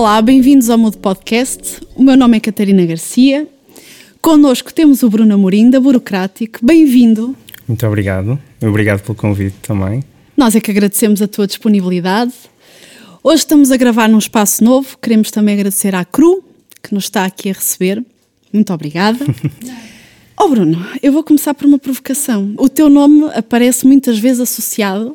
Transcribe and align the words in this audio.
Olá, 0.00 0.22
bem-vindos 0.22 0.70
ao 0.70 0.78
Mudo 0.78 0.96
Podcast. 0.96 1.78
O 1.94 2.02
meu 2.02 2.16
nome 2.16 2.38
é 2.38 2.40
Catarina 2.40 2.86
Garcia. 2.86 3.46
Connosco 4.22 4.72
temos 4.72 5.02
o 5.02 5.10
Bruno 5.10 5.34
Amorim, 5.34 5.68
da 5.68 5.78
Burocrático. 5.78 6.58
Bem-vindo. 6.62 7.36
Muito 7.68 7.86
obrigado. 7.86 8.38
Obrigado 8.62 9.02
pelo 9.02 9.14
convite 9.14 9.56
também. 9.60 10.02
Nós 10.34 10.56
é 10.56 10.60
que 10.60 10.70
agradecemos 10.70 11.20
a 11.20 11.28
tua 11.28 11.46
disponibilidade. 11.46 12.32
Hoje 13.22 13.40
estamos 13.40 13.70
a 13.70 13.76
gravar 13.76 14.08
num 14.08 14.16
espaço 14.16 14.64
novo. 14.64 14.96
Queremos 14.96 15.30
também 15.30 15.52
agradecer 15.52 15.94
à 15.94 16.02
CRU, 16.02 16.42
que 16.82 16.94
nos 16.94 17.04
está 17.04 17.26
aqui 17.26 17.50
a 17.50 17.52
receber. 17.52 18.02
Muito 18.50 18.72
obrigada. 18.72 19.26
oh 20.40 20.48
Bruno, 20.48 20.82
eu 21.02 21.12
vou 21.12 21.22
começar 21.22 21.52
por 21.52 21.66
uma 21.66 21.78
provocação. 21.78 22.54
O 22.56 22.70
teu 22.70 22.88
nome 22.88 23.30
aparece 23.34 23.86
muitas 23.86 24.18
vezes 24.18 24.40
associado 24.40 25.14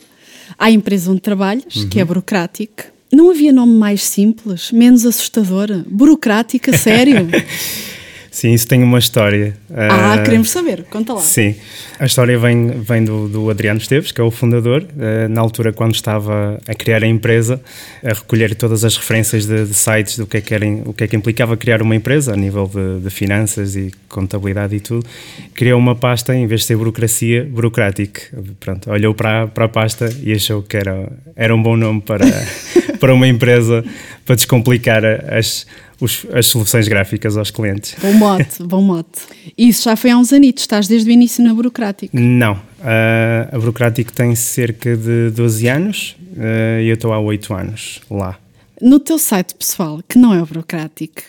à 0.59 0.69
empresa 0.69 1.09
onde 1.09 1.21
trabalhas, 1.21 1.75
uhum. 1.75 1.89
que 1.89 1.99
é 1.99 2.03
uhum. 2.03 2.07
Burocrático. 2.07 2.94
Não 3.15 3.31
havia 3.31 3.53
nome 3.53 3.73
mais 3.77 4.03
simples, 4.03 4.73
menos 4.73 5.05
assustador? 5.05 5.69
Burocrática, 5.87 6.77
sério? 6.77 7.29
Sim, 8.35 8.51
isso 8.51 8.67
tem 8.67 8.83
uma 8.83 8.99
história. 8.99 9.55
Ah, 9.73 10.17
uh, 10.19 10.23
queremos 10.25 10.49
saber, 10.49 10.83
conta 10.89 11.13
lá. 11.13 11.21
Sim, 11.21 11.55
a 11.97 12.05
história 12.05 12.37
vem, 12.37 12.81
vem 12.81 13.01
do, 13.01 13.29
do 13.29 13.49
Adriano 13.49 13.79
Esteves, 13.79 14.11
que 14.11 14.19
é 14.19 14.23
o 14.25 14.29
fundador. 14.29 14.83
Uh, 14.83 15.29
na 15.29 15.39
altura, 15.39 15.71
quando 15.71 15.95
estava 15.95 16.59
a 16.67 16.73
criar 16.73 17.01
a 17.01 17.07
empresa, 17.07 17.61
a 18.03 18.09
recolher 18.09 18.53
todas 18.53 18.83
as 18.83 18.97
referências 18.97 19.45
de, 19.45 19.65
de 19.65 19.73
sites 19.73 20.17
do 20.17 20.27
que, 20.27 20.35
é 20.35 20.41
que 20.41 20.53
era, 20.53 20.67
o 20.67 20.91
que 20.91 21.05
é 21.05 21.07
que 21.07 21.15
implicava 21.15 21.55
criar 21.55 21.81
uma 21.81 21.95
empresa, 21.95 22.33
a 22.33 22.35
nível 22.35 22.67
de, 22.67 23.05
de, 23.05 23.09
finanças 23.09 23.77
e 23.77 23.93
contabilidade 24.09 24.75
e 24.75 24.81
tudo, 24.81 25.05
criou 25.53 25.79
uma 25.79 25.95
pasta, 25.95 26.35
em 26.35 26.45
vez 26.45 26.59
de 26.59 26.67
ser 26.67 26.75
burocracia, 26.75 27.45
burocrático. 27.49 28.19
Pronto, 28.59 28.91
olhou 28.91 29.13
para, 29.13 29.47
para 29.47 29.63
a 29.63 29.69
pasta 29.69 30.13
e 30.21 30.33
achou 30.33 30.61
que 30.61 30.75
era, 30.75 31.09
era 31.37 31.55
um 31.55 31.63
bom 31.63 31.77
nome 31.77 32.01
para, 32.01 32.25
para 32.99 33.13
uma 33.13 33.29
empresa, 33.29 33.81
para 34.25 34.35
descomplicar 34.35 35.05
as 35.05 35.65
os, 35.99 36.25
as 36.33 36.47
soluções 36.47 36.87
gráficas 36.87 37.37
aos 37.37 37.51
clientes. 37.51 37.95
Bom 38.01 38.13
mote, 38.13 38.63
bom 38.63 38.81
mote. 38.81 39.21
Isso 39.57 39.83
já 39.83 39.95
foi 39.95 40.11
há 40.11 40.17
uns 40.17 40.33
anitos, 40.33 40.63
estás 40.63 40.87
desde 40.87 41.09
o 41.09 41.11
início 41.11 41.43
na 41.43 41.53
Burocrático? 41.53 42.17
Não, 42.17 42.53
uh, 42.53 43.55
a 43.55 43.57
Burocrático 43.57 44.11
tem 44.11 44.35
cerca 44.35 44.95
de 44.95 45.29
12 45.31 45.67
anos 45.67 46.15
uh, 46.33 46.81
e 46.81 46.87
eu 46.87 46.95
estou 46.95 47.13
há 47.13 47.19
8 47.19 47.53
anos 47.53 48.01
lá. 48.09 48.37
No 48.81 48.99
teu 48.99 49.17
site 49.17 49.55
pessoal, 49.55 50.01
que 50.07 50.17
não 50.17 50.33
é 50.33 50.41
o 50.41 50.45
Burocrático, 50.45 51.21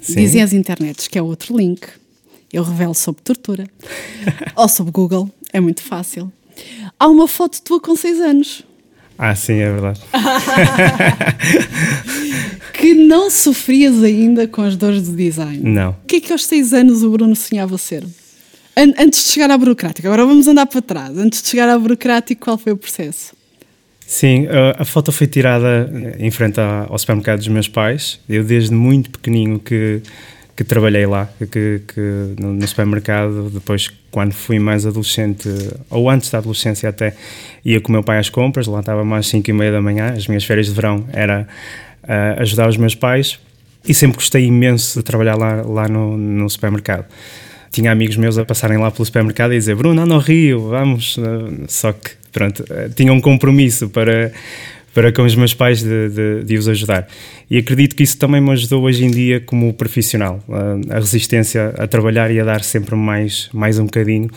Sim. 0.00 0.16
dizem 0.16 0.42
as 0.42 0.52
internets 0.52 1.08
que 1.08 1.18
é 1.18 1.22
outro 1.22 1.56
link, 1.56 1.86
eu 2.52 2.62
revelo 2.62 2.94
sobre 2.94 3.22
tortura, 3.22 3.66
ou 4.56 4.68
sobre 4.68 4.92
Google, 4.92 5.30
é 5.52 5.60
muito 5.60 5.82
fácil. 5.82 6.30
Há 6.98 7.08
uma 7.08 7.26
foto 7.26 7.62
tua 7.62 7.80
com 7.80 7.96
6 7.96 8.20
anos. 8.20 8.64
Ah, 9.22 9.34
sim, 9.34 9.58
é 9.58 9.70
verdade. 9.70 10.00
que 12.72 12.94
não 12.94 13.28
sofrias 13.28 14.02
ainda 14.02 14.48
com 14.48 14.62
as 14.62 14.76
dores 14.76 15.02
do 15.02 15.14
design. 15.14 15.60
Não. 15.62 15.90
O 15.90 16.06
que 16.06 16.16
é 16.16 16.20
que 16.20 16.32
aos 16.32 16.46
seis 16.46 16.72
anos 16.72 17.02
o 17.02 17.10
Bruno 17.10 17.36
sonhava 17.36 17.76
ser? 17.76 18.02
An 18.74 18.94
antes 18.98 19.26
de 19.26 19.32
chegar 19.32 19.50
à 19.50 19.58
burocrática, 19.58 20.08
agora 20.08 20.24
vamos 20.24 20.48
andar 20.48 20.64
para 20.64 20.80
trás. 20.80 21.18
Antes 21.18 21.42
de 21.42 21.48
chegar 21.48 21.68
à 21.68 21.78
burocrática, 21.78 22.42
qual 22.42 22.56
foi 22.56 22.72
o 22.72 22.78
processo? 22.78 23.34
Sim, 24.06 24.46
a, 24.46 24.80
a 24.80 24.84
foto 24.86 25.12
foi 25.12 25.26
tirada 25.26 26.16
em 26.18 26.30
frente 26.30 26.58
ao 26.58 26.96
supermercado 26.96 27.40
dos 27.40 27.48
meus 27.48 27.68
pais. 27.68 28.18
Eu, 28.26 28.42
desde 28.42 28.74
muito 28.74 29.10
pequenino, 29.10 29.58
que, 29.58 30.00
que 30.60 30.64
trabalhei 30.64 31.06
lá, 31.06 31.26
que, 31.38 31.80
que 31.88 32.34
no, 32.38 32.68
supermercado. 32.68 33.48
Depois, 33.48 33.90
quando 34.10 34.34
fui 34.34 34.58
mais 34.58 34.84
adolescente, 34.84 35.48
ou 35.88 36.10
antes 36.10 36.30
da 36.30 36.36
adolescência 36.36 36.86
até, 36.86 37.14
ia 37.64 37.80
com 37.80 37.88
o 37.88 37.92
meu 37.92 38.02
pai 38.02 38.18
às 38.18 38.28
compras. 38.28 38.66
Lá 38.66 38.80
estava 38.80 39.02
mais 39.02 39.26
5 39.28 39.48
e 39.48 39.54
meia 39.54 39.72
da 39.72 39.80
manhã. 39.80 40.12
As 40.12 40.28
minhas 40.28 40.44
férias 40.44 40.66
de 40.66 40.74
verão 40.74 41.06
era 41.14 41.48
uh, 42.04 42.42
ajudar 42.42 42.68
os 42.68 42.76
meus 42.76 42.94
pais 42.94 43.40
e 43.88 43.94
sempre 43.94 44.16
gostei 44.16 44.44
imenso 44.44 44.98
de 44.98 45.02
trabalhar 45.02 45.36
lá, 45.36 45.62
lá 45.62 45.88
no, 45.88 46.18
no 46.18 46.50
supermercado. 46.50 47.06
Tinha 47.70 47.90
amigos 47.90 48.18
meus 48.18 48.36
a 48.36 48.44
passarem 48.44 48.76
lá 48.76 48.90
pelo 48.90 49.06
supermercado 49.06 49.54
e 49.54 49.56
dizer 49.56 49.74
Bruno, 49.74 50.02
anda 50.02 50.12
ao 50.12 50.20
Rio, 50.20 50.68
vamos. 50.68 51.16
Uh, 51.16 51.64
só 51.68 51.90
que, 51.94 52.10
pronto, 52.30 52.62
uh, 52.64 52.92
tinha 52.94 53.14
um 53.14 53.20
compromisso 53.22 53.88
para, 53.88 54.30
para 54.94 55.12
com 55.12 55.22
os 55.22 55.34
meus 55.34 55.54
pais 55.54 55.82
de, 55.82 56.08
de, 56.08 56.44
de, 56.44 56.58
os 56.58 56.68
ajudar. 56.68 57.06
E 57.50 57.58
acredito 57.58 57.94
que 57.94 58.02
isso 58.02 58.18
também 58.18 58.40
me 58.40 58.50
ajudou 58.50 58.82
hoje 58.82 59.04
em 59.04 59.10
dia 59.10 59.40
como 59.40 59.72
profissional, 59.72 60.42
a 60.90 60.98
resistência 60.98 61.74
a 61.78 61.86
trabalhar 61.86 62.30
e 62.30 62.40
a 62.40 62.44
dar 62.44 62.62
sempre 62.62 62.94
mais, 62.96 63.48
mais 63.52 63.78
um 63.78 63.84
bocadinho 63.84 64.30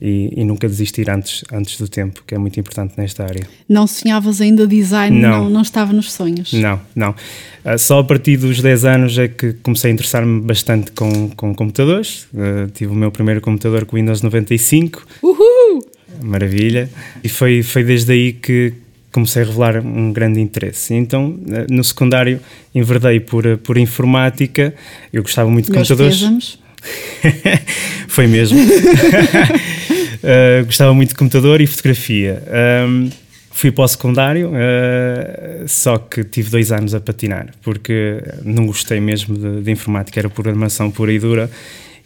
e, 0.00 0.32
e, 0.36 0.44
nunca 0.44 0.68
desistir 0.68 1.08
antes, 1.08 1.42
antes 1.50 1.78
do 1.78 1.88
tempo, 1.88 2.22
que 2.26 2.34
é 2.34 2.38
muito 2.38 2.60
importante 2.60 2.94
nesta 2.96 3.24
área. 3.24 3.46
Não 3.68 3.86
sonhavas 3.86 4.40
ainda 4.40 4.66
design? 4.66 5.18
Não, 5.18 5.44
não, 5.44 5.50
não 5.50 5.62
estava 5.62 5.92
nos 5.92 6.12
sonhos? 6.12 6.52
Não, 6.52 6.80
não. 6.94 7.10
Uh, 7.64 7.78
só 7.78 8.00
a 8.00 8.04
partir 8.04 8.36
dos 8.36 8.60
10 8.60 8.84
anos 8.84 9.18
é 9.18 9.28
que 9.28 9.54
comecei 9.54 9.90
a 9.90 9.94
interessar-me 9.94 10.40
bastante 10.42 10.92
com, 10.92 11.30
com 11.30 11.54
computadores. 11.54 12.24
Uh, 12.34 12.70
tive 12.74 12.92
o 12.92 12.94
meu 12.94 13.10
primeiro 13.10 13.40
computador 13.40 13.86
com 13.86 13.96
Windows 13.96 14.20
95. 14.20 15.02
Uhul! 15.22 15.82
Maravilha. 16.22 16.90
E 17.24 17.28
foi, 17.28 17.62
foi 17.62 17.82
desde 17.82 18.12
aí 18.12 18.32
que 18.34 18.74
comecei 19.16 19.42
a 19.42 19.46
revelar 19.46 19.78
um 19.78 20.12
grande 20.12 20.40
interesse. 20.40 20.92
Então, 20.92 21.30
uh, 21.30 21.72
no 21.72 21.82
secundário, 21.82 22.38
enverdei 22.74 23.18
por, 23.18 23.56
por 23.58 23.78
informática. 23.78 24.74
Eu 25.10 25.22
gostava 25.22 25.50
muito 25.50 25.66
de 25.66 25.72
Meus 25.72 25.88
computadores. 25.88 26.20
Pésames. 26.20 26.58
Foi 28.08 28.26
mesmo. 28.26 28.58
uh, 28.60 28.66
gostava 30.66 30.92
muito 30.92 31.08
de 31.10 31.14
computador 31.14 31.62
e 31.62 31.66
fotografia. 31.66 32.42
Um, 32.86 33.08
fui 33.52 33.72
para 33.72 33.84
o 33.84 33.88
secundário, 33.88 34.50
uh, 34.50 35.66
só 35.66 35.96
que 35.96 36.22
tive 36.22 36.50
dois 36.50 36.70
anos 36.70 36.94
a 36.94 37.00
patinar, 37.00 37.54
porque 37.62 38.22
não 38.44 38.66
gostei 38.66 39.00
mesmo 39.00 39.34
de, 39.34 39.62
de, 39.62 39.70
informática, 39.70 40.20
era 40.20 40.28
programação 40.28 40.90
pura 40.90 41.10
e 41.10 41.18
dura 41.18 41.50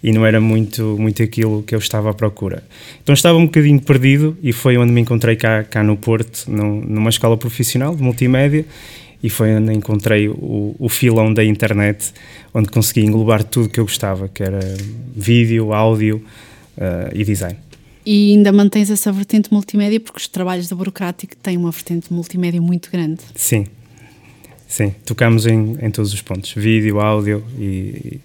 e 0.02 0.12
não 0.12 0.24
era 0.24 0.40
muito, 0.40 0.96
muito 0.98 1.22
aquilo 1.22 1.62
que 1.62 1.74
eu 1.74 1.78
estava 1.78 2.10
à 2.10 2.14
procura. 2.14 2.62
Então 3.02 3.12
estava 3.12 3.36
um 3.36 3.44
bocadinho 3.44 3.80
perdido 3.80 4.36
e 4.42 4.52
foi 4.52 4.76
onde 4.76 4.92
me 4.92 5.00
encontrei 5.00 5.36
cá, 5.36 5.62
cá 5.64 5.82
no 5.82 5.96
Porto, 5.96 6.50
num, 6.50 6.80
numa 6.80 7.10
escola 7.10 7.36
profissional 7.36 7.94
de 7.94 8.02
multimédia 8.02 8.64
e 9.22 9.28
foi 9.28 9.54
onde 9.54 9.72
encontrei 9.72 10.28
o, 10.28 10.74
o 10.78 10.88
filão 10.88 11.32
da 11.32 11.44
internet, 11.44 12.12
onde 12.54 12.70
consegui 12.70 13.02
englobar 13.02 13.44
tudo 13.44 13.68
que 13.68 13.78
eu 13.78 13.84
gostava, 13.84 14.28
que 14.28 14.42
era 14.42 14.60
vídeo, 15.14 15.72
áudio 15.72 16.24
uh, 16.78 17.14
e 17.14 17.22
design. 17.22 17.58
E 18.04 18.32
ainda 18.32 18.50
mantens 18.50 18.90
essa 18.90 19.12
vertente 19.12 19.52
multimédia, 19.52 20.00
porque 20.00 20.18
os 20.18 20.26
trabalhos 20.26 20.68
da 20.68 20.74
Burocrático 20.74 21.36
têm 21.36 21.58
uma 21.58 21.70
vertente 21.70 22.10
multimédia 22.10 22.60
muito 22.62 22.90
grande. 22.90 23.20
Sim, 23.34 23.66
sim, 24.66 24.94
tocamos 25.04 25.46
em, 25.46 25.76
em 25.82 25.90
todos 25.90 26.14
os 26.14 26.22
pontos, 26.22 26.54
vídeo, 26.56 26.98
áudio 26.98 27.44
e, 27.58 27.62
e 27.62 28.20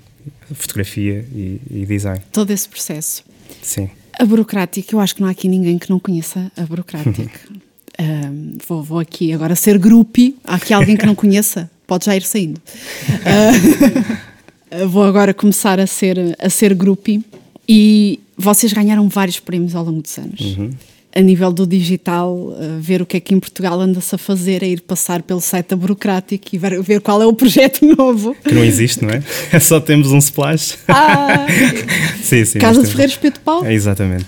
fotografia 0.53 1.25
e, 1.33 1.59
e 1.69 1.85
design. 1.85 2.21
Todo 2.31 2.51
esse 2.51 2.67
processo. 2.67 3.23
Sim. 3.61 3.89
A 4.17 4.25
Burocrática, 4.25 4.95
eu 4.95 4.99
acho 4.99 5.15
que 5.15 5.21
não 5.21 5.27
há 5.27 5.31
aqui 5.31 5.47
ninguém 5.47 5.77
que 5.77 5.89
não 5.89 5.99
conheça 5.99 6.51
a 6.55 6.61
Burocrática. 6.63 7.29
Uh, 7.97 8.57
vou, 8.67 8.83
vou, 8.83 8.99
aqui 8.99 9.31
agora 9.31 9.55
ser 9.55 9.77
grupi. 9.77 10.35
Há 10.43 10.55
aqui 10.55 10.73
alguém 10.73 10.97
que 10.97 11.05
não 11.05 11.15
conheça? 11.15 11.71
Pode 11.87 12.03
já 12.03 12.13
ir 12.13 12.23
saindo. 12.23 12.61
Uh, 13.07 14.83
vou 14.89 15.05
agora 15.05 15.33
começar 15.33 15.79
a 15.79 15.87
ser, 15.87 16.35
a 16.37 16.49
ser 16.49 16.73
grupi. 16.73 17.23
E 17.65 18.19
vocês 18.37 18.73
ganharam 18.73 19.07
vários 19.07 19.39
prémios 19.39 19.75
ao 19.75 19.85
longo 19.85 20.01
dos 20.01 20.17
anos. 20.17 20.41
Uhum. 20.41 20.71
A 21.17 21.21
nível 21.21 21.53
do 21.53 21.65
digital, 21.65 22.35
uh, 22.35 22.77
ver 22.77 23.01
o 23.01 23.05
que 23.05 23.15
é 23.15 23.19
que 23.21 23.33
em 23.33 23.39
Portugal 23.39 23.79
anda-se 23.79 24.13
a 24.13 24.17
fazer, 24.17 24.61
é 24.61 24.67
ir 24.67 24.81
passar 24.81 25.23
pelo 25.23 25.39
site 25.39 25.69
da 25.69 25.75
Burocrático 25.77 26.53
e 26.53 26.57
ver, 26.57 26.99
qual 26.99 27.21
é 27.21 27.25
o 27.25 27.31
projeto 27.31 27.85
novo. 27.97 28.35
Que 28.43 28.53
não 28.53 28.63
existe, 28.63 29.01
não 29.03 29.11
é? 29.11 29.21
Só 29.61 29.79
temos 29.79 30.11
um 30.11 30.17
splash. 30.17 30.77
Ah! 30.89 31.47
sim, 32.21 32.43
sim. 32.43 32.59
Casa 32.59 32.81
de 32.81 32.89
Ferreira 32.89 33.11
Espeto 33.11 33.39
Paulo. 33.39 33.65
É, 33.65 33.73
exatamente. 33.73 34.25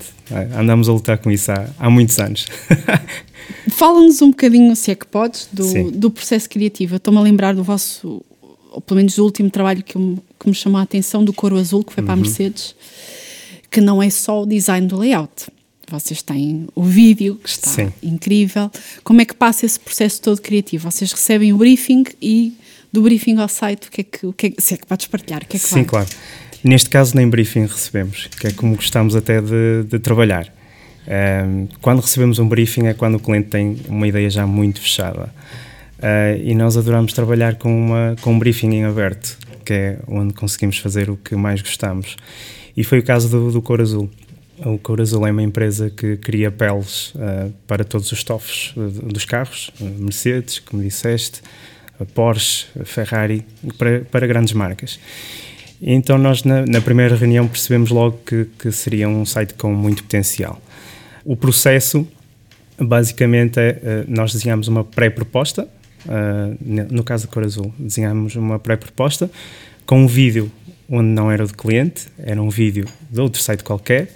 Andamos 0.57 0.87
a 0.87 0.93
lutar 0.93 1.17
com 1.17 1.29
isso 1.29 1.51
há, 1.51 1.67
há 1.77 1.89
muitos 1.89 2.19
anos. 2.19 2.45
Fala-nos 3.69 4.21
um 4.21 4.29
bocadinho, 4.29 4.75
se 4.75 4.91
é 4.91 4.95
que 4.95 5.05
podes, 5.05 5.49
do, 5.51 5.91
do 5.91 6.09
processo 6.09 6.49
criativo. 6.49 6.95
Estou-me 6.95 7.19
a 7.19 7.21
lembrar 7.21 7.53
do 7.53 7.63
vosso, 7.63 8.21
ou 8.71 8.81
pelo 8.81 8.97
menos 8.97 9.15
do 9.15 9.23
último 9.23 9.49
trabalho 9.49 9.83
que, 9.83 9.97
me, 9.97 10.19
que 10.39 10.47
me 10.47 10.55
chamou 10.55 10.79
a 10.79 10.83
atenção, 10.83 11.23
do 11.23 11.33
Coro 11.33 11.57
Azul, 11.57 11.83
que 11.83 11.93
foi 11.93 12.01
uhum. 12.01 12.05
para 12.05 12.13
a 12.13 12.17
uhum. 12.17 12.23
Mercedes, 12.23 12.75
que 13.69 13.81
não 13.81 14.01
é 14.01 14.09
só 14.09 14.43
o 14.43 14.45
design 14.45 14.87
do 14.87 14.97
layout. 14.97 15.47
Vocês 15.89 16.21
têm 16.21 16.67
o 16.75 16.83
vídeo, 16.83 17.39
que 17.41 17.49
está 17.49 17.71
Sim. 17.71 17.93
incrível. 18.03 18.69
Como 19.03 19.21
é 19.21 19.25
que 19.25 19.33
passa 19.33 19.65
esse 19.65 19.79
processo 19.79 20.21
todo 20.21 20.41
criativo? 20.41 20.91
Vocês 20.91 21.11
recebem 21.11 21.53
o 21.53 21.57
briefing 21.57 22.03
e 22.21 22.53
do 22.91 23.01
briefing 23.01 23.37
ao 23.37 23.47
site, 23.47 23.87
o 23.87 23.91
que 23.91 24.01
é 24.01 24.03
que, 24.03 24.25
o 24.25 24.33
que, 24.33 24.47
é, 24.47 24.53
se 24.57 24.73
é 24.73 24.77
que 24.77 24.85
podes 24.85 25.07
partilhar? 25.07 25.45
Que 25.45 25.57
é 25.57 25.59
Sim, 25.59 25.75
vai? 25.75 25.85
claro. 25.85 26.07
Neste 26.63 26.89
caso, 26.89 27.15
nem 27.15 27.29
briefing 27.29 27.65
recebemos, 27.65 28.27
que 28.39 28.47
é 28.47 28.51
como 28.51 28.75
gostamos 28.75 29.15
até 29.15 29.41
de, 29.41 29.83
de 29.87 29.99
trabalhar. 29.99 30.51
Um, 31.07 31.67
quando 31.81 32.01
recebemos 32.01 32.37
um 32.37 32.47
briefing 32.47 32.87
é 32.87 32.93
quando 32.93 33.15
o 33.15 33.19
cliente 33.19 33.47
tem 33.47 33.77
uma 33.87 34.07
ideia 34.07 34.29
já 34.29 34.45
muito 34.45 34.81
fechada. 34.81 35.33
Uh, 35.97 36.41
e 36.43 36.53
nós 36.53 36.75
adoramos 36.75 37.13
trabalhar 37.13 37.55
com, 37.55 37.69
uma, 37.69 38.15
com 38.21 38.33
um 38.33 38.39
briefing 38.39 38.71
em 38.71 38.83
aberto, 38.83 39.37
que 39.63 39.73
é 39.73 39.99
onde 40.07 40.33
conseguimos 40.33 40.77
fazer 40.77 41.09
o 41.09 41.15
que 41.15 41.35
mais 41.35 41.61
gostamos. 41.61 42.17
E 42.75 42.83
foi 42.83 42.99
o 42.99 43.03
caso 43.03 43.29
do, 43.29 43.51
do 43.51 43.61
Cor 43.61 43.81
Azul. 43.81 44.09
O 44.65 44.77
Cor 44.79 44.99
Azul 44.99 45.27
é 45.27 45.31
uma 45.31 45.43
empresa 45.43 45.89
que 45.89 46.17
cria 46.17 46.49
peles 46.49 47.13
uh, 47.13 47.53
para 47.67 47.83
todos 47.83 48.11
os 48.11 48.17
estofos 48.17 48.73
dos 48.75 49.23
carros, 49.23 49.69
Mercedes, 49.79 50.59
como 50.59 50.81
disseste, 50.81 51.41
Porsche, 52.13 52.65
Ferrari, 52.83 53.45
para, 53.77 54.01
para 54.01 54.25
grandes 54.25 54.53
marcas. 54.53 54.99
Então 55.79 56.17
nós 56.17 56.43
na, 56.43 56.65
na 56.65 56.81
primeira 56.81 57.15
reunião 57.15 57.47
percebemos 57.47 57.91
logo 57.91 58.19
que, 58.25 58.45
que, 58.57 58.71
seria 58.71 59.07
um 59.07 59.25
site 59.25 59.53
com 59.53 59.71
muito 59.73 60.03
potencial. 60.03 60.59
O 61.23 61.35
processo 61.35 62.07
basicamente 62.79 63.59
é, 63.59 63.79
eh, 63.81 64.05
nós 64.07 64.33
desenhamos 64.33 64.67
uma 64.67 64.83
pré-proposta, 64.83 65.67
no 66.61 67.03
caso 67.03 67.27
da 67.27 67.33
Cor 67.33 67.43
Azul, 67.43 67.73
desenhamos 67.77 68.35
uma 68.35 68.57
pré-proposta 68.57 69.29
com 69.85 70.03
um 70.03 70.07
vídeo 70.07 70.49
onde 70.89 71.09
não 71.09 71.29
era 71.29 71.45
do 71.45 71.53
cliente, 71.53 72.07
era 72.17 72.41
um 72.41 72.49
vídeo 72.49 72.85
de 73.09 73.19
outro 73.19 73.41
site 73.41 73.63
qualquer, 73.63 74.09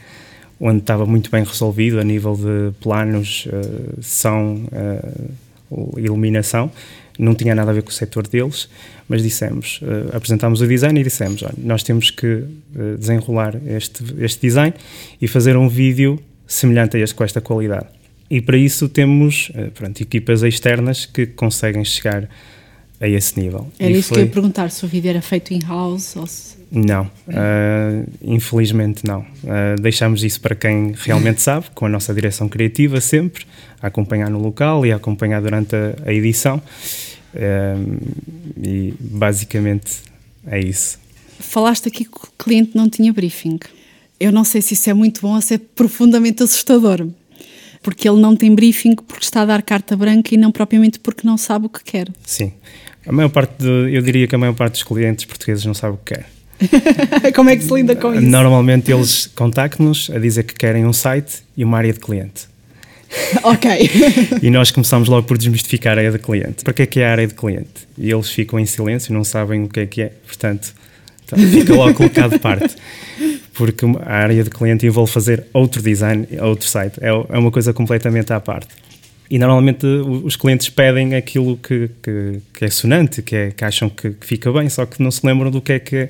onde 0.61 0.79
estava 0.79 1.07
muito 1.07 1.31
bem 1.31 1.43
resolvido 1.43 1.99
a 1.99 2.03
nível 2.03 2.35
de 2.35 2.71
planos, 2.79 3.47
uh, 3.47 3.99
som, 3.99 4.63
uh, 4.71 5.99
iluminação, 5.99 6.71
não 7.17 7.33
tinha 7.33 7.55
nada 7.55 7.71
a 7.71 7.73
ver 7.73 7.81
com 7.81 7.89
o 7.89 7.93
setor 7.93 8.27
deles, 8.27 8.69
mas 9.09 9.23
dissemos, 9.23 9.81
uh, 9.81 10.15
apresentámos 10.15 10.61
o 10.61 10.67
design 10.67 10.99
e 10.99 11.03
dissemos, 11.03 11.41
olha, 11.41 11.55
nós 11.57 11.81
temos 11.81 12.11
que 12.11 12.43
desenrolar 12.99 13.59
este, 13.65 14.03
este 14.19 14.47
design 14.47 14.73
e 15.19 15.27
fazer 15.27 15.57
um 15.57 15.67
vídeo 15.67 16.19
semelhante 16.45 16.95
a 16.95 16.99
este 16.99 17.15
com 17.15 17.23
esta 17.23 17.41
qualidade. 17.41 17.87
E 18.29 18.39
para 18.39 18.57
isso 18.57 18.87
temos 18.87 19.51
pronto, 19.73 20.01
equipas 20.01 20.41
externas 20.43 21.05
que 21.05 21.25
conseguem 21.25 21.83
chegar 21.83 22.29
a 22.99 23.07
esse 23.07 23.37
nível. 23.37 23.67
Era 23.77 23.91
e 23.91 23.99
isso 23.99 24.09
foi... 24.09 24.17
que 24.17 24.21
eu 24.21 24.25
ia 24.27 24.31
perguntar, 24.31 24.71
se 24.71 24.85
o 24.85 24.87
vídeo 24.87 25.09
era 25.09 25.21
feito 25.21 25.53
in-house 25.53 26.15
ou 26.15 26.27
se... 26.27 26.60
Não, 26.71 27.03
uh, 27.03 28.09
infelizmente 28.21 29.05
não. 29.05 29.19
Uh, 29.19 29.81
deixamos 29.81 30.23
isso 30.23 30.39
para 30.39 30.55
quem 30.55 30.93
realmente 30.97 31.41
sabe, 31.43 31.65
com 31.75 31.85
a 31.85 31.89
nossa 31.89 32.13
direção 32.13 32.47
criativa 32.47 33.01
sempre, 33.01 33.45
a 33.81 33.87
acompanhar 33.87 34.29
no 34.29 34.39
local 34.39 34.85
e 34.85 34.91
a 34.93 34.95
acompanhar 34.95 35.41
durante 35.41 35.75
a, 35.75 35.95
a 36.05 36.13
edição. 36.13 36.61
Uh, 37.33 37.99
e 38.63 38.93
basicamente 38.97 39.97
é 40.47 40.59
isso. 40.59 40.97
Falaste 41.39 41.87
aqui 41.87 42.05
que 42.05 42.15
o 42.15 42.27
cliente 42.37 42.71
não 42.73 42.89
tinha 42.89 43.11
briefing. 43.11 43.59
Eu 44.17 44.31
não 44.31 44.45
sei 44.45 44.61
se 44.61 44.73
isso 44.73 44.89
é 44.89 44.93
muito 44.93 45.21
bom 45.21 45.35
ou 45.35 45.41
se 45.41 45.55
é 45.55 45.57
profundamente 45.57 46.41
assustador. 46.41 47.05
Porque 47.83 48.07
ele 48.07 48.21
não 48.21 48.35
tem 48.35 48.53
briefing 48.53 48.95
porque 48.95 49.25
está 49.25 49.41
a 49.41 49.45
dar 49.45 49.61
carta 49.61 49.97
branca 49.97 50.33
e 50.33 50.37
não 50.37 50.51
propriamente 50.51 50.99
porque 50.99 51.27
não 51.27 51.37
sabe 51.37 51.65
o 51.65 51.69
que 51.69 51.83
quer. 51.83 52.07
Sim. 52.23 52.53
A 53.05 53.11
maior 53.11 53.29
parte, 53.29 53.55
de, 53.57 53.93
eu 53.93 54.01
diria 54.01 54.27
que 54.27 54.35
a 54.35 54.37
maior 54.37 54.53
parte 54.53 54.73
dos 54.73 54.83
clientes 54.83 55.25
portugueses 55.25 55.65
não 55.65 55.73
sabe 55.73 55.95
o 55.95 55.97
que 55.97 56.13
quer. 56.13 56.40
Como 57.35 57.49
é 57.49 57.55
que 57.55 57.63
se 57.63 57.73
lida 57.73 57.95
com 57.95 58.13
isso? 58.13 58.23
Normalmente 58.23 58.91
eles 58.91 59.27
contactam-nos 59.35 60.09
a 60.13 60.19
dizer 60.19 60.43
que 60.43 60.53
querem 60.53 60.85
um 60.85 60.93
site 60.93 61.43
e 61.55 61.63
uma 61.63 61.77
área 61.77 61.93
de 61.93 61.99
cliente. 61.99 62.51
Ok. 63.43 63.69
e 64.41 64.49
nós 64.49 64.71
começamos 64.71 65.09
logo 65.09 65.27
por 65.27 65.37
desmistificar 65.37 65.97
a 65.97 66.01
área 66.01 66.11
de 66.11 66.19
cliente. 66.19 66.63
Para 66.63 66.73
que 66.73 66.81
é 66.81 66.85
que 66.85 66.99
é 66.99 67.07
a 67.07 67.11
área 67.11 67.27
de 67.27 67.33
cliente? 67.33 67.87
E 67.97 68.09
eles 68.09 68.29
ficam 68.29 68.59
em 68.59 68.65
silêncio, 68.65 69.13
não 69.13 69.23
sabem 69.23 69.63
o 69.63 69.67
que 69.67 69.81
é 69.81 69.85
que 69.85 70.01
é. 70.01 70.11
Portanto, 70.25 70.73
tá, 71.27 71.37
fica 71.37 71.73
logo 71.75 71.93
colocado 71.93 72.31
de 72.31 72.39
parte. 72.39 72.75
Porque 73.53 73.85
a 74.05 74.13
área 74.13 74.43
de 74.43 74.49
cliente 74.49 74.85
envolve 74.85 75.11
fazer 75.11 75.45
outro 75.53 75.81
design, 75.81 76.25
outro 76.41 76.67
site. 76.67 76.99
É, 77.01 77.09
é 77.09 77.37
uma 77.37 77.51
coisa 77.51 77.73
completamente 77.73 78.31
à 78.31 78.39
parte. 78.39 78.69
E 79.29 79.39
normalmente 79.39 79.85
os 79.85 80.35
clientes 80.35 80.67
pedem 80.67 81.15
aquilo 81.15 81.55
que, 81.55 81.89
que, 82.03 82.41
que 82.53 82.65
é 82.65 82.69
sonante, 82.69 83.21
que, 83.21 83.33
é, 83.33 83.51
que 83.51 83.63
acham 83.63 83.89
que, 83.89 84.09
que, 84.09 84.25
fica 84.25 84.51
bem, 84.51 84.67
só 84.67 84.85
que 84.85 85.01
não 85.01 85.09
se 85.09 85.25
lembram 85.25 85.49
do 85.49 85.61
que 85.61 85.71
é 85.71 85.79
que 85.79 85.95
é, 85.95 86.09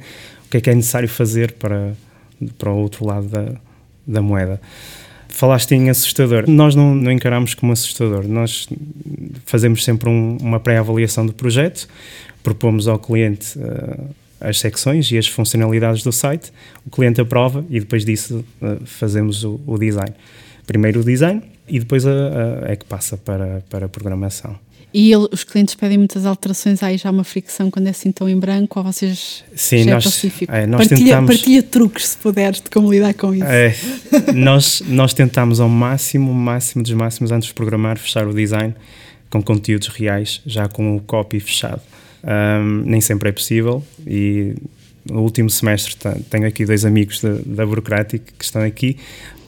que 0.52 0.58
é, 0.58 0.62
que 0.62 0.70
é 0.70 0.76
necessário 0.76 1.08
fazer 1.08 1.54
para, 1.54 1.94
para 2.58 2.70
o 2.70 2.78
outro 2.78 3.06
lado 3.06 3.28
da, 3.28 3.54
da 4.06 4.22
moeda. 4.22 4.62
Falaste 5.30 5.72
em 5.72 5.90
assustador. 5.90 6.44
Nós 6.48 6.76
não, 6.76 6.94
não 6.94 7.12
encaramos 7.12 7.54
como 7.54 7.72
assustador. 7.72 8.28
Nós 8.28 8.68
fazemos 9.46 9.84
sempre 9.84 10.10
um, 10.10 10.38
uma 10.42 10.60
pré-avaliação 10.60 11.26
do 11.26 11.34
projeto, 11.34 11.88
propomos 12.44 12.88
ao 12.88 13.00
cliente 13.00 13.58
uh, 13.58 14.14
as 14.42 14.60
secções 14.60 15.10
e 15.12 15.18
as 15.18 15.28
funcionalidades 15.28 16.04
do 16.04 16.12
site, 16.12 16.52
o 16.86 16.90
cliente 16.90 17.22
aprova 17.22 17.64
e 17.70 17.80
depois 17.80 18.04
disso 18.04 18.44
uh, 18.62 18.86
fazemos 18.86 19.46
o, 19.46 19.62
o 19.66 19.78
design. 19.78 20.14
Primeiro 20.68 21.00
o 21.00 21.04
design, 21.04 21.42
e 21.68 21.80
depois 21.80 22.06
a, 22.06 22.12
a, 22.12 22.72
é 22.72 22.76
que 22.76 22.86
passa 22.86 23.16
para, 23.16 23.64
para 23.70 23.86
a 23.86 23.90
programação. 23.90 24.60
E 24.94 25.12
ele, 25.12 25.28
os 25.32 25.44
clientes 25.44 25.74
pedem 25.74 25.98
muitas 25.98 26.26
alterações, 26.26 26.84
há 26.84 26.88
aí 26.88 26.98
já 26.98 27.10
uma 27.10 27.24
fricção 27.24 27.72
quando 27.72 27.88
é 27.88 27.92
assim 27.92 28.12
tão 28.12 28.28
em 28.28 28.38
branco, 28.38 28.78
ou 28.78 28.86
vocês 28.86 29.44
Sim, 29.56 29.84
já 29.86 29.94
nós, 29.94 30.06
é 30.06 30.10
pacífico? 30.10 30.54
É, 30.54 30.68
nós 30.68 30.88
partilha, 30.88 31.10
tentamos, 31.12 31.36
partilha 31.36 31.64
truques, 31.64 32.08
se 32.08 32.18
puderes, 32.18 32.62
de 32.62 32.70
como 32.70 32.92
lidar 32.92 33.14
com 33.14 33.34
isso. 33.34 33.46
É, 33.46 33.74
nós, 34.36 34.84
nós 34.86 35.14
tentamos 35.14 35.60
ao 35.62 35.70
máximo, 35.70 36.34
máximo 36.34 36.84
dos 36.84 36.94
máximos, 36.94 37.32
antes 37.32 37.48
de 37.48 37.54
programar, 37.54 37.98
fechar 37.98 38.28
o 38.28 38.34
design 38.34 38.76
com 39.30 39.42
conteúdos 39.42 39.88
reais, 39.88 40.42
já 40.46 40.68
com 40.68 40.98
o 40.98 41.00
copy 41.00 41.40
fechado. 41.40 41.82
Um, 42.24 42.84
nem 42.86 43.02
sempre 43.02 43.30
é 43.30 43.32
possível 43.32 43.84
e 44.06 44.54
no 45.10 45.22
último 45.22 45.50
semestre 45.50 45.96
tenho 46.30 46.46
aqui 46.46 46.64
dois 46.66 46.86
amigos 46.86 47.20
da, 47.20 47.34
da 47.44 47.66
Burocratic 47.66 48.22
que 48.38 48.46
estão 48.46 48.62
aqui. 48.62 48.98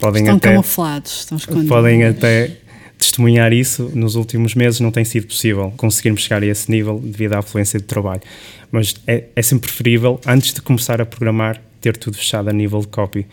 Podem 0.00 0.22
estão 0.22 0.36
até, 0.36 0.50
camuflados, 0.50 1.20
estão 1.20 1.38
escondidos. 1.38 1.68
Podem 1.68 2.04
até 2.04 2.50
testemunhar 2.98 3.52
isso. 3.52 3.90
Nos 3.94 4.14
últimos 4.14 4.54
meses 4.54 4.80
não 4.80 4.90
tem 4.90 5.04
sido 5.04 5.26
possível 5.26 5.72
conseguirmos 5.76 6.22
chegar 6.22 6.42
a 6.42 6.46
esse 6.46 6.70
nível 6.70 6.98
devido 6.98 7.34
à 7.34 7.38
afluência 7.38 7.78
de 7.78 7.84
trabalho. 7.84 8.22
Mas 8.70 8.94
é, 9.06 9.24
é 9.34 9.42
sempre 9.42 9.68
preferível, 9.68 10.20
antes 10.26 10.52
de 10.52 10.62
começar 10.62 11.00
a 11.00 11.06
programar, 11.06 11.60
ter 11.80 11.96
tudo 11.96 12.16
fechado 12.16 12.48
a 12.48 12.52
nível 12.52 12.80
de 12.80 12.88
copy. 12.88 13.26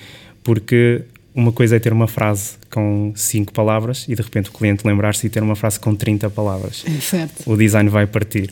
Porque 0.44 1.04
uma 1.34 1.52
coisa 1.52 1.78
é 1.78 1.80
ter 1.80 1.94
uma 1.94 2.08
frase 2.08 2.56
com 2.70 3.14
cinco 3.16 3.54
palavras 3.54 4.06
e 4.08 4.16
de 4.16 4.22
repente 4.22 4.50
o 4.50 4.54
cliente 4.54 4.86
lembrar-se 4.86 5.22
de 5.24 5.30
ter 5.30 5.42
uma 5.42 5.56
frase 5.56 5.80
com 5.80 5.96
30 5.96 6.30
palavras. 6.30 6.84
É 6.86 7.00
certo. 7.00 7.50
O 7.50 7.56
design 7.56 7.90
vai 7.90 8.06
partir. 8.06 8.50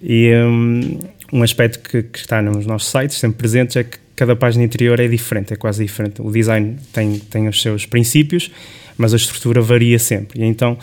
E 0.00 0.32
um, 0.34 0.98
um 1.32 1.42
aspecto 1.42 1.80
que, 1.80 2.04
que, 2.04 2.18
está 2.18 2.40
nos 2.40 2.66
nossos 2.66 2.88
sites, 2.88 3.16
sempre 3.16 3.38
presentes, 3.38 3.76
é 3.76 3.84
que 3.84 3.98
cada 4.14 4.36
página 4.36 4.64
interior 4.64 4.98
é 5.00 5.08
diferente, 5.08 5.52
é 5.52 5.56
quase 5.56 5.82
diferente. 5.84 6.22
O 6.22 6.30
design 6.30 6.76
tem, 6.92 7.18
tem 7.18 7.48
os 7.48 7.60
seus 7.60 7.84
princípios, 7.84 8.50
mas 8.98 9.14
a 9.14 9.16
estrutura 9.16 9.62
varia 9.62 9.98
sempre. 9.98 10.42
E 10.42 10.44
então, 10.44 10.76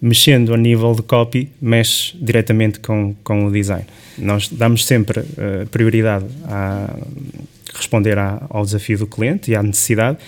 mexendo 0.00 0.52
a 0.52 0.56
nível 0.56 0.92
de 0.94 1.02
copy, 1.02 1.50
mexe 1.60 2.16
diretamente 2.20 2.80
com, 2.80 3.14
com 3.22 3.46
o 3.46 3.52
design. 3.52 3.84
Nós 4.16 4.48
damos 4.48 4.84
sempre 4.84 5.20
uh, 5.20 5.66
prioridade 5.70 6.24
a 6.46 6.96
responder 7.72 8.18
à, 8.18 8.44
ao 8.50 8.64
desafio 8.64 8.98
do 8.98 9.06
cliente 9.06 9.52
e 9.52 9.54
à 9.54 9.62
necessidade, 9.62 10.18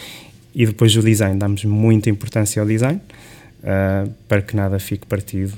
e 0.54 0.66
depois 0.66 0.94
o 0.96 1.02
design, 1.02 1.38
damos 1.38 1.64
muita 1.64 2.10
importância 2.10 2.62
ao 2.62 2.68
design 2.68 3.00
uh, 3.64 4.08
para 4.28 4.42
que 4.42 4.54
nada 4.54 4.78
fique 4.78 5.06
partido 5.06 5.54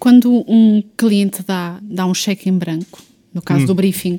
quando 0.00 0.32
um 0.48 0.82
cliente 0.96 1.42
dá, 1.46 1.78
dá 1.82 2.06
um 2.06 2.14
cheque 2.14 2.48
em 2.48 2.56
branco, 2.56 2.98
no 3.32 3.42
caso 3.42 3.64
hum. 3.64 3.66
do 3.66 3.74
briefing. 3.74 4.18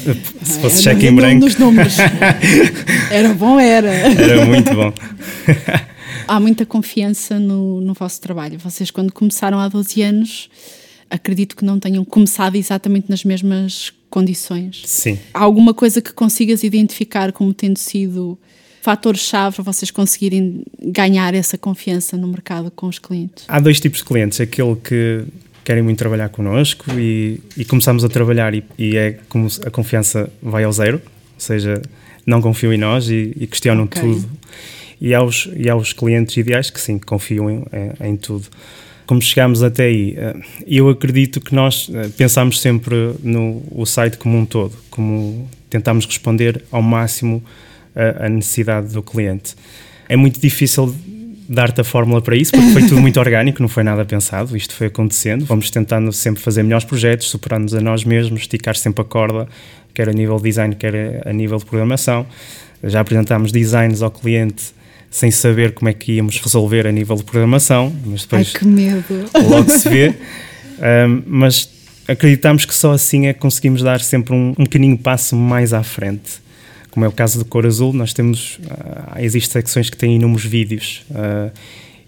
Se 0.42 0.58
fosse 0.58 0.82
cheque 0.82 1.06
em 1.06 1.14
branco. 1.14 1.44
Nos 1.44 1.56
números. 1.58 1.96
era 3.12 3.34
bom, 3.34 3.60
era. 3.60 3.90
Era 3.90 4.46
muito 4.46 4.74
bom. 4.74 4.92
Há 6.28 6.38
muita 6.38 6.66
confiança 6.66 7.38
no, 7.38 7.80
no 7.80 7.94
vosso 7.94 8.20
trabalho. 8.20 8.58
Vocês, 8.58 8.90
quando 8.90 9.12
começaram 9.12 9.58
há 9.58 9.68
12 9.68 10.02
anos, 10.02 10.50
acredito 11.10 11.56
que 11.56 11.64
não 11.64 11.78
tenham 11.80 12.04
começado 12.04 12.56
exatamente 12.56 13.08
nas 13.08 13.24
mesmas 13.24 13.92
condições. 14.10 14.82
Sim. 14.84 15.18
Há 15.32 15.42
alguma 15.42 15.72
coisa 15.74 16.00
que 16.00 16.12
consigas 16.12 16.62
identificar 16.62 17.32
como 17.32 17.52
tendo 17.52 17.78
sido 17.78 18.38
fator-chave 18.82 19.56
para 19.56 19.64
vocês 19.64 19.90
conseguirem 19.90 20.64
ganhar 20.82 21.34
essa 21.34 21.58
confiança 21.58 22.16
no 22.16 22.28
mercado 22.28 22.70
com 22.70 22.86
os 22.86 22.98
clientes? 22.98 23.44
Há 23.48 23.60
dois 23.60 23.80
tipos 23.80 23.98
de 23.98 24.04
clientes. 24.04 24.40
Aquele 24.40 24.76
que 24.76 25.24
querem 25.64 25.82
muito 25.82 25.98
trabalhar 25.98 26.28
connosco 26.30 26.86
e, 26.98 27.40
e 27.56 27.64
começamos 27.64 28.04
a 28.04 28.08
trabalhar 28.08 28.54
e, 28.54 28.64
e, 28.78 28.96
é 28.96 29.18
como 29.28 29.48
a 29.66 29.70
confiança 29.70 30.30
vai 30.42 30.64
ao 30.64 30.72
zero, 30.72 30.96
ou 30.96 31.40
seja, 31.40 31.82
não 32.24 32.40
confiam 32.40 32.72
em 32.72 32.78
nós 32.78 33.10
e, 33.10 33.34
e 33.38 33.46
questionam 33.46 33.84
okay. 33.84 34.00
tudo. 34.00 34.28
E 35.00 35.14
há, 35.14 35.22
os, 35.22 35.48
e 35.54 35.68
há 35.68 35.76
os 35.76 35.92
clientes 35.92 36.36
ideais 36.36 36.70
que 36.70 36.80
sim, 36.80 36.98
confiam 36.98 37.50
em, 37.50 37.64
em, 38.00 38.16
tudo. 38.16 38.46
Como 39.06 39.22
chegámos 39.22 39.62
até 39.62 39.84
aí, 39.84 40.14
eh, 40.16 40.34
eu 40.66 40.88
acredito 40.88 41.40
que 41.40 41.54
nós 41.54 41.88
eh, 41.94 42.08
pensamos 42.16 42.60
sempre 42.60 43.14
no 43.22 43.62
o 43.70 43.86
site 43.86 44.18
como 44.18 44.36
um 44.36 44.44
todo, 44.44 44.72
como 44.90 45.48
tentamos 45.70 46.04
responder 46.04 46.62
ao 46.70 46.82
máximo 46.82 47.42
a, 47.94 48.26
a 48.26 48.28
necessidade 48.28 48.92
do 48.92 49.02
cliente. 49.02 49.54
É 50.08 50.16
muito 50.16 50.40
difícil 50.40 50.94
dar-te 51.48 51.80
a 51.80 51.84
fórmula 51.84 52.20
para 52.20 52.36
isso, 52.36 52.52
porque 52.52 52.70
foi 52.72 52.82
tudo 52.82 53.00
muito 53.00 53.18
orgânico, 53.20 53.62
não 53.62 53.68
foi 53.68 53.82
nada 53.82 54.04
pensado, 54.04 54.56
isto 54.56 54.74
foi 54.74 54.88
acontecendo. 54.88 55.44
Vamos 55.46 55.70
tentando 55.70 56.12
sempre 56.12 56.42
fazer 56.42 56.62
melhores 56.62 56.84
projetos, 56.84 57.30
superar-nos 57.30 57.74
a 57.74 57.80
nós 57.80 58.04
mesmos, 58.04 58.42
esticar 58.42 58.76
sempre 58.76 59.00
a 59.00 59.04
corda, 59.04 59.48
quer 59.94 60.08
a 60.08 60.12
nível 60.12 60.36
de 60.36 60.42
design, 60.42 60.74
quer 60.74 61.22
a 61.26 61.32
nível 61.32 61.58
de 61.58 61.64
programação. 61.64 62.26
Já 62.84 63.00
apresentámos 63.00 63.50
designs 63.50 64.02
ao 64.02 64.10
cliente 64.10 64.77
sem 65.10 65.30
saber 65.30 65.72
como 65.72 65.88
é 65.88 65.92
que 65.92 66.12
íamos 66.12 66.40
resolver 66.40 66.86
a 66.86 66.92
nível 66.92 67.16
de 67.16 67.24
programação, 67.24 67.94
mas 68.04 68.22
depois 68.22 68.52
Ai, 68.54 68.60
que 68.60 68.66
medo. 68.66 69.30
logo 69.48 69.70
se 69.70 69.88
vê. 69.88 70.14
Um, 70.78 71.24
mas 71.26 71.68
acreditamos 72.06 72.64
que 72.64 72.72
só 72.72 72.92
assim 72.92 73.26
é 73.26 73.32
que 73.32 73.40
conseguimos 73.40 73.82
dar 73.82 74.00
sempre 74.00 74.32
um, 74.32 74.50
um 74.56 74.62
pequenino 74.62 74.96
passo 74.96 75.34
mais 75.34 75.72
à 75.72 75.82
frente 75.82 76.40
como 76.90 77.04
é 77.04 77.08
o 77.08 77.12
caso 77.12 77.38
do 77.38 77.44
Cor 77.44 77.64
Azul, 77.64 77.92
nós 77.92 78.12
temos, 78.12 78.58
uh, 78.58 79.18
existem 79.20 79.60
secções 79.60 79.88
que 79.88 79.96
têm 79.96 80.16
inúmeros 80.16 80.44
vídeos 80.44 81.04
uh, 81.10 81.52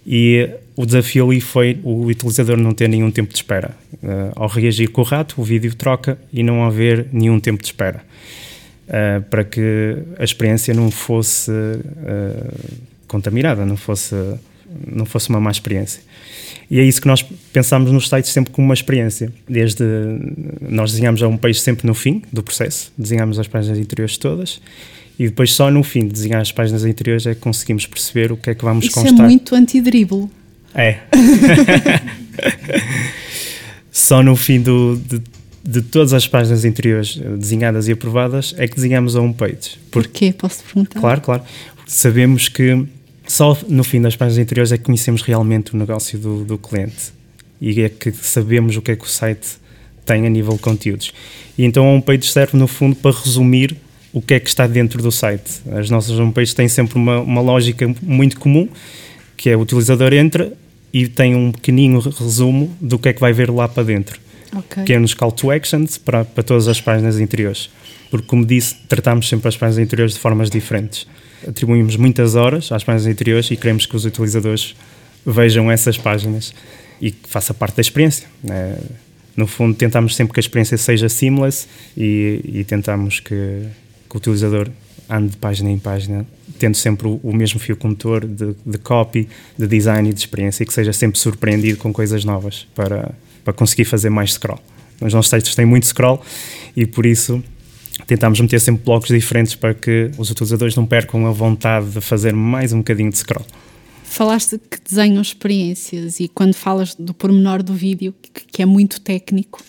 E 0.07 0.51
o 0.75 0.87
desafio 0.87 1.31
ali 1.31 1.41
foi 1.41 1.79
o 1.85 2.07
utilizador 2.07 2.57
não 2.57 2.73
ter 2.73 2.89
nenhum 2.89 3.11
tempo 3.11 3.31
de 3.31 3.37
espera. 3.37 3.71
Uh, 4.03 4.33
ao 4.35 4.49
reagir 4.49 4.89
com 4.89 5.03
o 5.03 5.05
rato, 5.05 5.41
o 5.41 5.45
vídeo 5.45 5.75
troca 5.75 6.19
e 6.33 6.43
não 6.43 6.65
haver 6.65 7.07
nenhum 7.13 7.39
tempo 7.39 7.63
de 7.63 7.69
espera. 7.69 8.03
Uh, 8.89 9.23
para 9.31 9.45
que 9.45 9.99
a 10.19 10.25
experiência 10.25 10.75
não 10.75 10.91
fosse 10.91 11.51
uh, 11.51 12.55
contaminada, 13.11 13.67
não 13.67 13.77
fosse, 13.77 14.15
não 14.87 15.05
fosse 15.05 15.29
uma 15.29 15.41
má 15.41 15.51
experiência. 15.51 16.01
E 16.71 16.79
é 16.79 16.85
isso 16.85 17.01
que 17.01 17.09
nós 17.09 17.23
pensamos 17.53 17.91
nos 17.91 18.09
sites 18.09 18.31
sempre 18.31 18.53
como 18.53 18.65
uma 18.69 18.75
experiência. 18.75 19.33
Desde 19.49 19.85
nós 20.61 20.93
desenhamos 20.93 21.21
a 21.23 21.27
um 21.27 21.37
page 21.37 21.59
sempre 21.59 21.87
no 21.87 21.95
fim 21.95 22.23
do 22.33 22.43
processo, 22.43 22.93
desenhamos 22.97 23.39
as 23.41 23.49
páginas 23.49 23.79
interiores 23.79 24.17
todas 24.17 24.61
e 25.19 25.25
depois 25.25 25.53
só 25.53 25.71
no 25.71 25.83
fim 25.83 26.07
de 26.07 26.13
desenhar 26.13 26.41
as 26.41 26.53
páginas 26.53 26.85
interiores 26.85 27.27
é 27.27 27.35
que 27.35 27.41
conseguimos 27.41 27.87
perceber 27.87 28.31
o 28.31 28.37
que 28.37 28.51
é 28.51 28.55
que 28.55 28.65
vamos 28.65 28.85
Isso 28.85 28.95
constar. 28.95 29.13
Isso 29.13 29.23
é 29.23 29.27
muito 29.27 29.55
anti-dribble. 29.55 30.31
É. 30.75 31.01
só 33.91 34.23
no 34.23 34.37
fim 34.37 34.63
do, 34.63 34.97
de, 34.97 35.21
de, 35.65 35.83
todas 35.83 36.15
as 36.15 36.29
páginas 36.29 36.65
interiores 36.65 37.17
desenhadas 37.37 37.89
e 37.89 37.93
aprovadas 37.93 38.55
é 38.57 38.69
que 38.69 38.77
desenhamos 38.77 39.17
a 39.17 39.21
um 39.21 39.33
page. 39.33 39.79
Porquê? 39.91 40.33
Posso 40.33 40.63
perguntar? 40.63 41.01
Claro, 41.01 41.21
claro. 41.21 41.43
Sabemos 41.87 42.49
que 42.49 42.87
só 43.31 43.57
no 43.69 43.85
fim 43.85 44.01
das 44.01 44.17
páginas 44.17 44.39
interiores 44.39 44.73
é 44.73 44.79
que 44.79 44.83
conhecemos 44.83 45.23
realmente 45.23 45.73
o 45.73 45.79
negócio 45.79 46.19
do, 46.19 46.45
do 46.45 46.59
cliente 46.59 47.13
e 47.61 47.81
é 47.81 47.89
que 47.89 48.11
sabemos 48.11 48.77
o 48.77 48.83
que 48.83 48.91
é 48.91 48.97
que 48.97 49.05
o 49.05 49.09
site 49.09 49.47
tem 50.05 50.27
a 50.27 50.29
nível 50.29 50.55
de 50.55 50.59
conteúdos. 50.59 51.13
E 51.57 51.65
então 51.65 51.87
a 51.87 51.93
homepage 51.93 52.27
serve 52.27 52.59
no 52.59 52.67
fundo 52.67 52.97
para 52.97 53.13
resumir 53.13 53.77
o 54.13 54.21
que 54.21 54.35
é 54.35 54.41
que 54.41 54.49
está 54.49 54.67
dentro 54.67 55.01
do 55.01 55.13
site. 55.13 55.61
As 55.79 55.89
nossas 55.89 56.19
homepages 56.19 56.55
têm 56.55 56.67
sempre 56.69 56.97
uma, 56.97 57.21
uma 57.21 57.41
lógica 57.41 57.95
muito 58.03 58.41
comum, 58.41 58.69
que 59.37 59.49
é 59.49 59.57
o 59.57 59.61
utilizador 59.61 60.13
entra 60.13 60.53
e 60.93 61.07
tem 61.07 61.37
um 61.37 61.53
pequenino 61.53 62.01
resumo 62.01 62.77
do 62.81 62.99
que 62.99 63.11
é 63.11 63.13
que 63.13 63.21
vai 63.21 63.33
ver 63.33 63.49
lá 63.49 63.69
para 63.69 63.85
dentro. 63.85 64.19
Okay. 64.53 64.83
Que 64.83 64.95
é 64.95 64.99
nos 64.99 65.15
call 65.15 65.31
to 65.31 65.53
actions 65.53 65.97
para, 65.99 66.25
para 66.25 66.43
todas 66.43 66.67
as 66.67 66.81
páginas 66.81 67.21
interiores. 67.21 67.71
Porque, 68.11 68.27
como 68.27 68.45
disse, 68.45 68.75
tratamos 68.89 69.29
sempre 69.29 69.47
as 69.47 69.57
páginas 69.57 69.87
interiores 69.87 70.15
de 70.15 70.19
formas 70.19 70.51
diferentes 70.51 71.07
atribuímos 71.47 71.97
muitas 71.97 72.35
horas 72.35 72.71
às 72.73 72.85
páginas 72.85 73.07
interiores 73.07 73.51
e 73.51 73.57
queremos 73.57 73.87
que 73.87 73.97
os 73.97 74.05
utilizadores 74.05 74.75
vejam 75.25 75.71
essas 75.71 75.99
páginas 75.99 76.55
e 77.01 77.11
que 77.11 77.29
faça 77.29 77.55
parte 77.55 77.77
da 77.77 77.81
experiência. 77.81 78.27
Né? 78.43 78.79
No 79.37 79.47
fundo, 79.47 79.75
tentamos 79.75 80.15
sempre 80.17 80.35
que 80.35 80.41
a 80.41 80.43
experiência 80.43 80.77
seja 80.77 81.09
seamless 81.09 81.67
e, 81.97 82.41
e 82.45 82.65
tentamos 82.65 83.21
que, 83.21 83.35
que, 84.09 84.15
o 84.15 84.19
utilizador 84.19 84.69
ande 85.09 85.31
de 85.31 85.37
página 85.37 85.71
em 85.71 85.79
página, 85.79 86.27
tendo 86.59 86.77
sempre 86.77 87.09
o, 87.09 87.21
o 87.23 87.35
mesmo 87.35 87.59
fio 87.59 87.77
condutor 87.77 88.27
de, 88.27 88.55
de, 88.65 88.79
copy, 88.79 89.29
de 89.59 89.67
design 89.67 90.09
e 90.09 90.13
de 90.13 90.21
experiência 90.21 90.63
e 90.63 90.67
que 90.67 90.73
seja 90.73 90.93
sempre 90.93 91.19
surpreendido 91.19 91.79
com 91.79 91.93
coisas 91.93 92.25
novas 92.25 92.67
para, 92.75 93.13
para 93.45 93.53
conseguir 93.53 93.85
fazer 93.85 94.11
mais 94.11 94.35
scroll. 94.35 94.61
Os 95.01 95.15
nossos 95.15 95.31
textos 95.31 95.55
têm 95.55 95.65
muito 95.65 95.87
scroll 95.87 96.23
e 96.77 96.87
por 96.87 97.07
isso 97.07 97.43
tentámos 98.11 98.41
meter 98.41 98.61
sempre 98.61 98.83
blocos 98.85 99.09
diferentes 99.09 99.55
para 99.55 99.73
que 99.73 100.11
os 100.19 100.33
utilizadores 100.33 100.75
não 100.75 100.85
percam 100.85 101.29
a 101.29 101.31
vontade 101.31 101.91
de 101.91 102.01
fazer 102.01 102.35
mais 102.35 102.73
um 102.73 102.79
bocadinho 102.79 103.09
de 103.09 103.19
scroll. 103.19 103.47
Falaste 104.03 104.59
que 104.59 104.79
desenham 104.85 105.23
experiências 105.23 106.19
e 106.19 106.27
quando 106.27 106.55
falas 106.55 106.93
do 106.97 107.15
pormenor 107.15 107.63
do 107.63 107.73
vídeo, 107.73 108.13
que 108.49 108.61
é 108.61 108.67
muito 108.67 109.01
técnico, 109.01 109.63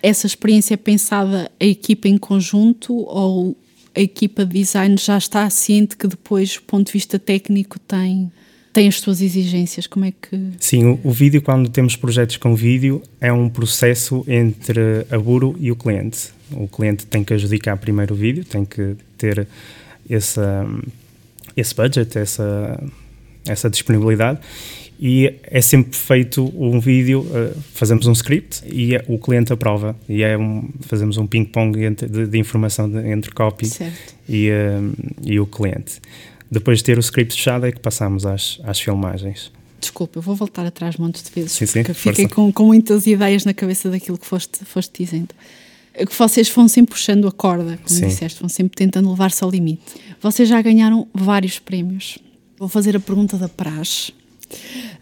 essa 0.00 0.28
experiência 0.28 0.74
é 0.74 0.76
pensada 0.76 1.50
a 1.58 1.64
equipa 1.64 2.06
em 2.06 2.16
conjunto 2.16 2.94
ou 2.94 3.56
a 3.96 4.00
equipa 4.00 4.46
de 4.46 4.60
design 4.60 4.96
já 4.96 5.18
está 5.18 5.50
ciente 5.50 5.96
que 5.96 6.06
depois, 6.06 6.54
do 6.54 6.62
ponto 6.62 6.86
de 6.86 6.92
vista 6.92 7.18
técnico, 7.18 7.80
tem 7.80 8.30
tem 8.72 8.88
as 8.88 9.00
suas 9.00 9.20
exigências? 9.20 9.86
Como 9.86 10.06
é 10.06 10.12
que. 10.12 10.50
Sim, 10.58 10.86
o, 10.86 11.00
o, 11.04 11.10
vídeo, 11.10 11.42
quando 11.42 11.68
temos 11.68 11.94
projetos 11.94 12.38
com 12.38 12.54
vídeo, 12.54 13.02
é 13.20 13.30
um 13.30 13.48
processo 13.48 14.24
entre 14.26 15.06
a 15.10 15.18
Buro 15.18 15.54
e 15.60 15.70
o 15.70 15.76
cliente. 15.76 16.30
O 16.54 16.68
cliente 16.68 17.06
tem 17.06 17.24
que 17.24 17.34
adjudicar 17.34 17.76
primeiro 17.76 18.14
o 18.14 18.16
vídeo, 18.16 18.44
tem 18.44 18.64
que 18.64 18.96
ter 19.16 19.46
essa, 20.08 20.66
esse 21.56 21.74
budget, 21.74 22.18
essa, 22.18 22.82
essa 23.46 23.70
disponibilidade. 23.70 24.40
E 25.04 25.34
é 25.42 25.60
sempre 25.60 25.96
feito 25.96 26.44
um 26.56 26.78
vídeo, 26.78 27.22
uh, 27.22 27.60
fazemos 27.74 28.06
um 28.06 28.12
script 28.12 28.62
e 28.64 28.94
é, 28.94 29.04
o 29.08 29.18
cliente 29.18 29.52
aprova. 29.52 29.96
E 30.08 30.22
é 30.22 30.38
um, 30.38 30.68
fazemos 30.82 31.18
um 31.18 31.26
ping-pong 31.26 31.90
de, 31.90 32.26
de, 32.28 32.38
informação 32.38 32.88
de, 32.88 32.98
entre 33.08 33.32
copy 33.32 33.68
e, 34.28 34.50
uh, 34.50 34.94
e 35.24 35.40
o 35.40 35.46
cliente. 35.46 36.00
Depois 36.48 36.78
de 36.78 36.84
ter 36.84 36.98
o 36.98 37.00
script 37.00 37.34
fechado 37.34 37.66
é 37.66 37.72
que 37.72 37.80
passamos 37.80 38.24
às, 38.24 38.60
às 38.62 38.78
filmagens. 38.78 39.50
Desculpa, 39.80 40.18
eu 40.18 40.22
vou 40.22 40.36
voltar 40.36 40.64
atrás 40.64 40.96
montes 40.96 41.24
de 41.24 41.30
vezes, 41.32 41.50
sim, 41.50 41.66
sim, 41.66 41.82
porque 41.82 41.94
fiquei 41.94 42.28
com, 42.28 42.52
com 42.52 42.66
muitas 42.66 43.04
ideias 43.04 43.44
na 43.44 43.52
cabeça 43.52 43.90
daquilo 43.90 44.16
que 44.16 44.24
foste, 44.24 44.64
foste 44.64 45.02
dizendo. 45.02 45.34
É 45.94 46.06
que 46.06 46.14
vocês 46.14 46.48
vão 46.48 46.68
sempre 46.68 46.94
puxando 46.94 47.28
a 47.28 47.32
corda, 47.32 47.76
como 47.76 47.88
sim. 47.88 48.06
disseste, 48.06 48.40
vão 48.40 48.48
sempre 48.48 48.76
tentando 48.76 49.10
levar-se 49.10 49.42
ao 49.44 49.50
limite. 49.50 49.82
Vocês 50.20 50.48
já 50.48 50.60
ganharam 50.62 51.06
vários 51.12 51.58
prémios. 51.58 52.18
Vou 52.58 52.68
fazer 52.68 52.96
a 52.96 53.00
pergunta 53.00 53.36
da 53.36 53.48
praxe. 53.48 54.12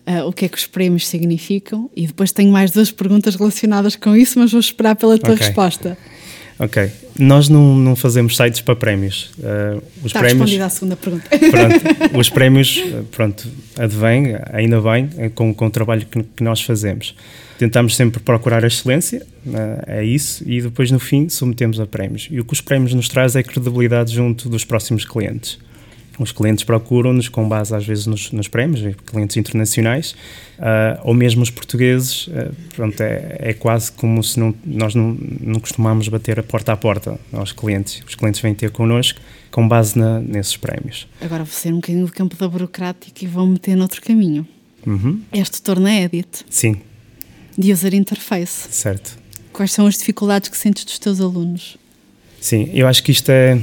Uh, 0.06 0.26
o 0.26 0.32
que 0.32 0.44
é 0.44 0.49
que 0.49 0.56
os 0.56 0.66
prémios 0.66 1.06
significam? 1.06 1.90
E 1.94 2.06
depois 2.06 2.32
tenho 2.32 2.50
mais 2.50 2.70
duas 2.70 2.90
perguntas 2.90 3.35
relacionadas 3.35 3.97
com 3.97 4.16
isso, 4.16 4.38
mas 4.38 4.50
vou 4.50 4.61
esperar 4.61 4.97
pela 4.97 5.18
tua 5.18 5.35
okay. 5.35 5.47
resposta. 5.47 5.99
Ok. 6.59 6.90
Nós 7.21 7.49
não, 7.49 7.77
não 7.77 7.95
fazemos 7.95 8.37
sites 8.37 8.61
para 8.61 8.75
prémios. 8.75 9.31
Uh, 9.39 9.83
os 9.99 10.07
Está 10.07 10.21
prémios, 10.21 10.41
respondida 10.41 10.67
a 10.67 10.71
segunda 10.71 10.97
pergunta. 10.97 11.29
Pronto, 11.29 12.17
os 12.19 12.29
prémios, 12.29 12.83
pronto, 13.11 13.49
advém, 13.79 14.37
ainda 14.53 14.81
bem, 14.81 15.09
é 15.19 15.29
com, 15.29 15.55
com 15.55 15.67
o 15.67 15.71
trabalho 15.71 16.07
que, 16.07 16.23
que 16.23 16.43
nós 16.43 16.61
fazemos. 16.62 17.15
Tentamos 17.59 17.95
sempre 17.95 18.21
procurar 18.21 18.65
a 18.65 18.67
excelência, 18.67 19.27
uh, 19.47 19.83
é 19.87 20.05
isso, 20.05 20.43
e 20.47 20.62
depois 20.62 20.91
no 20.91 20.99
fim 20.99 21.29
submetemos 21.29 21.79
a 21.79 21.87
prémios. 21.87 22.29
E 22.31 22.41
o 22.41 22.45
que 22.45 22.55
os 22.55 22.61
prémios 22.61 22.95
nos 22.95 23.09
traz 23.09 23.37
é 23.37 23.43
credibilidade 23.43 24.15
junto 24.15 24.49
dos 24.49 24.65
próximos 24.65 25.05
clientes 25.05 25.59
os 26.21 26.33
clientes 26.33 26.65
procuram-nos 26.65 27.29
com 27.29 27.49
base 27.49 27.75
às 27.75 27.85
vezes 27.85 28.07
nos, 28.07 28.31
nos 28.31 28.47
prémios, 28.47 28.95
clientes 29.07 29.37
internacionais, 29.39 30.15
uh, 30.59 31.00
ou 31.03 31.15
mesmo 31.15 31.43
os 31.43 31.50
portugueses, 31.50 32.27
uh, 32.27 32.55
pronto, 32.77 33.00
é, 33.00 33.37
é, 33.39 33.53
quase 33.55 33.91
como 33.91 34.23
se 34.23 34.39
não, 34.39 34.55
nós 34.65 34.95
não, 34.95 35.17
não 35.41 35.59
costumamos 35.59 36.09
bater 36.09 36.39
a 36.39 36.43
porta 36.43 36.73
a 36.73 36.77
porta 36.77 37.19
aos 37.33 37.53
clientes. 37.53 38.03
Os 38.07 38.15
clientes 38.15 38.41
vêm 38.41 38.55
ter 38.55 38.71
connosco 38.71 39.19
com 39.50 39.67
base 39.67 39.99
na, 39.99 40.21
nesses 40.21 40.57
prémios. 40.57 41.09
Agora 41.21 41.43
vou 41.43 41.53
ser 41.53 41.73
um 41.73 41.77
bocadinho 41.77 42.05
do 42.05 42.12
campo 42.12 42.37
da 42.37 42.47
burocrática 42.47 43.25
e 43.25 43.27
vou 43.27 43.47
meter 43.47 43.75
noutro 43.75 44.03
caminho. 44.03 44.47
Uhum. 44.87 45.23
És 45.33 45.49
tutor 45.50 45.81
na 45.81 46.03
Edit. 46.03 46.45
Sim. 46.49 46.77
De 47.57 47.73
user 47.73 47.95
interface. 47.95 48.69
Certo. 48.71 49.19
Quais 49.53 49.73
são 49.73 49.87
as 49.87 49.99
dificuldades 49.99 50.49
que 50.49 50.57
sentes 50.57 50.85
dos 50.85 50.99
teus 50.99 51.21
alunos? 51.21 51.77
Sim, 52.41 52.71
eu 52.73 52.87
acho 52.87 53.03
que 53.03 53.12
isto 53.12 53.31
é, 53.31 53.61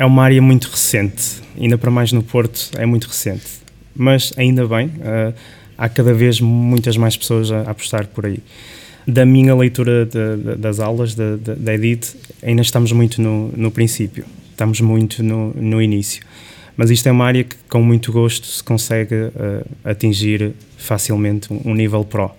é 0.00 0.04
uma 0.06 0.24
área 0.24 0.40
muito 0.40 0.70
recente 0.70 1.40
ainda 1.60 1.76
para 1.76 1.90
mais 1.90 2.10
no 2.10 2.22
Porto, 2.22 2.70
é 2.76 2.86
muito 2.86 3.06
recente. 3.06 3.60
Mas 3.94 4.32
ainda 4.36 4.66
bem, 4.66 4.86
uh, 4.86 5.34
há 5.76 5.88
cada 5.90 6.14
vez 6.14 6.40
muitas 6.40 6.96
mais 6.96 7.16
pessoas 7.16 7.52
a, 7.52 7.62
apostar 7.62 8.06
por 8.06 8.24
aí. 8.24 8.38
Da 9.06 9.26
minha 9.26 9.54
leitura 9.54 10.06
de, 10.06 10.36
de, 10.36 10.56
das 10.56 10.80
aulas 10.80 11.14
da 11.14 11.74
Edit, 11.74 12.16
ainda 12.42 12.62
estamos 12.62 12.92
muito 12.92 13.20
no, 13.20 13.52
no 13.54 13.70
princípio, 13.70 14.24
estamos 14.50 14.80
muito 14.80 15.22
no, 15.22 15.52
no 15.54 15.82
início. 15.82 16.22
Mas 16.76 16.90
isto 16.90 17.06
é 17.06 17.12
uma 17.12 17.26
área 17.26 17.44
que, 17.44 17.56
com 17.68 17.82
muito 17.82 18.10
gosto, 18.10 18.46
se 18.46 18.62
consegue 18.62 19.14
uh, 19.14 19.66
atingir 19.84 20.52
facilmente 20.78 21.52
um, 21.52 21.60
um 21.66 21.74
nível 21.74 22.04
pro. 22.04 22.30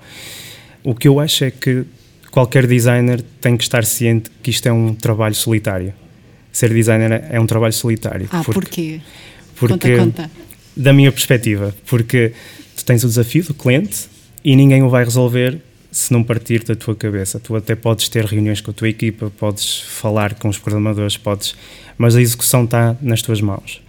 O 0.84 0.96
que 0.96 1.08
eu 1.08 1.20
acho 1.20 1.44
é 1.44 1.52
que 1.52 1.84
qualquer 2.32 2.66
designer 2.66 3.22
tem 3.40 3.56
que 3.56 3.64
estar 3.64 3.86
ciente 3.86 4.32
que 4.42 4.50
isto 4.50 4.66
é 4.68 4.72
um 4.72 4.96
trabalho 4.96 5.36
solitário 5.36 5.94
ser 6.52 6.74
designer 6.74 7.26
é 7.30 7.40
um 7.40 7.46
trabalho 7.46 7.74
solitário. 7.74 8.28
Ah, 8.32 8.44
porque, 8.44 8.60
porquê? 8.60 9.02
Porque, 9.56 9.98
conta, 9.98 10.24
conta. 10.24 10.32
Da 10.76 10.94
minha 10.94 11.12
perspectiva, 11.12 11.76
porque 11.86 12.34
tu 12.76 12.86
tens 12.86 13.04
o 13.04 13.08
desafio 13.08 13.44
do 13.44 13.54
cliente 13.54 14.08
e 14.44 14.56
ninguém 14.56 14.82
o 14.84 14.90
vai 14.90 15.04
resolver 15.04 15.60
se 15.92 16.14
não 16.14 16.24
partir 16.24 16.64
da 16.64 16.76
tua 16.76 16.96
cabeça. 16.96 17.40
Tu 17.40 17.56
até 17.56 17.76
podes 17.76 18.08
ter 18.08 18.26
reuniões 18.26 18.62
com 18.62 18.72
a 18.72 18.74
tua 18.74 18.90
equipa, 18.90 19.32
podes 19.38 19.82
falar 19.82 20.36
com 20.36 20.48
os 20.48 20.58
programadores, 20.58 21.18
podes, 21.18 21.56
mas 21.98 22.16
a 22.16 22.22
execução 22.22 22.64
está 22.64 22.96
nas 23.02 23.22
tuas 23.22 23.42
mãos. 23.42 23.82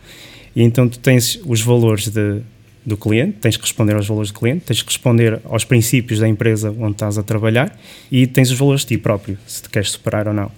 E 0.54 0.62
então 0.62 0.88
tu 0.88 0.99
tens 0.99 1.40
os 1.47 1.61
valores 1.61 2.09
de, 2.09 2.40
do 2.85 2.97
cliente, 2.97 3.38
tens 3.40 3.57
que 3.57 3.62
responder 3.62 3.95
aos 3.95 4.07
valores 4.07 4.31
do 4.31 4.38
cliente, 4.38 4.64
tens 4.66 4.83
que 4.83 4.88
responder 4.88 5.40
aos 5.45 5.64
princípios 5.64 6.19
da 6.19 6.28
empresa 6.28 6.75
onde 6.76 6.92
estás 6.92 7.16
a 7.16 7.23
trabalhar 7.23 7.78
e 8.11 8.26
tens 8.26 8.50
os 8.50 8.59
valores 8.59 8.83
de 8.83 8.88
ti 8.88 8.99
próprio, 8.99 9.38
se 9.47 9.62
te 9.62 9.71
queres 9.71 9.90
superar 9.90 10.26
ou 10.26 10.35
não 10.35 10.50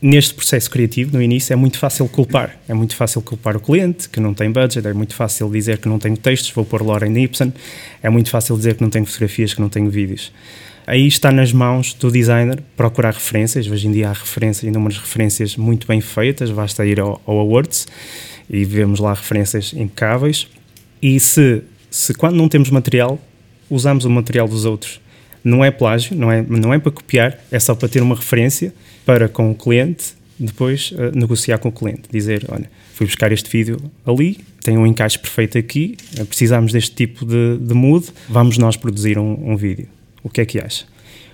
neste 0.00 0.34
processo 0.34 0.70
criativo, 0.70 1.16
no 1.16 1.22
início, 1.22 1.52
é 1.52 1.56
muito 1.56 1.78
fácil 1.78 2.08
culpar. 2.08 2.58
É 2.68 2.74
muito 2.74 2.96
fácil 2.96 3.20
culpar 3.22 3.56
o 3.56 3.60
cliente, 3.60 4.08
que 4.08 4.20
não 4.20 4.32
tem 4.32 4.50
budget, 4.50 4.86
é 4.86 4.92
muito 4.92 5.14
fácil 5.14 5.50
dizer 5.50 5.78
que 5.78 5.88
não 5.88 5.98
tenho 5.98 6.16
textos, 6.16 6.50
vou 6.50 6.64
pôr 6.64 6.82
Lauren 6.82 7.16
Ibsen, 7.16 7.52
é 8.02 8.08
muito 8.08 8.30
fácil 8.30 8.56
dizer 8.56 8.74
que 8.76 8.82
não 8.82 8.90
tenho 8.90 9.04
fotografias, 9.04 9.54
que 9.54 9.60
não 9.60 9.68
tenho 9.68 9.90
vídeos. 9.90 10.32
Aí 10.86 11.06
está 11.06 11.30
nas 11.30 11.52
mãos 11.52 11.94
do 11.94 12.10
designer 12.10 12.62
procurar 12.76 13.14
referências. 13.14 13.66
Hoje 13.66 13.86
em 13.86 13.92
dia 13.92 14.08
há 14.08 14.12
referências, 14.12 14.64
inúmeras 14.64 14.98
referências 14.98 15.56
muito 15.56 15.86
bem 15.86 16.00
feitas, 16.00 16.50
basta 16.50 16.84
ir 16.84 16.98
ao, 16.98 17.20
ao 17.26 17.38
Awards 17.38 17.86
e 18.48 18.64
vemos 18.64 18.98
lá 18.98 19.14
referências 19.14 19.72
impecáveis. 19.72 20.48
E 21.00 21.20
se 21.20 21.62
se 21.90 22.14
quando 22.14 22.36
não 22.36 22.48
temos 22.48 22.70
material, 22.70 23.18
usamos 23.68 24.04
o 24.04 24.10
material 24.10 24.46
dos 24.46 24.64
outros. 24.64 25.00
Não 25.42 25.64
é 25.64 25.70
plágio, 25.70 26.14
não 26.14 26.30
é, 26.30 26.42
não 26.42 26.72
é 26.72 26.78
para 26.78 26.92
copiar, 26.92 27.38
é 27.50 27.58
só 27.58 27.74
para 27.74 27.88
ter 27.88 28.00
uma 28.00 28.14
referência 28.14 28.72
para 29.10 29.28
com 29.28 29.50
o 29.50 29.54
cliente 29.56 30.12
depois 30.38 30.92
uh, 30.92 31.10
negociar 31.18 31.58
com 31.58 31.68
o 31.68 31.72
cliente. 31.72 32.02
Dizer, 32.12 32.46
olha, 32.48 32.70
fui 32.94 33.06
buscar 33.06 33.32
este 33.32 33.50
vídeo 33.50 33.76
ali, 34.06 34.38
tem 34.62 34.78
um 34.78 34.86
encaixe 34.86 35.18
perfeito 35.18 35.58
aqui, 35.58 35.96
uh, 36.16 36.24
precisamos 36.24 36.72
deste 36.72 36.94
tipo 36.94 37.26
de, 37.26 37.58
de 37.58 37.74
mood, 37.74 38.06
vamos 38.28 38.56
nós 38.56 38.76
produzir 38.76 39.18
um, 39.18 39.50
um 39.50 39.56
vídeo. 39.56 39.88
O 40.22 40.30
que 40.30 40.40
é 40.40 40.46
que 40.46 40.60
acha? 40.60 40.84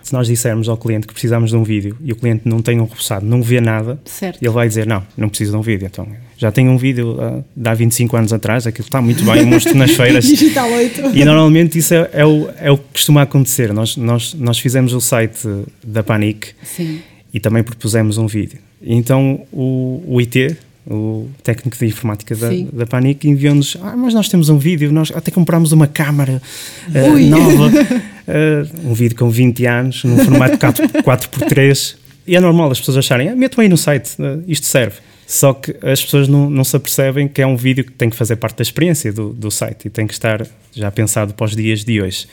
Se 0.02 0.12
nós 0.14 0.26
dissermos 0.26 0.71
ao 0.71 0.76
cliente 0.78 1.06
que 1.06 1.12
precisamos 1.12 1.50
de 1.50 1.56
um 1.56 1.64
vídeo 1.64 1.99
e 2.02 2.12
o 2.12 2.16
cliente 2.16 2.42
não 2.49 2.62
tem 2.62 2.80
um 2.80 2.85
repousado, 2.85 3.26
não 3.26 3.42
vê 3.42 3.61
nada, 3.61 4.00
certo. 4.06 4.40
ele 4.40 4.52
vai 4.52 4.68
dizer: 4.68 4.87
Não, 4.87 5.04
não 5.16 5.28
preciso 5.28 5.50
de 5.50 5.56
um 5.59 5.62
vídeo. 5.62 5.85
Então, 5.85 6.09
já 6.38 6.50
tenho 6.52 6.71
um 6.71 6.78
vídeo 6.78 7.18
uh, 7.21 7.45
de 7.54 7.68
há 7.68 7.75
25 7.75 8.16
anos 8.16 8.33
atrás, 8.33 8.66
aquilo 8.66 8.87
está 8.87 9.02
muito 9.02 9.23
bem, 9.25 9.45
mostro 9.45 9.75
nas 9.75 9.90
feiras. 9.97 10.25
Digital 10.25 10.71
8. 10.71 11.00
E 11.12 11.25
normalmente 11.25 11.78
isso 11.78 11.92
é, 11.92 12.09
é, 12.12 12.25
o, 12.25 12.49
é 12.59 12.71
o 12.71 12.78
que 12.78 12.85
costuma 12.92 13.23
acontecer. 13.23 13.73
Nós, 13.73 13.97
nós, 13.97 14.33
nós 14.35 14.59
fizemos 14.59 14.95
o 14.95 15.00
site 15.00 15.47
da 15.85 16.02
Panic 16.04 16.54
Sim. 16.62 17.00
E 17.37 17.40
também 17.40 17.62
propusemos 17.62 18.16
um 18.16 18.26
vídeo. 18.26 18.59
Então 18.83 19.47
o, 19.52 20.02
o 20.07 20.19
IT, 20.21 20.57
o 20.87 21.28
técnico 21.43 21.76
de 21.76 21.85
informática 21.85 22.35
da, 22.35 22.49
da 22.73 22.87
Panic, 22.87 23.28
enviou-nos: 23.28 23.76
ah, 23.83 23.95
Mas 23.95 24.14
nós 24.14 24.26
temos 24.31 24.49
um 24.49 24.57
vídeo, 24.57 24.90
nós 24.90 25.12
até 25.14 25.31
comprámos 25.31 25.71
uma 25.71 25.87
câmara 25.87 26.40
uh, 26.88 27.19
nova. 27.28 27.66
uh, 27.69 28.88
um 28.88 28.95
vídeo 28.95 29.14
com 29.19 29.28
20 29.28 29.66
anos, 29.66 30.02
num 30.05 30.16
formato 30.16 30.57
4, 30.57 30.88
4x3. 30.88 31.97
E 32.26 32.35
é 32.35 32.40
normal 32.40 32.71
as 32.71 32.78
pessoas 32.78 32.97
acharem, 32.97 33.28
ah, 33.28 33.37
metam 33.37 33.61
aí 33.61 33.69
no 33.69 33.76
site, 33.76 34.14
uh, 34.19 34.43
isto 34.49 34.64
serve. 34.64 34.97
Só 35.26 35.52
que 35.52 35.76
as 35.83 36.02
pessoas 36.02 36.28
não, 36.28 36.49
não 36.49 36.64
se 36.64 36.75
apercebem 36.75 37.28
que 37.28 37.43
é 37.43 37.47
um 37.47 37.57
vídeo 37.57 37.85
que 37.85 37.93
tem 37.93 38.09
que 38.09 38.16
fazer 38.16 38.37
parte 38.37 38.57
da 38.57 38.62
experiência 38.62 39.12
do, 39.12 39.31
do 39.35 39.50
site 39.50 39.87
e 39.87 39.90
tem 39.90 40.07
que 40.07 40.14
estar 40.14 40.47
já 40.73 40.90
pensado 40.90 41.35
para 41.35 41.45
os 41.45 41.55
dias 41.55 41.85
de 41.85 42.00
hoje. 42.00 42.26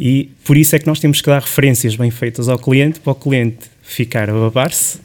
E 0.00 0.30
por 0.44 0.56
isso 0.56 0.74
é 0.74 0.78
que 0.78 0.86
nós 0.86 0.98
temos 0.98 1.20
que 1.20 1.26
dar 1.28 1.42
referências 1.42 1.96
bem 1.96 2.10
feitas 2.10 2.48
ao 2.48 2.58
cliente, 2.58 2.98
para 2.98 3.12
o 3.12 3.14
cliente 3.14 3.71
ficar 3.92 4.30
a 4.30 4.32
babar-se 4.32 4.98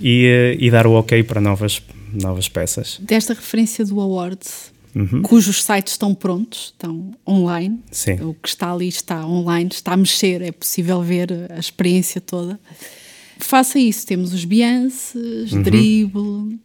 e, 0.00 0.56
e 0.58 0.70
dar 0.70 0.86
o 0.86 0.92
ok 0.92 1.22
para 1.22 1.40
novas, 1.40 1.82
novas 2.12 2.48
peças. 2.48 2.98
Desta 3.00 3.34
referência 3.34 3.84
do 3.84 4.00
Awards, 4.00 4.72
uhum. 4.94 5.22
cujos 5.22 5.62
sites 5.62 5.94
estão 5.94 6.14
prontos, 6.14 6.74
estão 6.74 7.12
online. 7.26 7.80
Sim. 7.90 8.20
O 8.22 8.34
que 8.34 8.48
está 8.48 8.72
ali 8.72 8.88
está 8.88 9.26
online, 9.26 9.70
está 9.72 9.92
a 9.92 9.96
mexer, 9.96 10.42
é 10.42 10.52
possível 10.52 11.02
ver 11.02 11.28
a 11.50 11.58
experiência 11.58 12.20
toda. 12.20 12.58
Faça 13.38 13.78
isso, 13.78 14.06
temos 14.06 14.32
os 14.32 14.44
Beyoncés, 14.44 15.52
uhum. 15.52 15.62
Dribble. 15.62 16.58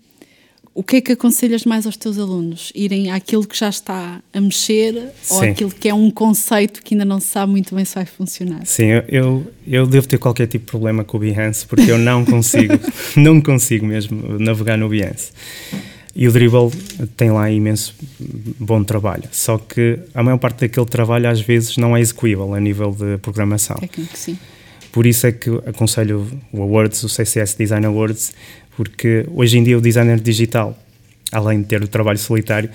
O 0.73 0.83
que 0.83 0.97
é 0.97 1.01
que 1.01 1.11
aconselhas 1.11 1.65
mais 1.65 1.85
aos 1.85 1.97
teus 1.97 2.17
alunos? 2.17 2.71
Irem 2.73 3.11
àquilo 3.11 3.45
que 3.45 3.57
já 3.57 3.67
está 3.67 4.21
a 4.33 4.41
mexer 4.41 5.11
Sim. 5.21 5.35
ou 5.35 5.41
aquilo 5.41 5.71
que 5.71 5.89
é 5.89 5.93
um 5.93 6.09
conceito 6.09 6.81
que 6.81 6.93
ainda 6.93 7.03
não 7.03 7.19
se 7.19 7.27
sabe 7.27 7.51
muito 7.51 7.75
bem 7.75 7.83
se 7.83 7.93
vai 7.93 8.05
funcionar? 8.05 8.65
Sim, 8.65 8.85
eu, 9.09 9.45
eu 9.67 9.85
devo 9.85 10.07
ter 10.07 10.17
qualquer 10.17 10.47
tipo 10.47 10.65
de 10.65 10.71
problema 10.71 11.03
com 11.03 11.17
o 11.17 11.19
Behance 11.19 11.65
porque 11.65 11.91
eu 11.91 11.97
não 11.97 12.23
consigo, 12.23 12.79
não 13.17 13.41
consigo 13.41 13.85
mesmo 13.85 14.39
navegar 14.39 14.77
no 14.77 14.87
Behance. 14.87 15.31
E 16.15 16.27
o 16.27 16.31
Dribble 16.31 16.71
tem 17.17 17.31
lá 17.31 17.49
imenso 17.51 17.95
bom 18.59 18.83
trabalho, 18.83 19.23
só 19.31 19.57
que 19.57 19.99
a 20.13 20.23
maior 20.23 20.37
parte 20.37 20.61
daquele 20.61 20.85
trabalho 20.85 21.29
às 21.29 21.41
vezes 21.41 21.77
não 21.77 21.95
é 21.95 22.01
execuível 22.01 22.53
a 22.53 22.59
nível 22.59 22.91
de 22.91 23.17
programação. 23.17 23.77
Técnico, 23.77 24.17
sim. 24.17 24.37
Por 24.91 25.05
isso 25.05 25.25
é 25.25 25.31
que 25.31 25.49
aconselho 25.65 26.27
o 26.51 26.61
Awards, 26.61 27.01
o 27.03 27.09
CCS 27.09 27.55
Design 27.55 27.85
Awards, 27.85 28.33
porque 28.75 29.25
hoje 29.33 29.57
em 29.57 29.63
dia 29.63 29.77
o 29.77 29.81
designer 29.81 30.19
digital, 30.19 30.77
além 31.31 31.61
de 31.61 31.67
ter 31.67 31.83
o 31.83 31.87
trabalho 31.87 32.17
solitário, 32.17 32.69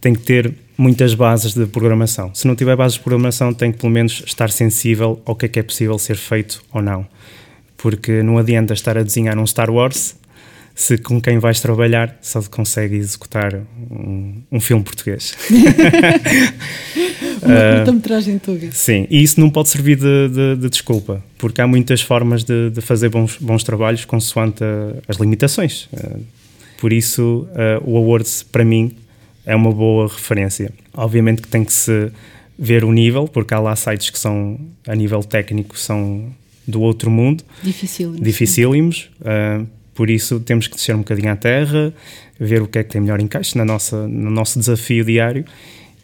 tem 0.00 0.14
que 0.14 0.20
ter 0.20 0.52
muitas 0.76 1.14
bases 1.14 1.54
de 1.54 1.66
programação. 1.66 2.34
Se 2.34 2.46
não 2.46 2.56
tiver 2.56 2.76
bases 2.76 2.98
de 2.98 3.04
programação, 3.04 3.54
tem 3.54 3.70
que 3.70 3.78
pelo 3.78 3.92
menos 3.92 4.22
estar 4.26 4.50
sensível 4.50 5.22
ao 5.24 5.36
que 5.36 5.46
é 5.46 5.48
que 5.48 5.58
é 5.58 5.62
possível 5.62 5.98
ser 5.98 6.16
feito 6.16 6.62
ou 6.72 6.82
não. 6.82 7.06
Porque 7.76 8.22
não 8.22 8.38
adianta 8.38 8.74
estar 8.74 8.96
a 8.96 9.02
desenhar 9.02 9.38
um 9.38 9.46
Star 9.46 9.70
Wars 9.70 10.16
se 10.74 10.98
com 10.98 11.20
quem 11.20 11.38
vais 11.38 11.60
trabalhar 11.60 12.16
só 12.20 12.42
consegue 12.42 12.96
executar 12.96 13.54
um, 13.90 14.42
um 14.50 14.60
filme 14.60 14.82
português. 14.82 15.36
Uma 17.42 17.54
uh, 17.54 17.76
curta-metragem 17.76 18.38
tuga. 18.38 18.70
Sim, 18.72 19.06
e 19.10 19.22
isso 19.22 19.40
não 19.40 19.50
pode 19.50 19.68
servir 19.68 19.96
de, 19.96 20.28
de, 20.28 20.56
de 20.56 20.68
desculpa, 20.68 21.22
porque 21.38 21.60
há 21.60 21.66
muitas 21.66 22.00
formas 22.00 22.44
de, 22.44 22.70
de 22.70 22.80
fazer 22.80 23.08
bons, 23.08 23.36
bons 23.40 23.64
trabalhos 23.64 24.04
consoante 24.04 24.62
as 25.08 25.16
limitações. 25.16 25.88
Uh, 25.92 26.20
por 26.80 26.92
isso, 26.92 27.46
o 27.84 27.96
Awards, 27.96 28.42
para 28.42 28.64
mim, 28.64 28.96
é 29.46 29.54
uma 29.54 29.70
boa 29.70 30.08
referência. 30.08 30.72
Obviamente 30.92 31.40
que 31.40 31.46
tem 31.46 31.64
que 31.64 31.72
se 31.72 32.10
ver 32.58 32.84
o 32.84 32.92
nível, 32.92 33.26
porque 33.28 33.54
há 33.54 33.60
lá 33.60 33.74
sites 33.76 34.10
que 34.10 34.18
são, 34.18 34.58
a 34.86 34.94
nível 34.94 35.22
técnico, 35.22 35.78
são 35.78 36.32
do 36.66 36.80
outro 36.80 37.10
mundo. 37.10 37.44
Dificílimos. 37.62 38.20
Dificílimos. 38.20 39.10
Uh, 39.20 39.66
por 39.94 40.08
isso 40.08 40.40
temos 40.40 40.68
que 40.68 40.76
descer 40.76 40.94
um 40.94 40.98
bocadinho 40.98 41.30
à 41.30 41.36
terra, 41.36 41.92
ver 42.38 42.62
o 42.62 42.66
que 42.66 42.78
é 42.78 42.84
que 42.84 42.90
tem 42.90 43.00
melhor 43.00 43.20
encaixe 43.20 43.58
na 43.58 43.64
nossa, 43.64 44.06
no 44.08 44.30
nosso 44.30 44.58
desafio 44.58 45.04
diário 45.04 45.44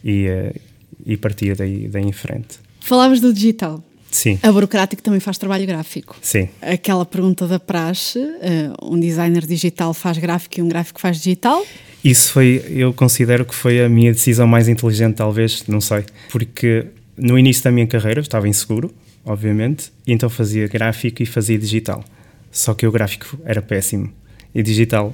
e, 0.03 0.27
uh, 0.27 0.55
e 1.05 1.17
partir 1.17 1.55
daí, 1.55 1.87
daí 1.87 2.03
em 2.03 2.11
frente. 2.11 2.59
Falavas 2.81 3.19
do 3.19 3.33
digital. 3.33 3.83
Sim. 4.11 4.39
A 4.41 4.51
Burocrático 4.51 5.01
também 5.01 5.19
faz 5.19 5.37
trabalho 5.37 5.65
gráfico. 5.67 6.17
Sim. 6.21 6.49
Aquela 6.61 7.05
pergunta 7.05 7.47
da 7.47 7.59
praxe, 7.59 8.19
uh, 8.19 8.93
um 8.93 8.99
designer 8.99 9.45
digital 9.45 9.93
faz 9.93 10.17
gráfico 10.17 10.59
e 10.59 10.63
um 10.63 10.67
gráfico 10.67 10.99
faz 10.99 11.17
digital? 11.17 11.63
Isso 12.03 12.31
foi, 12.31 12.63
eu 12.69 12.93
considero 12.93 13.45
que 13.45 13.53
foi 13.53 13.83
a 13.83 13.89
minha 13.89 14.11
decisão 14.11 14.47
mais 14.47 14.67
inteligente, 14.67 15.15
talvez, 15.15 15.63
não 15.67 15.81
sei. 15.81 16.05
Porque 16.31 16.87
no 17.17 17.37
início 17.37 17.63
da 17.63 17.71
minha 17.71 17.85
carreira 17.85 18.19
eu 18.19 18.23
estava 18.23 18.47
inseguro, 18.47 18.91
obviamente, 19.25 19.91
e 20.07 20.13
então 20.13 20.29
fazia 20.29 20.67
gráfico 20.67 21.21
e 21.21 21.25
fazia 21.25 21.57
digital. 21.57 22.03
Só 22.51 22.73
que 22.73 22.87
o 22.87 22.91
gráfico 22.91 23.37
era 23.43 23.61
péssimo. 23.61 24.11
E 24.55 24.63
digital, 24.63 25.13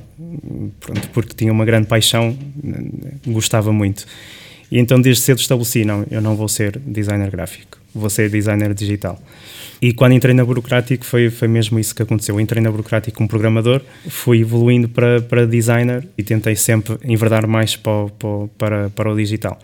pronto, 0.79 1.09
porque 1.09 1.33
tinha 1.35 1.51
uma 1.51 1.65
grande 1.65 1.87
paixão, 1.87 2.37
gostava 3.27 3.73
muito. 3.73 4.05
E 4.71 4.79
então 4.79 4.99
desde 4.99 5.21
cedo 5.21 5.39
estabeleci, 5.39 5.85
não, 5.85 6.05
eu 6.09 6.21
não 6.21 6.35
vou 6.35 6.47
ser 6.47 6.79
designer 6.79 7.29
gráfico, 7.29 7.77
vou 7.93 8.09
ser 8.09 8.29
designer 8.29 8.73
digital. 8.73 9.21
E 9.81 9.93
quando 9.93 10.13
entrei 10.13 10.33
na 10.33 10.43
Burocrático 10.43 11.05
foi, 11.05 11.29
foi 11.29 11.47
mesmo 11.47 11.77
isso 11.77 11.93
que 11.93 12.01
aconteceu. 12.01 12.35
Eu 12.35 12.39
entrei 12.39 12.61
na 12.61 12.71
Burocrático 12.71 13.17
como 13.17 13.27
programador, 13.27 13.81
fui 14.07 14.39
evoluindo 14.39 14.87
para, 14.87 15.21
para 15.21 15.45
designer 15.45 16.07
e 16.17 16.23
tentei 16.23 16.55
sempre 16.55 16.97
enverdar 17.03 17.45
mais 17.45 17.75
para, 17.75 18.07
para, 18.07 18.47
para, 18.57 18.89
para 18.89 19.11
o 19.11 19.15
digital 19.15 19.59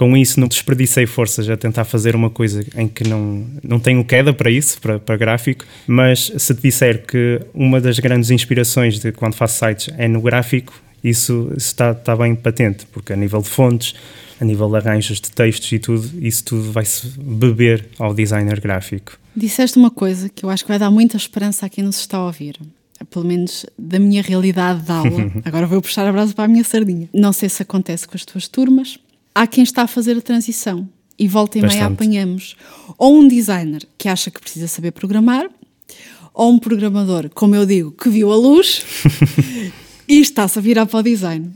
com 0.00 0.16
isso 0.16 0.40
não 0.40 0.48
desperdicei 0.48 1.04
forças 1.04 1.46
a 1.50 1.58
tentar 1.58 1.84
fazer 1.84 2.16
uma 2.16 2.30
coisa 2.30 2.64
em 2.74 2.88
que 2.88 3.06
não, 3.06 3.44
não 3.62 3.78
tenho 3.78 4.02
queda 4.02 4.32
para 4.32 4.50
isso, 4.50 4.80
para, 4.80 4.98
para 4.98 5.14
gráfico, 5.14 5.66
mas 5.86 6.32
se 6.38 6.54
te 6.54 6.62
disser 6.62 7.04
que 7.04 7.38
uma 7.52 7.78
das 7.82 7.98
grandes 7.98 8.30
inspirações 8.30 8.98
de 8.98 9.12
quando 9.12 9.34
faço 9.34 9.58
sites 9.58 9.92
é 9.98 10.08
no 10.08 10.22
gráfico, 10.22 10.72
isso 11.02 11.52
está, 11.56 11.92
está 11.92 12.16
bem 12.16 12.34
patente, 12.34 12.86
porque 12.86 13.12
a 13.12 13.16
nível 13.16 13.40
de 13.42 13.48
fontes, 13.48 13.94
a 14.40 14.44
nível 14.44 14.68
de 14.68 14.76
arranjos 14.76 15.20
de 15.20 15.30
textos 15.30 15.70
e 15.72 15.78
tudo, 15.78 16.10
isso 16.20 16.44
tudo 16.44 16.72
vai-se 16.72 17.06
beber 17.18 17.88
ao 17.98 18.14
designer 18.14 18.60
gráfico. 18.60 19.18
Disseste 19.34 19.78
uma 19.78 19.90
coisa 19.90 20.28
que 20.28 20.44
eu 20.44 20.50
acho 20.50 20.64
que 20.64 20.68
vai 20.68 20.78
dar 20.78 20.90
muita 20.90 21.16
esperança 21.16 21.66
a 21.66 21.68
quem 21.68 21.84
nos 21.84 21.98
está 22.00 22.18
a 22.18 22.26
ouvir 22.26 22.56
pelo 23.08 23.24
menos 23.24 23.64
da 23.78 23.98
minha 23.98 24.22
realidade 24.22 24.82
de 24.82 24.92
aula. 24.92 25.32
Agora 25.44 25.66
vou 25.66 25.80
puxar 25.80 26.06
a 26.06 26.12
brasa 26.12 26.34
para 26.34 26.44
a 26.44 26.48
minha 26.48 26.64
sardinha. 26.64 27.08
Não 27.14 27.32
sei 27.32 27.48
se 27.48 27.62
acontece 27.62 28.06
com 28.06 28.16
as 28.16 28.24
tuas 28.24 28.46
turmas, 28.46 28.98
há 29.34 29.46
quem 29.46 29.64
está 29.64 29.82
a 29.82 29.86
fazer 29.86 30.16
a 30.18 30.20
transição 30.20 30.88
e 31.18 31.28
volta 31.28 31.58
e 31.58 31.62
meia 31.62 31.86
apanhamos 31.86 32.56
ou 32.96 33.18
um 33.18 33.28
designer 33.28 33.86
que 33.98 34.08
acha 34.08 34.30
que 34.30 34.40
precisa 34.40 34.66
saber 34.66 34.92
programar, 34.92 35.46
ou 36.32 36.52
um 36.52 36.58
programador, 36.58 37.28
como 37.34 37.54
eu 37.54 37.66
digo, 37.66 37.90
que 37.90 38.08
viu 38.08 38.32
a 38.32 38.36
luz 38.36 38.84
e 40.10 40.20
está-se 40.20 40.58
a 40.58 40.62
virar 40.62 40.86
para 40.86 40.98
o 40.98 41.02
design. 41.02 41.52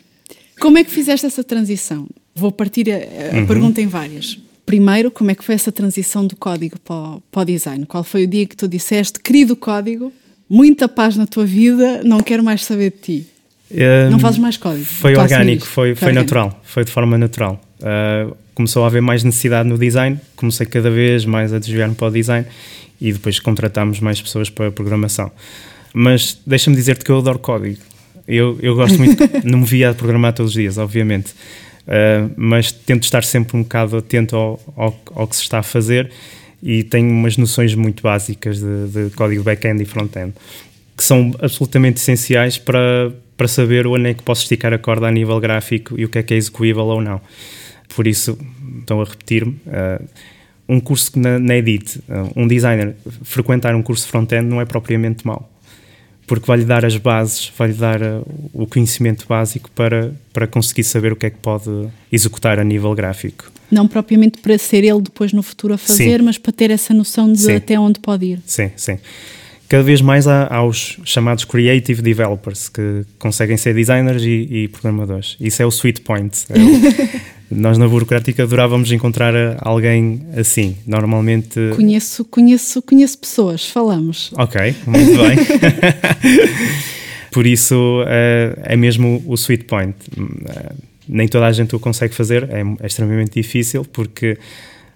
Como 0.61 0.79
é 0.79 0.85
que 0.85 0.90
fizeste 0.90 1.27
essa 1.27 1.43
transição? 1.43 2.07
Vou 2.33 2.53
partir 2.53 2.88
a, 2.88 2.97
a 3.37 3.40
uhum. 3.40 3.47
pergunta 3.47 3.81
em 3.81 3.88
várias. 3.88 4.38
Primeiro, 4.64 5.11
como 5.11 5.33
é 5.33 5.35
que 5.35 5.45
foi 5.45 5.57
essa 5.57 5.73
transição 5.73 6.25
do 6.25 6.37
código 6.37 6.79
para 6.79 6.95
o, 6.95 7.21
para 7.33 7.43
o 7.43 7.45
design? 7.45 7.85
Qual 7.85 8.05
foi 8.05 8.25
o 8.25 8.27
dia 8.29 8.47
que 8.47 8.57
tu 8.57 8.69
disseste, 8.69 9.19
querido 9.19 9.57
código, 9.57 10.12
muita 10.49 10.88
paz 10.88 11.17
na 11.17 11.27
tua 11.27 11.45
vida, 11.45 12.03
não 12.05 12.21
quero 12.21 12.45
mais 12.45 12.64
saber 12.64 12.93
de 12.93 12.99
ti? 12.99 13.27
Um, 13.73 14.11
não 14.12 14.19
fazes 14.21 14.38
mais 14.38 14.57
código? 14.57 14.85
Foi 14.85 15.17
orgânico, 15.17 15.67
foi, 15.67 15.97
foi, 15.97 16.07
foi 16.07 16.12
natural, 16.12 16.61
foi 16.62 16.85
de 16.85 16.93
forma 16.93 17.19
natural. 17.19 17.61
Uh, 17.81 18.37
começou 18.55 18.85
a 18.85 18.87
haver 18.87 19.03
mais 19.03 19.25
necessidade 19.25 19.69
no 19.69 19.77
design, 19.77 20.19
comecei 20.37 20.64
cada 20.64 20.93
vez 20.93 21.25
mais 21.25 21.53
a 21.53 21.59
desviar-me 21.59 21.97
para 21.97 22.07
o 22.07 22.11
design 22.11 22.47
e 23.01 23.12
depois 23.12 23.40
contratámos 23.40 23.99
mais 23.99 24.23
pessoas 24.23 24.49
para 24.49 24.69
a 24.69 24.71
programação. 24.71 25.31
Mas 25.93 26.38
deixa-me 26.47 26.77
dizer-te 26.77 27.05
que 27.05 27.11
eu 27.11 27.19
adoro 27.19 27.40
código. 27.40 27.79
Eu, 28.26 28.58
eu 28.62 28.74
gosto 28.74 28.98
muito, 28.98 29.22
não 29.44 29.60
me 29.60 29.64
via 29.66 29.90
a 29.90 29.94
programar 29.94 30.32
todos 30.32 30.50
os 30.50 30.54
dias, 30.54 30.78
obviamente, 30.78 31.32
uh, 31.87 32.30
mas 32.37 32.72
tento 32.72 33.04
estar 33.04 33.24
sempre 33.24 33.56
um 33.56 33.62
bocado 33.62 33.96
atento 33.96 34.37
ao, 34.37 34.60
ao, 34.76 35.02
ao, 35.14 35.26
que 35.26 35.37
se 35.37 35.42
está 35.42 35.58
a 35.58 35.62
fazer 35.62 36.10
e 36.62 36.82
tenho 36.82 37.10
umas 37.10 37.37
noções 37.37 37.74
muito 37.74 38.02
básicas 38.02 38.58
de, 38.58 38.88
de 38.88 39.10
código 39.14 39.42
back-end 39.42 39.82
e 39.82 39.87
front-end 39.87 40.32
que 40.96 41.02
são 41.02 41.32
absolutamente 41.40 42.00
essenciais 42.00 42.56
para, 42.56 43.12
para 43.37 43.48
saber 43.48 43.87
onde 43.87 44.10
é 44.10 44.14
que 44.14 44.22
posso 44.22 44.42
esticar 44.42 44.72
a 44.72 44.78
corda 44.78 45.06
a 45.08 45.10
nível 45.10 45.38
gráfico 45.40 45.98
e 45.98 46.04
o 46.04 46.08
que 46.08 46.18
é 46.18 46.22
que 46.22 46.34
é 46.34 46.37
execuível 46.37 46.84
ou 46.84 47.00
não. 47.00 47.20
Por 47.94 48.06
isso, 48.06 48.38
estou 48.80 49.02
a 49.02 49.04
repetir-me. 49.04 49.60
Uh, 49.66 50.04
um 50.68 50.80
curso 50.80 51.18
na, 51.18 51.38
na 51.38 51.56
Edit, 51.56 51.98
uh, 52.08 52.30
um 52.37 52.46
designer, 52.46 52.94
frequentar 53.22 53.74
um 53.74 53.82
curso 53.82 54.06
front-end 54.06 54.46
não 54.46 54.60
é 54.60 54.64
propriamente 54.64 55.26
mau 55.26 55.50
porque 56.26 56.46
vai-lhe 56.46 56.64
dar 56.64 56.84
as 56.84 56.96
bases, 56.96 57.52
vai-lhe 57.56 57.74
dar 57.74 58.00
uh, 58.00 58.24
o 58.52 58.66
conhecimento 58.66 59.26
básico 59.28 59.70
para, 59.70 60.12
para 60.32 60.46
conseguir 60.46 60.84
saber 60.84 61.12
o 61.12 61.16
que 61.16 61.26
é 61.26 61.30
que 61.30 61.38
pode 61.38 61.70
executar 62.10 62.58
a 62.58 62.64
nível 62.64 62.94
gráfico. 62.94 63.50
Não 63.70 63.88
propriamente 63.88 64.38
para 64.38 64.56
ser 64.58 64.84
ele 64.84 65.00
depois 65.00 65.32
no 65.32 65.42
futuro 65.42 65.74
a 65.74 65.78
fazer, 65.78 66.18
sim. 66.18 66.24
mas 66.24 66.38
para 66.38 66.52
ter 66.52 66.70
essa 66.70 66.94
noção 66.94 67.32
de 67.32 67.40
sim. 67.40 67.54
até 67.54 67.78
onde 67.78 67.98
pode 67.98 68.26
ir. 68.26 68.40
Sim, 68.46 68.70
sim. 68.76 68.98
Cada 69.68 69.82
vez 69.82 70.00
mais 70.00 70.28
há, 70.28 70.46
há 70.54 70.64
os 70.64 71.00
chamados 71.04 71.44
creative 71.44 72.02
developers 72.02 72.68
que 72.68 73.04
conseguem 73.18 73.56
ser 73.56 73.74
designers 73.74 74.22
e, 74.22 74.46
e 74.50 74.68
programadores. 74.68 75.37
Isso 75.40 75.62
é 75.62 75.66
o 75.66 75.70
sweet 75.70 76.02
point. 76.02 76.44
É 76.50 76.58
o, 76.58 77.34
nós 77.50 77.78
na 77.78 77.87
burocrática 77.87 78.42
adorávamos 78.42 78.90
encontrar 78.92 79.35
alguém 79.61 80.22
assim. 80.37 80.76
Normalmente. 80.87 81.59
Conheço, 81.76 82.24
conheço, 82.24 82.83
conheço 82.83 83.18
pessoas, 83.18 83.68
falamos. 83.68 84.33
Ok, 84.37 84.74
muito 84.87 85.18
bem. 85.18 85.38
Por 87.30 87.46
isso 87.46 88.02
uh, 88.02 88.61
é 88.62 88.76
mesmo 88.76 89.22
o 89.26 89.35
sweet 89.35 89.64
point. 89.64 89.96
Uh, 90.16 90.74
nem 91.09 91.28
toda 91.28 91.46
a 91.46 91.52
gente 91.52 91.74
o 91.76 91.80
consegue 91.80 92.14
fazer, 92.14 92.44
é, 92.44 92.62
é 92.80 92.87
extremamente 92.87 93.33
difícil 93.35 93.85
porque 93.85 94.38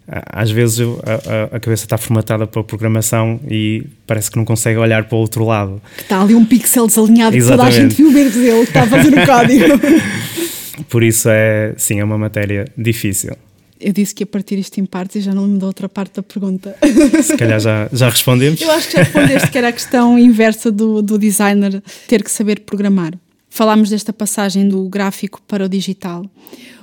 às 0.08 0.50
vezes 0.50 0.80
a, 0.80 1.56
a, 1.56 1.61
cabeça 1.61 1.84
está 1.84 1.98
formatada 1.98 2.46
para 2.46 2.62
a 2.62 2.64
programação 2.64 3.38
e 3.48 3.84
parece 4.06 4.30
que 4.30 4.38
não 4.38 4.44
consegue 4.44 4.78
olhar 4.78 5.04
para 5.04 5.16
o 5.16 5.18
outro 5.20 5.44
lado. 5.44 5.82
Está 5.98 6.22
ali 6.22 6.34
um 6.34 6.46
pixel 6.46 6.87
desalinhado 6.87 7.37
que 7.37 7.44
toda 7.44 7.64
a 7.64 7.70
gente 7.70 7.94
viu 7.94 8.11
menos 8.11 8.34
ele 8.34 8.61
que 8.61 8.70
está 8.70 8.84
a 8.84 8.87
fazer 8.87 9.12
o 9.12 9.20
código. 9.26 9.64
Por 10.88 11.02
isso 11.02 11.28
é, 11.28 11.74
sim, 11.76 12.00
é 12.00 12.04
uma 12.04 12.18
matéria 12.18 12.66
difícil. 12.76 13.36
Eu 13.80 13.92
disse 13.92 14.14
que 14.14 14.22
ia 14.22 14.26
partir 14.26 14.58
isto 14.58 14.78
em 14.80 14.84
partes 14.84 15.16
e 15.16 15.20
já 15.20 15.32
não 15.32 15.44
lembro 15.44 15.60
da 15.60 15.66
outra 15.66 15.88
parte 15.88 16.16
da 16.16 16.22
pergunta. 16.22 16.76
Se 17.22 17.36
calhar 17.36 17.60
já, 17.60 17.88
já 17.92 18.08
respondemos. 18.08 18.60
Eu 18.60 18.70
acho 18.72 18.88
que 18.88 18.96
já 18.96 19.02
respondeste 19.04 19.50
que 19.50 19.58
era 19.58 19.68
a 19.68 19.72
questão 19.72 20.18
inversa 20.18 20.72
do, 20.72 21.00
do 21.00 21.16
designer 21.16 21.80
ter 22.08 22.24
que 22.24 22.30
saber 22.30 22.60
programar. 22.60 23.12
Falámos 23.48 23.90
desta 23.90 24.12
passagem 24.12 24.68
do 24.68 24.88
gráfico 24.88 25.40
para 25.46 25.64
o 25.64 25.68
digital. 25.68 26.24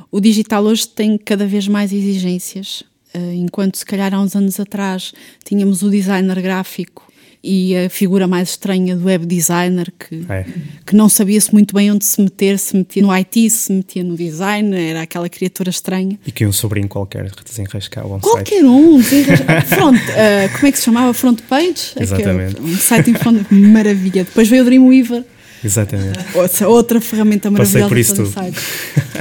O 0.09 0.21
digital 0.21 0.63
hoje 0.63 0.87
tem 0.87 1.17
cada 1.17 1.45
vez 1.45 1.67
mais 1.67 1.91
exigências. 1.91 2.83
Eh, 3.13 3.35
enquanto 3.35 3.75
se 3.75 3.85
calhar 3.85 4.13
há 4.13 4.19
uns 4.19 4.35
anos 4.35 4.59
atrás 4.59 5.13
tínhamos 5.43 5.83
o 5.83 5.89
designer 5.89 6.41
gráfico 6.41 7.04
e 7.45 7.77
a 7.77 7.89
figura 7.89 8.27
mais 8.27 8.49
estranha 8.49 8.95
do 8.95 9.05
web 9.05 9.25
designer 9.25 9.93
que, 9.97 10.25
é. 10.27 10.45
que 10.83 10.95
não 10.95 11.07
sabia-se 11.07 11.53
muito 11.53 11.75
bem 11.75 11.91
onde 11.91 12.03
se 12.03 12.19
meter, 12.19 12.57
se 12.57 12.75
metia 12.75 13.03
no 13.03 13.11
IT, 13.11 13.49
se 13.51 13.71
metia 13.71 14.03
no 14.03 14.17
design, 14.17 14.75
era 14.75 15.03
aquela 15.03 15.29
criatura 15.29 15.69
estranha. 15.69 16.17
E 16.25 16.31
que 16.31 16.45
um 16.45 16.51
sobrinho 16.51 16.87
qualquer 16.87 17.29
desenrascava 17.45 18.15
um 18.15 18.19
Qualquer 18.19 18.61
site. 18.61 18.65
um, 18.65 18.99
front, 19.67 19.95
uh, 19.95 20.53
como 20.55 20.67
é 20.67 20.71
que 20.71 20.77
se 20.77 20.83
chamava? 20.85 21.13
Front 21.13 21.41
page? 21.43 21.93
Exatamente. 21.99 22.59
um 22.59 22.75
site 22.75 23.11
em 23.11 23.13
front, 23.13 23.45
maravilha. 23.51 24.23
Depois 24.23 24.47
veio 24.47 24.63
o 24.63 24.65
Dreamweaver. 24.65 25.23
Exatamente. 25.63 26.19
Outra, 26.33 26.67
outra 26.67 27.01
ferramenta 27.01 27.51
maravilhosa 27.51 27.87
para 27.87 28.03
fazer 28.03 28.25
sites. 28.25 28.63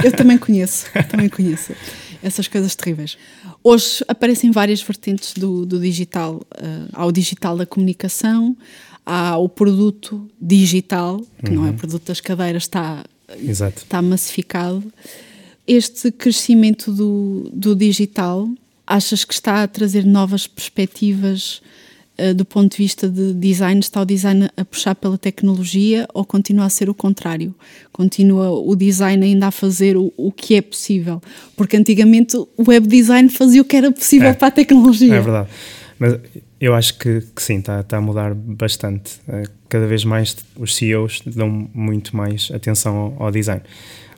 Eu 0.03 0.11
também 0.11 0.37
conheço, 0.37 0.85
também 1.09 1.29
conheço 1.29 1.73
essas 2.25 2.47
coisas 2.47 2.75
terríveis. 2.75 3.17
Hoje 3.63 4.03
aparecem 4.07 4.49
várias 4.49 4.81
vertentes 4.81 5.33
do, 5.33 5.65
do 5.65 5.79
digital. 5.79 6.35
Uh, 6.35 6.89
há 6.91 7.05
o 7.05 7.11
digital 7.11 7.55
da 7.55 7.65
comunicação, 7.65 8.57
há 9.05 9.37
o 9.37 9.47
produto 9.47 10.27
digital, 10.41 11.21
que 11.43 11.51
uhum. 11.51 11.57
não 11.57 11.63
é 11.65 11.67
o 11.67 11.71
uhum. 11.71 11.77
produto 11.77 12.07
das 12.07 12.19
cadeiras, 12.19 12.63
está, 12.63 13.05
Exato. 13.39 13.83
está 13.83 14.01
massificado. 14.01 14.83
Este 15.67 16.11
crescimento 16.11 16.91
do, 16.91 17.49
do 17.53 17.75
digital, 17.75 18.49
achas 18.87 19.23
que 19.23 19.33
está 19.33 19.61
a 19.61 19.67
trazer 19.67 20.03
novas 20.03 20.47
perspectivas 20.47 21.61
do 22.35 22.45
ponto 22.45 22.71
de 22.71 22.77
vista 22.77 23.09
de 23.09 23.33
design? 23.33 23.79
Está 23.79 24.01
o 24.01 24.05
design 24.05 24.49
a 24.55 24.65
puxar 24.65 24.95
pela 24.95 25.17
tecnologia 25.17 26.07
ou 26.13 26.23
continua 26.23 26.65
a 26.65 26.69
ser 26.69 26.89
o 26.89 26.93
contrário? 26.93 27.53
Continua 27.91 28.49
o 28.51 28.75
design 28.75 29.25
ainda 29.25 29.47
a 29.47 29.51
fazer 29.51 29.97
o, 29.97 30.13
o 30.15 30.31
que 30.31 30.55
é 30.55 30.61
possível? 30.61 31.21
Porque 31.55 31.75
antigamente 31.75 32.37
o 32.37 32.47
web 32.67 32.87
design 32.87 33.29
fazia 33.29 33.61
o 33.61 33.65
que 33.65 33.75
era 33.75 33.91
possível 33.91 34.29
é, 34.29 34.33
para 34.33 34.47
a 34.47 34.51
tecnologia. 34.51 35.13
É 35.13 35.21
verdade. 35.21 35.49
Mas 35.99 36.19
eu 36.59 36.73
acho 36.73 36.97
que, 36.97 37.21
que 37.35 37.41
sim, 37.41 37.59
está, 37.59 37.81
está, 37.81 37.97
a 37.97 38.01
mudar 38.01 38.33
bastante. 38.33 39.19
Eh, 39.27 39.43
cada 39.69 39.87
vez 39.87 40.03
mais 40.03 40.35
os 40.57 40.75
CEOs 40.75 41.21
dão 41.25 41.69
muito 41.73 42.15
mais 42.15 42.49
atenção 42.53 42.95
ao, 42.95 43.23
ao 43.23 43.31
design. 43.31 43.61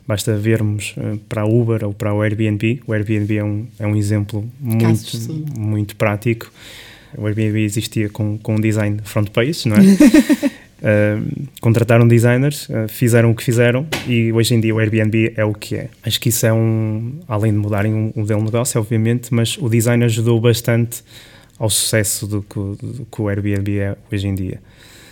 Basta 0.06 0.36
vermos 0.36 0.94
uh, 0.96 1.18
para 1.28 1.42
a 1.42 1.46
Uber 1.46 1.84
ou 1.84 1.92
para 1.92 2.14
o 2.14 2.22
Airbnb. 2.22 2.80
O 2.86 2.94
Airbnb 2.94 3.36
é 3.36 3.44
um, 3.44 3.66
é 3.78 3.86
um 3.86 3.94
exemplo 3.94 4.48
muito, 4.58 5.18
muito 5.58 5.96
prático 5.96 6.50
o 7.16 7.26
Airbnb 7.26 7.62
existia 7.62 8.08
com, 8.08 8.38
com 8.38 8.56
um 8.56 8.60
design 8.60 9.00
front 9.04 9.30
page, 9.30 9.68
não 9.68 9.76
é? 9.76 9.80
uh, 9.80 11.48
contrataram 11.60 12.06
designers, 12.06 12.68
uh, 12.68 12.88
fizeram 12.88 13.30
o 13.30 13.34
que 13.34 13.42
fizeram 13.42 13.86
e 14.06 14.32
hoje 14.32 14.54
em 14.54 14.60
dia 14.60 14.74
o 14.74 14.78
Airbnb 14.78 15.32
é 15.36 15.44
o 15.44 15.54
que 15.54 15.76
é. 15.76 15.88
Acho 16.02 16.20
que 16.20 16.28
isso 16.28 16.46
é 16.46 16.52
um, 16.52 17.20
além 17.26 17.52
de 17.52 17.58
mudarem 17.58 17.94
um, 17.94 18.12
modelo 18.14 18.40
de 18.40 18.46
negócio, 18.46 18.80
obviamente, 18.80 19.32
mas 19.32 19.56
o 19.58 19.68
design 19.68 20.04
ajudou 20.04 20.40
bastante 20.40 21.02
ao 21.58 21.70
sucesso 21.70 22.26
do 22.26 22.42
que, 22.42 22.54
do 22.54 23.06
que 23.10 23.22
o 23.22 23.28
Airbnb 23.28 23.78
é 23.78 23.96
hoje 24.12 24.28
em 24.28 24.34
dia. 24.34 24.60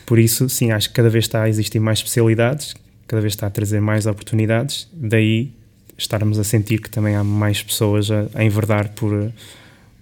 Por 0.04 0.18
isso, 0.18 0.48
sim, 0.48 0.70
acho 0.70 0.88
que 0.88 0.94
cada 0.94 1.10
vez 1.10 1.24
está 1.24 1.42
a 1.42 1.48
existir 1.48 1.80
mais 1.80 1.98
especialidades, 1.98 2.74
cada 3.08 3.20
vez 3.20 3.32
está 3.32 3.48
a 3.48 3.50
trazer 3.50 3.80
mais 3.80 4.06
oportunidades, 4.06 4.88
daí 4.92 5.50
estarmos 5.98 6.38
a 6.38 6.44
sentir 6.44 6.80
que 6.80 6.90
também 6.90 7.16
há 7.16 7.24
mais 7.24 7.62
pessoas 7.62 8.10
a, 8.10 8.26
a 8.34 8.44
enverdar 8.44 8.90
por, 8.90 9.32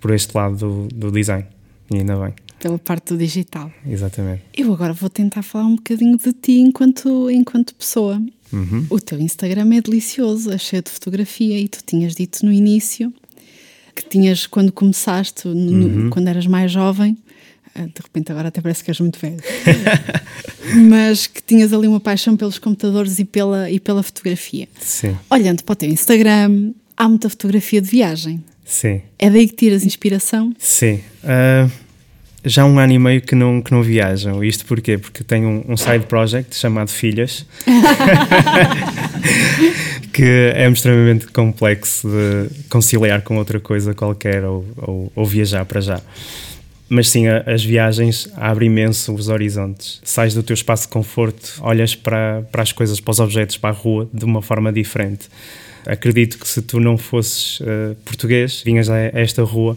por 0.00 0.10
este 0.10 0.36
lado 0.36 0.56
do, 0.56 0.88
do 0.88 1.10
design. 1.10 1.46
E 1.90 1.98
ainda 1.98 2.16
bem. 2.16 2.34
Pela 2.58 2.78
parte 2.78 3.12
do 3.12 3.18
digital. 3.18 3.70
Exatamente. 3.86 4.42
Eu 4.56 4.72
agora 4.72 4.92
vou 4.92 5.10
tentar 5.10 5.42
falar 5.42 5.66
um 5.66 5.76
bocadinho 5.76 6.16
de 6.16 6.32
ti 6.32 6.60
enquanto, 6.60 7.30
enquanto 7.30 7.74
pessoa. 7.74 8.22
Uhum. 8.52 8.86
O 8.88 9.00
teu 9.00 9.20
Instagram 9.20 9.74
é 9.74 9.80
delicioso, 9.80 10.50
é 10.50 10.58
cheio 10.58 10.82
de 10.82 10.90
fotografia 10.90 11.58
e 11.58 11.68
tu 11.68 11.80
tinhas 11.84 12.14
dito 12.14 12.44
no 12.44 12.52
início 12.52 13.12
que 13.94 14.04
tinhas, 14.04 14.46
quando 14.46 14.72
começaste, 14.72 15.46
no, 15.46 15.54
uhum. 15.54 16.10
quando 16.10 16.28
eras 16.28 16.46
mais 16.46 16.72
jovem, 16.72 17.16
ah, 17.74 17.82
de 17.82 18.02
repente 18.02 18.30
agora 18.32 18.48
até 18.48 18.60
parece 18.60 18.82
que 18.82 18.90
és 18.90 19.00
muito 19.00 19.18
velho, 19.18 19.40
mas 20.88 21.26
que 21.26 21.42
tinhas 21.42 21.72
ali 21.72 21.86
uma 21.86 22.00
paixão 22.00 22.36
pelos 22.36 22.58
computadores 22.58 23.18
e 23.18 23.24
pela, 23.24 23.70
e 23.70 23.78
pela 23.78 24.02
fotografia. 24.02 24.68
Sim. 24.80 25.16
Olhando 25.30 25.62
para 25.62 25.72
o 25.72 25.76
teu 25.76 25.88
Instagram, 25.88 26.72
há 26.96 27.08
muita 27.08 27.28
fotografia 27.28 27.80
de 27.80 27.88
viagem. 27.88 28.42
Sim. 28.64 29.02
É 29.18 29.28
daí 29.28 29.46
que 29.46 29.54
tiras 29.54 29.84
inspiração? 29.84 30.54
Sim. 30.58 31.00
Uh, 31.22 31.70
já 32.44 32.62
há 32.62 32.66
um 32.66 32.78
ano 32.78 32.92
e 32.92 32.98
meio 32.98 33.22
que 33.22 33.34
não, 33.34 33.62
que 33.62 33.72
não 33.72 33.82
viajam. 33.82 34.44
Isto 34.44 34.66
porquê? 34.66 34.98
Porque 34.98 35.24
tenho 35.24 35.48
um, 35.48 35.72
um 35.72 35.76
side 35.76 36.06
project 36.06 36.54
chamado 36.56 36.90
Filhas, 36.90 37.46
que 40.12 40.52
é 40.54 40.68
extremamente 40.68 41.26
complexo 41.28 42.08
de 42.08 42.50
conciliar 42.68 43.22
com 43.22 43.38
outra 43.38 43.58
coisa 43.58 43.94
qualquer 43.94 44.44
ou, 44.44 44.64
ou, 44.76 45.12
ou 45.14 45.26
viajar 45.26 45.64
para 45.64 45.80
já. 45.80 46.00
Mas 46.86 47.08
sim, 47.08 47.28
a, 47.28 47.38
as 47.46 47.64
viagens 47.64 48.28
abrem 48.36 48.70
imenso 48.70 49.14
os 49.14 49.28
horizontes. 49.28 50.00
Sais 50.04 50.34
do 50.34 50.42
teu 50.42 50.54
espaço 50.54 50.82
de 50.82 50.88
conforto, 50.88 51.54
olhas 51.60 51.94
para, 51.94 52.42
para 52.52 52.62
as 52.62 52.72
coisas, 52.72 53.00
para 53.00 53.12
os 53.12 53.20
objetos, 53.20 53.56
para 53.56 53.70
a 53.70 53.72
rua, 53.72 54.08
de 54.12 54.24
uma 54.24 54.42
forma 54.42 54.72
diferente 54.72 55.28
acredito 55.86 56.38
que 56.38 56.48
se 56.48 56.62
tu 56.62 56.80
não 56.80 56.96
fosses 56.96 57.60
uh, 57.60 57.94
português, 58.04 58.62
vinhas 58.64 58.88
a 58.88 58.98
esta 58.98 59.42
rua 59.42 59.76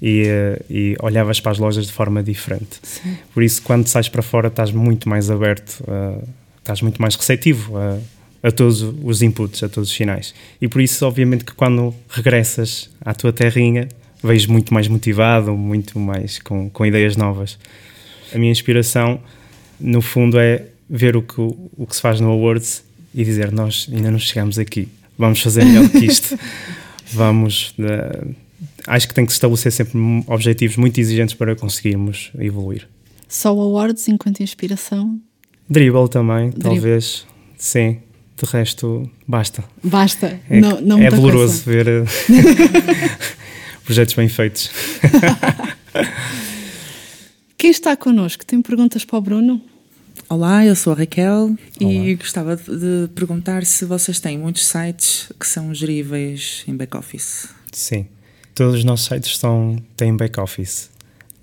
e, 0.00 0.24
uh, 0.24 0.64
e, 0.68 0.96
olhavas 1.00 1.40
para 1.40 1.52
as 1.52 1.58
lojas 1.58 1.86
de 1.86 1.92
forma 1.92 2.22
diferente. 2.22 2.78
Sim. 2.82 3.16
Por 3.32 3.42
isso, 3.42 3.62
quando 3.62 3.86
sais 3.86 4.08
para 4.08 4.22
fora, 4.22 4.48
estás 4.48 4.70
muito 4.70 5.08
mais 5.08 5.30
aberto, 5.30 5.82
uh, 5.82 6.26
estás 6.58 6.82
muito 6.82 7.00
mais 7.00 7.14
receptivo 7.14 7.76
a, 7.76 7.98
a, 8.42 8.50
todos 8.50 8.82
os 8.82 9.22
inputs, 9.22 9.62
a 9.62 9.68
todos 9.68 9.90
os 9.90 9.96
sinais. 9.96 10.34
E 10.60 10.68
por 10.68 10.80
isso, 10.80 11.06
obviamente, 11.06 11.44
que 11.44 11.52
quando 11.52 11.94
regressas 12.08 12.90
à 13.00 13.14
tua 13.14 13.32
terrinha, 13.32 13.88
vejo 14.22 14.50
muito 14.50 14.72
mais 14.72 14.88
motivado, 14.88 15.56
muito 15.56 15.98
mais 15.98 16.38
com, 16.38 16.68
com 16.70 16.84
ideias 16.86 17.16
novas. 17.16 17.58
A 18.34 18.38
minha 18.38 18.50
inspiração, 18.50 19.20
no 19.78 20.00
fundo, 20.00 20.38
é 20.38 20.64
ver 20.88 21.16
o 21.16 21.22
que, 21.22 21.40
o 21.40 21.86
que 21.88 21.94
se 21.94 22.02
faz 22.02 22.20
no 22.20 22.30
Awards 22.30 22.84
e 23.14 23.24
dizer: 23.24 23.52
Nós 23.52 23.88
ainda 23.92 24.10
não 24.10 24.18
chegamos 24.18 24.58
aqui 24.58 24.88
vamos 25.18 25.40
fazer 25.40 25.64
melhor 25.64 25.88
que 25.88 26.04
isto. 26.04 26.38
vamos. 27.12 27.74
Uh, 27.78 28.34
acho 28.86 29.08
que 29.08 29.14
tem 29.14 29.24
que 29.24 29.32
se 29.32 29.36
estabelecer 29.36 29.72
sempre 29.72 29.98
objetivos 30.26 30.76
muito 30.76 30.98
exigentes 31.00 31.34
para 31.34 31.54
conseguirmos 31.56 32.30
evoluir. 32.38 32.88
Só 33.28 33.50
awards 33.50 34.08
enquanto 34.08 34.40
inspiração? 34.42 35.20
Dribble 35.68 36.08
também, 36.08 36.50
Dribble. 36.50 36.62
talvez. 36.62 37.26
Sim. 37.58 37.98
De 38.36 38.44
resto, 38.50 39.08
basta. 39.28 39.62
Basta. 39.82 40.40
É, 40.50 40.60
não, 40.60 40.80
não 40.80 40.98
é 40.98 41.08
doloroso 41.08 41.62
ver 41.64 41.86
projetos 43.84 44.14
bem 44.14 44.28
feitos. 44.28 44.70
Quem 47.56 47.70
está 47.70 47.96
connosco? 47.96 48.44
Tem 48.44 48.60
perguntas 48.60 49.04
para 49.04 49.18
o 49.18 49.20
Bruno? 49.20 49.62
Olá, 50.28 50.64
eu 50.64 50.74
sou 50.74 50.94
a 50.94 50.96
Raquel 50.96 51.54
Olá. 51.80 51.92
e 51.92 52.14
gostava 52.14 52.56
de 52.56 53.08
perguntar 53.14 53.64
se 53.64 53.84
vocês 53.84 54.18
têm 54.18 54.38
muitos 54.38 54.66
sites 54.66 55.30
que 55.38 55.46
são 55.46 55.74
geríveis 55.74 56.64
em 56.66 56.74
back-office. 56.74 57.48
Sim, 57.70 58.06
todos 58.54 58.76
os 58.76 58.84
nossos 58.84 59.06
sites 59.06 59.30
estão, 59.30 59.76
têm 59.96 60.16
back-office 60.16 60.90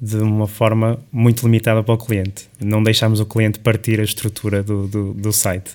de 0.01 0.17
uma 0.17 0.47
forma 0.47 0.99
muito 1.11 1.43
limitada 1.45 1.83
para 1.83 1.93
o 1.93 1.97
cliente. 1.97 2.49
Não 2.59 2.81
deixamos 2.81 3.19
o 3.19 3.25
cliente 3.25 3.59
partir 3.59 3.99
a 3.99 4.03
estrutura 4.03 4.63
do, 4.63 4.87
do, 4.87 5.13
do 5.13 5.31
site. 5.31 5.71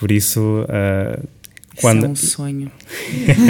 Por 0.00 0.10
isso, 0.10 0.40
uh, 0.62 1.28
quando... 1.80 1.98
Isso 1.98 2.06
é 2.06 2.08
um 2.08 2.16
sonho. 2.16 2.72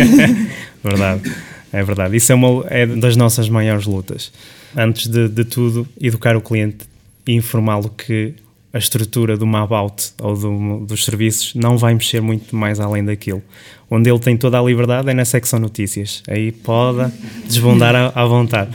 verdade, 0.84 1.34
é 1.72 1.82
verdade. 1.82 2.16
Isso 2.16 2.30
é, 2.30 2.34
uma, 2.34 2.66
é 2.68 2.86
das 2.86 3.16
nossas 3.16 3.48
maiores 3.48 3.86
lutas. 3.86 4.30
Antes 4.76 5.06
de, 5.06 5.28
de 5.30 5.44
tudo, 5.46 5.88
educar 5.98 6.36
o 6.36 6.42
cliente 6.42 6.84
e 7.26 7.32
informá-lo 7.32 7.88
que 7.88 8.34
a 8.72 8.78
estrutura 8.78 9.36
do 9.36 9.46
Mabout 9.46 10.12
ou 10.20 10.36
do, 10.36 10.86
dos 10.86 11.04
serviços 11.04 11.54
não 11.54 11.78
vai 11.78 11.94
mexer 11.94 12.20
muito 12.20 12.54
mais 12.54 12.78
além 12.80 13.04
daquilo. 13.04 13.42
Onde 13.90 14.10
ele 14.10 14.18
tem 14.18 14.36
toda 14.36 14.58
a 14.58 14.62
liberdade 14.62 15.08
é 15.08 15.14
na 15.14 15.24
secção 15.24 15.58
notícias. 15.58 16.22
Aí 16.28 16.52
pode 16.52 17.10
desbundar 17.46 17.94
à, 17.94 18.12
à 18.14 18.26
vontade. 18.26 18.70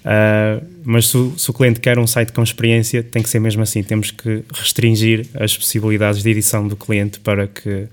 Uh, 0.00 0.64
mas 0.82 1.08
se 1.08 1.16
o, 1.16 1.38
se 1.38 1.50
o, 1.50 1.52
cliente 1.52 1.78
quer 1.78 1.98
um 1.98 2.06
site 2.06 2.32
com 2.32 2.42
experiência, 2.42 3.02
tem 3.02 3.22
que 3.22 3.28
ser 3.28 3.38
mesmo 3.38 3.62
assim. 3.62 3.82
Temos 3.82 4.10
que 4.10 4.42
restringir 4.52 5.26
as 5.34 5.56
possibilidades 5.56 6.22
de 6.22 6.30
edição 6.30 6.66
do 6.66 6.74
cliente 6.74 7.20
para 7.20 7.46
que 7.46 7.86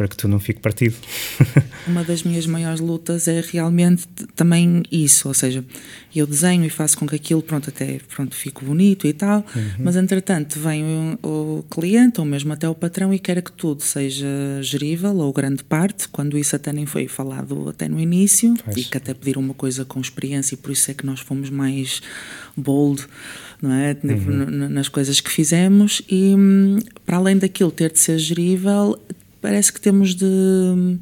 para 0.00 0.08
que 0.08 0.16
tu 0.16 0.26
não 0.26 0.40
fique 0.40 0.60
partido. 0.60 0.96
Uma 1.86 2.02
das 2.02 2.22
minhas 2.22 2.46
maiores 2.46 2.80
lutas 2.80 3.28
é 3.28 3.44
realmente 3.46 4.06
também 4.34 4.82
isso, 4.90 5.28
ou 5.28 5.34
seja, 5.34 5.62
eu 6.16 6.26
desenho 6.26 6.64
e 6.64 6.70
faço 6.70 6.96
com 6.96 7.06
que 7.06 7.14
aquilo, 7.14 7.42
pronto, 7.42 7.68
até 7.68 8.00
pronto, 8.08 8.34
fique 8.34 8.64
bonito 8.64 9.06
e 9.06 9.12
tal, 9.12 9.44
uhum. 9.54 9.70
mas 9.78 9.96
entretanto 9.96 10.58
vem 10.58 10.82
o, 11.22 11.58
o, 11.58 11.62
cliente 11.64 12.18
ou 12.18 12.24
mesmo 12.24 12.50
até 12.50 12.66
o 12.66 12.74
patrão 12.74 13.12
e 13.12 13.18
quer 13.18 13.42
que 13.42 13.52
tudo 13.52 13.82
seja 13.82 14.26
gerível 14.62 15.14
ou 15.18 15.30
grande 15.34 15.62
parte, 15.62 16.08
quando 16.08 16.38
isso 16.38 16.56
até 16.56 16.72
nem 16.72 16.86
foi 16.86 17.06
falado 17.06 17.68
até 17.68 17.86
no 17.86 18.00
início, 18.00 18.54
Faz. 18.64 18.78
e 18.78 18.84
que 18.84 18.96
até 18.96 19.12
pediram 19.12 19.42
uma 19.42 19.52
coisa 19.52 19.84
com 19.84 20.00
experiência 20.00 20.54
e 20.54 20.56
por 20.56 20.70
isso 20.70 20.90
é 20.90 20.94
que 20.94 21.04
nós 21.04 21.20
fomos 21.20 21.50
mais 21.50 22.00
bold 22.56 23.06
não 23.60 23.72
é? 23.72 23.94
Uhum. 24.02 24.70
nas 24.70 24.88
coisas 24.88 25.20
que 25.20 25.30
fizemos 25.30 26.00
e 26.08 26.34
hum, 26.34 26.78
para 27.04 27.18
além 27.18 27.36
daquilo 27.36 27.70
ter 27.70 27.92
de 27.92 27.98
ser 27.98 28.18
gerível 28.18 28.98
parece 29.40 29.72
que 29.72 29.80
temos 29.80 30.14
de 30.14 30.24
hum, 30.24 30.98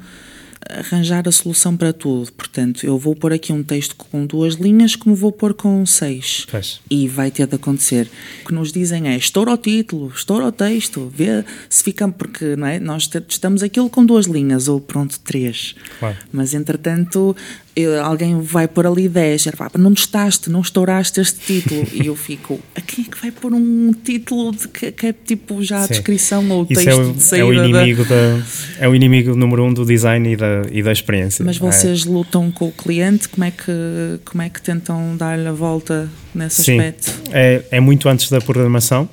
arranjar 0.69 1.27
a 1.27 1.31
solução 1.31 1.75
para 1.75 1.93
tudo. 1.93 2.31
Portanto, 2.33 2.85
eu 2.85 2.97
vou 2.97 3.15
pôr 3.15 3.33
aqui 3.33 3.51
um 3.51 3.63
texto 3.63 3.95
com 3.95 4.25
duas 4.25 4.55
linhas, 4.55 4.95
como 4.95 5.15
vou 5.15 5.31
pôr 5.31 5.53
com 5.53 5.85
seis. 5.85 6.45
E 6.89 7.07
vai 7.07 7.31
ter 7.31 7.47
de 7.47 7.55
acontecer. 7.55 8.09
O 8.43 8.47
que 8.47 8.53
nos 8.53 8.71
dizem 8.71 9.07
é 9.07 9.15
estoura 9.15 9.53
o 9.53 9.57
título, 9.57 10.11
estoura 10.13 10.45
o 10.45 10.51
texto, 10.51 11.11
vê 11.13 11.43
se 11.69 11.83
fica. 11.83 12.07
Porque 12.09 12.55
não 12.55 12.67
é? 12.67 12.79
nós 12.79 13.09
estamos 13.27 13.63
aquilo 13.63 13.89
com 13.89 14.05
duas 14.05 14.25
linhas, 14.25 14.67
ou 14.67 14.79
pronto, 14.79 15.19
três. 15.19 15.75
Claro. 15.99 16.17
Mas 16.31 16.53
entretanto, 16.53 17.35
alguém 17.85 18.41
vai 18.41 18.67
pôr 18.67 18.87
ali 18.87 19.07
10, 19.07 19.49
não 19.77 19.93
testaste, 19.93 20.49
não 20.49 20.61
estouraste 20.61 21.19
este 21.19 21.39
título. 21.39 21.85
e 21.93 22.07
eu 22.07 22.15
fico, 22.15 22.59
a 22.75 22.81
quem 22.81 23.05
é 23.05 23.09
que 23.09 23.21
vai 23.21 23.31
pôr 23.31 23.53
um 23.53 23.93
título 23.93 24.51
de 24.51 24.67
que, 24.67 24.91
que 24.91 25.07
é 25.07 25.13
tipo 25.13 25.63
já 25.63 25.79
a 25.79 25.81
Sim. 25.83 25.89
descrição 25.89 26.49
ou 26.49 26.61
o 26.61 26.65
texto 26.65 26.87
é 26.87 26.95
o, 26.95 27.13
de 27.13 27.23
saída? 27.23 27.45
É 27.45 27.47
o, 27.47 27.53
inimigo 27.53 28.05
da... 28.05 28.37
da... 28.37 28.43
é 28.79 28.87
o 28.87 28.95
inimigo 28.95 29.35
número 29.35 29.63
um 29.63 29.73
do 29.73 29.85
design 29.85 30.31
e 30.31 30.35
da, 30.35 30.63
e 30.71 30.81
da 30.81 30.91
experiência. 30.91 31.43
Mas 31.43 31.57
vocês 31.57 32.05
é. 32.05 32.09
lutam 32.09 32.51
com 32.51 32.67
o 32.67 32.71
cliente, 32.71 33.29
como 33.29 33.43
é 33.43 33.51
que, 33.51 34.19
como 34.25 34.41
é 34.41 34.49
que 34.49 34.61
tentam 34.61 35.15
dar-lhe 35.17 35.47
a 35.47 35.51
volta 35.51 36.09
nesse 36.33 36.63
Sim. 36.63 36.79
aspecto? 36.79 37.13
É, 37.31 37.63
é 37.71 37.79
muito 37.79 38.07
antes 38.09 38.29
da 38.29 38.39
programação, 38.39 39.09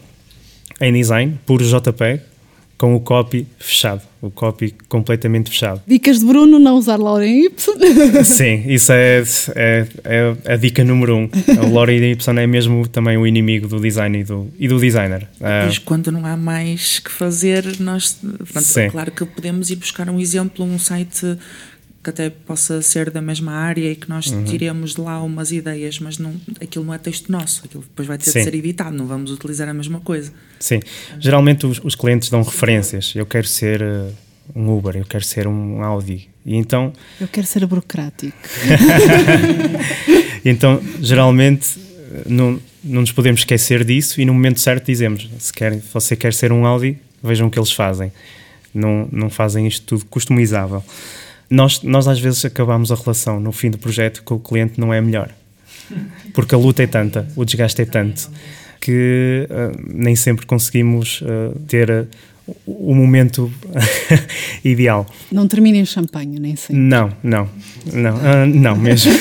em 0.80 0.92
design, 0.92 1.38
por 1.46 1.62
JPEG, 1.62 2.20
com 2.78 2.94
o 2.94 3.00
copy 3.00 3.46
fechado, 3.58 4.02
o 4.20 4.30
copy 4.30 4.74
completamente 4.88 5.50
fechado. 5.50 5.82
Dicas 5.86 6.20
de 6.20 6.26
Bruno, 6.26 6.58
não 6.58 6.76
usar 6.76 6.96
Lorem 6.96 7.46
Y. 7.46 7.54
Sim, 8.24 8.64
isso 8.66 8.92
é, 8.92 9.22
é, 9.54 9.86
é, 10.04 10.52
a 10.52 10.56
dica 10.56 10.84
número 10.84 11.16
um. 11.16 11.30
O 11.64 11.68
Lorem 11.68 12.12
Y 12.12 12.38
é 12.38 12.46
mesmo 12.46 12.86
também 12.86 13.16
o 13.16 13.26
inimigo 13.26 13.66
do 13.66 13.80
design 13.80 14.18
e 14.18 14.24
do, 14.24 14.50
e 14.58 14.68
do 14.68 14.78
designer. 14.78 15.26
Mas 15.40 15.78
uh, 15.78 15.80
quando 15.84 16.12
não 16.12 16.26
há 16.26 16.36
mais 16.36 16.98
que 16.98 17.10
fazer, 17.10 17.64
nós, 17.80 18.18
pronto, 18.52 18.78
é 18.78 18.90
claro 18.90 19.10
que 19.10 19.24
podemos 19.24 19.70
ir 19.70 19.76
buscar 19.76 20.08
um 20.10 20.20
exemplo, 20.20 20.64
um 20.64 20.78
site 20.78 21.38
que 22.06 22.10
até 22.10 22.30
possa 22.30 22.80
ser 22.82 23.10
da 23.10 23.20
mesma 23.20 23.52
área 23.52 23.90
e 23.90 23.96
que 23.96 24.08
nós 24.08 24.28
uhum. 24.28 24.44
tiremos 24.44 24.94
de 24.94 25.00
lá 25.00 25.20
umas 25.20 25.50
ideias, 25.50 25.98
mas 25.98 26.18
não, 26.18 26.36
aquilo 26.60 26.84
não 26.84 26.94
é 26.94 26.98
texto 26.98 27.32
nosso, 27.32 27.64
aquilo 27.64 27.82
depois 27.82 28.06
vai 28.06 28.16
ter 28.16 28.30
Sim. 28.30 28.38
de 28.38 28.44
ser 28.44 28.54
editado, 28.54 28.96
não 28.96 29.06
vamos 29.06 29.32
utilizar 29.32 29.68
a 29.68 29.74
mesma 29.74 29.98
coisa. 29.98 30.32
Sim, 30.60 30.80
geralmente 31.18 31.66
os, 31.66 31.80
os 31.82 31.96
clientes 31.96 32.30
dão 32.30 32.42
referências. 32.42 33.12
Eu 33.16 33.26
quero 33.26 33.48
ser 33.48 33.82
uh, 33.82 34.14
um 34.54 34.70
Uber, 34.76 34.96
eu 34.96 35.04
quero 35.04 35.24
ser 35.24 35.48
um 35.48 35.82
Audi. 35.82 36.28
E 36.44 36.54
então. 36.54 36.92
Eu 37.20 37.26
quero 37.26 37.46
ser 37.46 37.66
burocrático. 37.66 38.36
então, 40.44 40.80
geralmente, 41.00 41.70
não, 42.24 42.60
não 42.84 43.00
nos 43.00 43.10
podemos 43.10 43.40
esquecer 43.40 43.84
disso 43.84 44.20
e 44.20 44.24
no 44.24 44.32
momento 44.32 44.60
certo 44.60 44.86
dizemos: 44.86 45.28
se 45.40 45.52
quer, 45.52 45.76
você 45.92 46.14
quer 46.14 46.32
ser 46.32 46.52
um 46.52 46.64
Audi, 46.64 46.96
vejam 47.20 47.48
o 47.48 47.50
que 47.50 47.58
eles 47.58 47.72
fazem. 47.72 48.12
Não, 48.72 49.08
não 49.10 49.28
fazem 49.28 49.66
isto 49.66 49.84
tudo 49.86 50.04
customizável 50.04 50.84
nós, 51.48 51.82
nós 51.82 52.08
às 52.08 52.18
vezes 52.18 52.44
acabamos 52.44 52.90
a 52.90 52.94
relação 52.94 53.38
no 53.40 53.52
fim 53.52 53.70
do 53.70 53.78
projeto 53.78 54.22
com 54.22 54.34
o 54.34 54.40
cliente 54.40 54.80
não 54.80 54.92
é 54.92 55.00
melhor. 55.00 55.30
Porque 56.32 56.54
a 56.54 56.58
luta 56.58 56.82
é 56.82 56.86
tanta, 56.86 57.28
o 57.36 57.44
desgaste 57.44 57.80
é 57.80 57.84
tanto, 57.84 58.28
que 58.80 59.48
uh, 59.48 59.80
nem 59.86 60.16
sempre 60.16 60.44
conseguimos 60.44 61.20
uh, 61.22 61.58
ter 61.68 61.90
uh, 61.90 62.06
o 62.66 62.94
momento 62.94 63.52
ideal. 64.64 65.06
Não 65.30 65.46
termina 65.46 65.78
em 65.78 65.84
champanhe, 65.84 66.38
nem 66.38 66.56
sempre. 66.56 66.76
Não, 66.76 67.12
não, 67.22 67.48
não, 67.92 68.46
não 68.46 68.76
mesmo. 68.76 69.12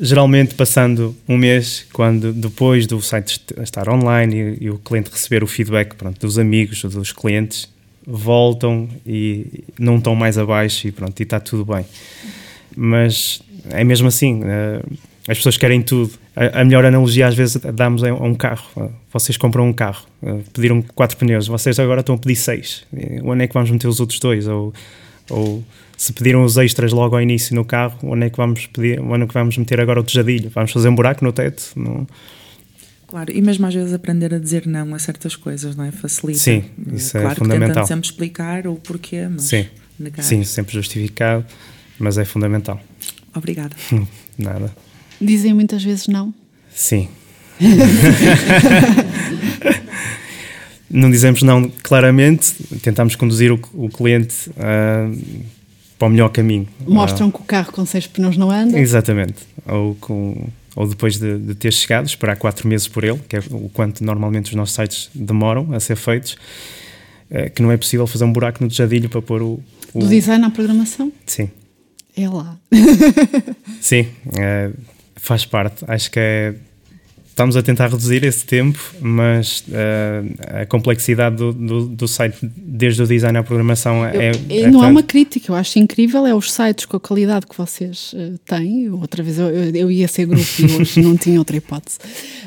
Geralmente 0.00 0.54
passando 0.56 1.14
um 1.28 1.36
mês, 1.36 1.86
quando 1.92 2.32
depois 2.32 2.86
do 2.86 3.00
site 3.00 3.40
estar 3.62 3.88
online 3.88 4.56
e, 4.60 4.64
e 4.64 4.70
o 4.70 4.78
cliente 4.78 5.10
receber 5.10 5.44
o 5.44 5.46
feedback 5.46 5.94
pronto, 5.94 6.18
dos 6.18 6.38
amigos, 6.38 6.82
dos 6.82 7.12
clientes, 7.12 7.68
voltam 8.06 8.88
e 9.06 9.64
não 9.78 9.96
estão 9.96 10.14
mais 10.14 10.38
abaixo 10.38 10.88
e 10.88 10.92
pronto, 10.92 11.18
e 11.18 11.22
está 11.22 11.40
tudo 11.40 11.64
bem. 11.64 11.84
Mas 12.76 13.42
é 13.70 13.84
mesmo 13.84 14.08
assim, 14.08 14.42
uh, 14.42 14.98
as 15.28 15.38
pessoas 15.38 15.56
querem 15.56 15.82
tudo. 15.82 16.12
A, 16.34 16.64
melhor 16.64 16.84
analogia 16.84 17.26
às 17.26 17.34
vezes 17.34 17.56
damos 17.74 18.02
a 18.02 18.12
um 18.12 18.34
carro. 18.34 18.92
Vocês 19.12 19.36
compram 19.36 19.68
um 19.68 19.72
carro, 19.72 20.06
uh, 20.22 20.42
pediram 20.52 20.82
quatro 20.94 21.16
pneus, 21.16 21.46
vocês 21.46 21.78
agora 21.78 22.00
estão 22.00 22.14
a 22.14 22.18
pedir 22.18 22.36
seis. 22.36 22.84
Onde 23.22 23.44
é 23.44 23.46
que 23.46 23.54
vamos 23.54 23.70
meter 23.70 23.88
os 23.88 24.00
outros 24.00 24.18
dois? 24.18 24.48
Ou, 24.48 24.72
ou 25.30 25.62
se 25.96 26.12
pediram 26.12 26.42
os 26.42 26.56
extras 26.56 26.92
logo 26.92 27.14
ao 27.14 27.22
início 27.22 27.54
no 27.54 27.64
carro, 27.64 27.96
onde 28.02 28.26
é 28.26 28.30
que 28.30 28.36
vamos 28.36 28.66
pedir, 28.66 29.00
onde 29.00 29.24
é 29.24 29.26
que 29.26 29.34
vamos 29.34 29.56
meter 29.56 29.80
agora 29.80 30.00
o 30.00 30.02
tejadilho? 30.02 30.50
Vamos 30.50 30.72
fazer 30.72 30.88
um 30.88 30.94
buraco 30.94 31.24
no 31.24 31.32
teto? 31.32 31.72
Não, 31.76 32.06
Claro, 33.12 33.30
e 33.30 33.42
mesmo 33.42 33.66
às 33.66 33.74
vezes 33.74 33.92
aprender 33.92 34.32
a 34.32 34.38
dizer 34.38 34.66
não 34.66 34.94
a 34.94 34.98
certas 34.98 35.36
coisas, 35.36 35.76
não 35.76 35.84
é? 35.84 35.90
Facilita. 35.90 36.38
Sim, 36.38 36.64
isso 36.94 37.18
é 37.18 37.20
claro 37.20 37.34
é 37.34 37.38
fundamental. 37.40 37.74
Claro 37.74 37.88
sempre 37.88 38.06
explicar 38.06 38.66
o 38.66 38.76
porquê, 38.76 39.28
mas 39.28 39.42
Sim, 39.42 39.66
negar. 39.98 40.22
sim 40.22 40.42
sempre 40.44 40.72
justificado, 40.72 41.44
mas 41.98 42.16
é 42.16 42.24
fundamental. 42.24 42.80
Obrigada. 43.34 43.76
Nada. 44.38 44.74
Dizem 45.20 45.52
muitas 45.52 45.84
vezes 45.84 46.06
não? 46.06 46.32
Sim. 46.74 47.06
não 50.88 51.10
dizemos 51.10 51.42
não 51.42 51.70
claramente, 51.82 52.54
tentamos 52.80 53.14
conduzir 53.14 53.52
o, 53.52 53.60
o 53.74 53.90
cliente 53.90 54.48
uh, 54.52 55.44
para 55.98 56.08
o 56.08 56.10
melhor 56.10 56.30
caminho. 56.30 56.66
Mostram 56.86 57.28
uh, 57.28 57.32
que 57.32 57.42
o 57.42 57.44
carro 57.44 57.72
com 57.72 57.84
seis 57.84 58.06
pneus 58.06 58.38
não 58.38 58.50
anda? 58.50 58.80
Exatamente. 58.80 59.34
Ou 59.66 59.96
com 59.96 60.48
ou 60.74 60.86
depois 60.86 61.18
de, 61.18 61.38
de, 61.38 61.54
ter 61.54 61.72
chegado, 61.72 62.06
esperar 62.06 62.36
quatro 62.36 62.66
meses 62.66 62.88
por 62.88 63.04
ele, 63.04 63.20
que 63.28 63.36
é 63.36 63.42
o 63.50 63.68
quanto 63.68 64.04
normalmente 64.04 64.50
os 64.50 64.54
nossos 64.54 64.74
sites 64.74 65.10
demoram 65.14 65.72
a 65.72 65.80
ser 65.80 65.96
feitos, 65.96 66.36
é, 67.30 67.48
que 67.48 67.62
não 67.62 67.70
é 67.70 67.76
possível 67.76 68.06
fazer 68.06 68.24
um 68.24 68.32
buraco 68.32 68.62
no 68.62 68.68
tejadilho 68.68 69.08
para 69.08 69.22
pôr 69.22 69.42
o, 69.42 69.60
o... 69.92 70.00
Do 70.00 70.08
design 70.08 70.44
à 70.44 70.50
programação? 70.50 71.12
Sim. 71.26 71.50
É 72.16 72.28
lá. 72.28 72.58
Sim, 73.80 74.06
é, 74.38 74.70
faz 75.16 75.46
parte. 75.46 75.84
Acho 75.88 76.10
que 76.10 76.18
é 76.18 76.54
estamos 77.32 77.56
a 77.56 77.62
tentar 77.62 77.88
reduzir 77.88 78.22
esse 78.24 78.44
tempo, 78.44 78.78
mas 79.00 79.64
uh, 79.68 80.60
a 80.60 80.66
complexidade 80.66 81.36
do, 81.36 81.52
do, 81.52 81.86
do, 81.86 82.06
site, 82.06 82.36
desde 82.42 83.02
o 83.02 83.06
design 83.06 83.38
à 83.38 83.42
programação, 83.42 84.04
é. 84.04 84.32
Eu, 84.50 84.66
é 84.66 84.70
não 84.70 84.84
é 84.84 84.86
uma 84.86 85.02
crítica, 85.02 85.50
eu 85.50 85.56
acho 85.56 85.78
incrível 85.78 86.26
é 86.26 86.34
os 86.34 86.52
sites 86.52 86.84
com 86.84 86.98
a 86.98 87.00
qualidade 87.00 87.46
que 87.46 87.56
vocês 87.56 88.12
uh, 88.12 88.38
têm. 88.44 88.90
Outra 88.90 89.22
vez 89.22 89.38
eu, 89.38 89.48
eu, 89.48 89.90
ia 89.90 90.06
ser 90.08 90.26
grupo 90.26 90.46
e 90.58 90.64
hoje 90.76 91.00
não 91.00 91.16
tinha 91.16 91.38
outra 91.38 91.56
hipótese. 91.56 91.98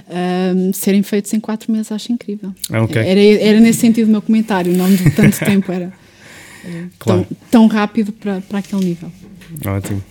Uh, 0.07 0.71
serem 0.71 1.01
feitos 1.01 1.33
em 1.33 1.39
quatro 1.39 1.71
meses, 1.71 1.91
acho 1.91 2.11
incrível. 2.11 2.53
Ah, 2.71 2.83
okay. 2.83 3.01
Era, 3.01 3.21
era 3.21 3.59
nesse 3.59 3.79
sentido 3.79 4.07
o 4.07 4.11
meu 4.11 4.21
comentário, 4.21 4.71
não 4.71 4.87
de 4.93 5.09
tanto 5.11 5.39
tempo, 5.39 5.71
era 5.71 5.91
claro. 6.99 7.25
tão, 7.25 7.37
tão 7.49 7.67
rápido 7.67 8.11
para, 8.11 8.39
para 8.41 8.59
aquele 8.59 8.85
nível. 8.85 9.11
Ótimo. 9.65 10.03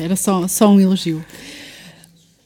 Era 0.00 0.16
só, 0.16 0.48
só 0.48 0.72
um 0.72 0.80
elogio. 0.80 1.24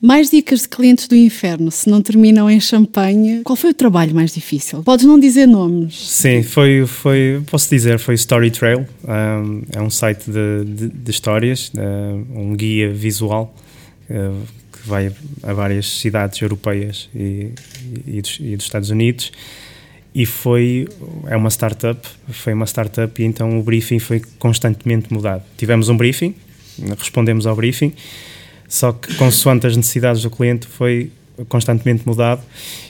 Mais 0.07 0.31
dicas 0.31 0.61
de 0.61 0.69
clientes 0.69 1.09
do 1.09 1.17
inferno, 1.17 1.69
se 1.69 1.91
não 1.91 2.01
terminam 2.01 2.49
em 2.49 2.61
champanhe. 2.61 3.43
Qual 3.43 3.57
foi 3.57 3.71
o 3.71 3.75
trabalho 3.75 4.15
mais 4.15 4.33
difícil? 4.33 4.81
Podes 4.85 5.05
não 5.05 5.19
dizer 5.19 5.47
nomes. 5.47 5.97
Sim, 6.09 6.45
foi, 6.45 6.87
foi 6.87 7.43
posso 7.51 7.69
dizer, 7.69 7.99
foi 7.99 8.15
Story 8.15 8.53
Trail. 8.53 8.87
Um, 9.03 9.63
é 9.75 9.83
um 9.83 9.91
site 9.91 10.31
de, 10.31 10.65
de, 10.65 10.89
de 10.91 11.11
histórias, 11.11 11.73
um 12.33 12.55
guia 12.55 12.89
visual 12.93 13.53
uh, 14.09 14.47
que 14.71 14.89
vai 14.89 15.11
a 15.43 15.53
várias 15.53 15.99
cidades 15.99 16.41
europeias 16.41 17.11
e, 17.13 17.51
e, 18.07 18.23
dos, 18.23 18.39
e 18.41 18.55
dos 18.55 18.65
Estados 18.65 18.91
Unidos 18.91 19.33
e 20.15 20.25
foi 20.25 20.87
é 21.27 21.37
uma 21.37 21.51
startup 21.51 22.01
foi 22.29 22.53
uma 22.53 22.65
startup 22.65 23.21
e 23.21 23.25
então 23.25 23.59
o 23.59 23.63
briefing 23.63 23.99
foi 23.99 24.23
constantemente 24.39 25.13
mudado 25.13 25.43
tivemos 25.59 25.89
um 25.89 25.97
briefing 25.97 26.35
respondemos 26.97 27.47
ao 27.47 27.57
briefing 27.57 27.93
só 28.69 28.93
que 28.93 29.15
consoante 29.15 29.67
as 29.67 29.77
necessidades 29.77 30.23
do 30.23 30.31
cliente 30.31 30.67
foi 30.67 31.11
constantemente 31.49 32.07
mudado 32.07 32.43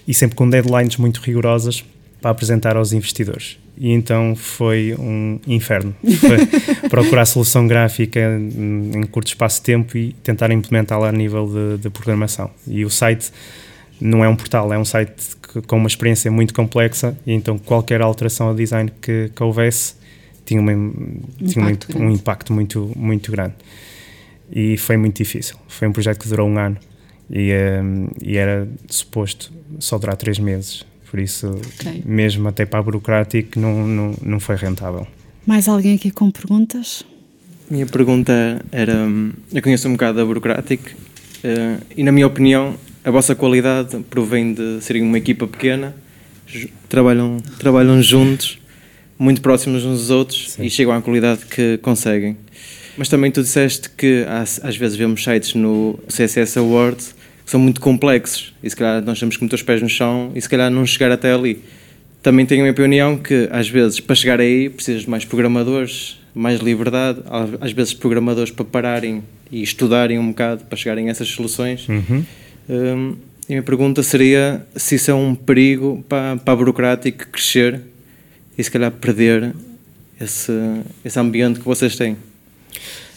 e 0.07 0.15
sempre 0.15 0.37
com 0.37 0.49
deadlines 0.49 0.97
muito 0.97 1.21
rigorosas 1.21 1.85
para 2.21 2.31
apresentar 2.31 2.77
aos 2.77 2.93
investidores. 2.93 3.59
E 3.79 3.91
então 3.91 4.35
foi 4.35 4.95
um 4.99 5.39
inferno. 5.47 5.95
Foi 6.19 6.47
procurar 6.89 7.27
solução 7.27 7.67
gráfica 7.67 8.21
em 8.21 9.03
curto 9.11 9.29
espaço 9.29 9.59
de 9.61 9.65
tempo 9.65 9.99
e 9.99 10.15
tentar 10.23 10.51
implementá-la 10.51 11.11
a 11.11 11.13
nível 11.13 11.47
de, 11.47 11.83
de 11.83 11.91
programação. 11.91 12.51
E 12.67 12.85
o 12.85 12.91
site 12.91 13.31
não 14.01 14.25
é 14.25 14.29
um 14.29 14.37
portal, 14.37 14.73
é 14.73 14.79
um 14.79 14.85
site 14.85 15.13
que, 15.53 15.61
com 15.63 15.77
uma 15.77 15.89
experiência 15.89 16.31
muito 16.31 16.55
complexa 16.55 17.17
e 17.27 17.33
então 17.33 17.59
qualquer 17.59 18.01
alteração 18.01 18.49
ao 18.49 18.55
design 18.55 18.91
que, 19.01 19.31
que 19.35 19.43
houvesse 19.43 19.95
tinha, 20.45 20.61
uma, 20.61 20.73
tinha 21.45 21.71
impacto 21.71 21.99
um, 21.99 22.03
um, 22.03 22.11
impacto 22.11 22.53
muito, 22.53 22.93
muito 22.97 23.31
grande. 23.31 23.55
E 24.51 24.77
foi 24.77 24.97
muito 24.97 25.17
difícil. 25.17 25.57
Foi 25.69 25.89
um 25.89 25.93
projeto 25.93 26.21
que 26.21 26.29
durou 26.29 26.49
um 26.49 26.59
ano 26.59 26.77
e, 27.31 27.53
um, 27.83 28.09
e 28.23 28.37
era 28.37 28.69
suposto 28.89 29.53
só 29.79 29.99
durar 29.99 30.17
três 30.17 30.39
meses. 30.39 30.85
Por 31.11 31.21
isso, 31.21 31.49
okay. 31.49 32.03
mesmo 32.05 32.49
até 32.49 32.67
para 32.67 32.81
a 32.81 32.83
burocrática, 32.83 33.59
não, 33.59 33.87
não, 33.87 34.15
não 34.23 34.41
foi 34.41 34.57
rentável. 34.57 35.07
Mais 35.47 35.69
alguém 35.69 35.95
aqui 35.95 36.11
com 36.11 36.31
perguntas? 36.31 37.05
Minha 37.71 37.87
pergunta 37.87 38.65
era: 38.73 38.95
hum, 38.95 39.33
eu 39.53 39.63
conheço 39.63 39.89
um 39.89 39.93
bocado 39.93 40.19
da 40.19 40.25
burocrática 40.25 40.93
uh, 40.93 41.83
e, 41.97 42.03
na 42.03 42.13
minha 42.13 42.27
opinião, 42.27 42.75
a 43.05 43.11
vossa 43.11 43.35
qualidade 43.35 43.99
provém 44.11 44.53
de 44.53 44.81
serem 44.81 45.03
uma 45.03 45.17
equipa 45.17 45.47
pequena, 45.47 45.95
trabalham, 46.89 47.39
trabalham 47.59 48.03
juntos, 48.03 48.59
muito 49.19 49.41
próximos 49.41 49.85
uns 49.85 50.01
dos 50.01 50.11
outros 50.11 50.53
Sim. 50.53 50.65
e 50.65 50.71
chegam 50.71 50.93
à 50.93 51.01
qualidade 51.01 51.47
que 51.47 51.79
conseguem. 51.79 52.37
Mas 52.97 53.09
também 53.09 53.31
tu 53.31 53.43
disseste 53.43 53.91
que 53.91 54.25
às 54.63 54.77
vezes 54.77 54.97
vemos 54.97 55.23
sites 55.23 55.55
no 55.55 55.99
CSS 56.09 56.59
Awards 56.59 57.15
que 57.45 57.51
são 57.51 57.61
muito 57.61 57.81
complexos 57.81 58.53
e 58.61 58.69
se 58.69 58.75
calhar 58.75 59.01
nós 59.05 59.21
temos 59.21 59.37
que 59.37 59.45
meter 59.45 59.55
os 59.55 59.63
pés 59.63 59.81
no 59.81 59.89
chão 59.89 60.33
e 60.35 60.41
se 60.41 60.49
calhar 60.49 60.69
não 60.69 60.85
chegar 60.85 61.13
até 61.13 61.33
ali. 61.33 61.63
Também 62.21 62.45
tenho 62.45 62.63
a 62.63 62.65
minha 62.65 62.73
opinião 62.73 63.17
que 63.17 63.49
às 63.53 63.69
vezes 63.69 64.01
para 64.01 64.17
chegar 64.17 64.41
aí 64.41 64.69
precisas 64.69 65.03
de 65.03 65.11
mais 65.11 65.25
programadores, 65.25 66.21
mais 66.35 66.61
liberdade, 66.61 67.21
às 67.61 67.71
vezes 67.71 67.95
programadores 67.95 68.51
para 68.51 68.65
pararem 68.65 69.23
e 69.51 69.63
estudarem 69.63 70.19
um 70.19 70.29
bocado 70.29 70.65
para 70.65 70.77
chegarem 70.77 71.07
a 71.07 71.13
essas 71.13 71.29
soluções. 71.29 71.89
Uhum. 71.89 72.25
Um, 72.69 73.17
e 73.49 73.53
a 73.53 73.55
minha 73.55 73.63
pergunta 73.63 74.03
seria 74.03 74.67
se 74.75 74.97
isso 74.97 75.13
é 75.13 75.15
um 75.15 75.33
perigo 75.33 76.05
para, 76.09 76.37
para 76.37 76.53
a 76.53 76.57
burocrática 76.57 77.27
crescer 77.27 77.81
e 78.59 78.65
se 78.65 78.71
calhar 78.71 78.91
perder 78.91 79.55
esse, 80.21 80.53
esse 81.05 81.21
ambiente 81.21 81.61
que 81.61 81.65
vocês 81.65 81.95
têm. 81.95 82.17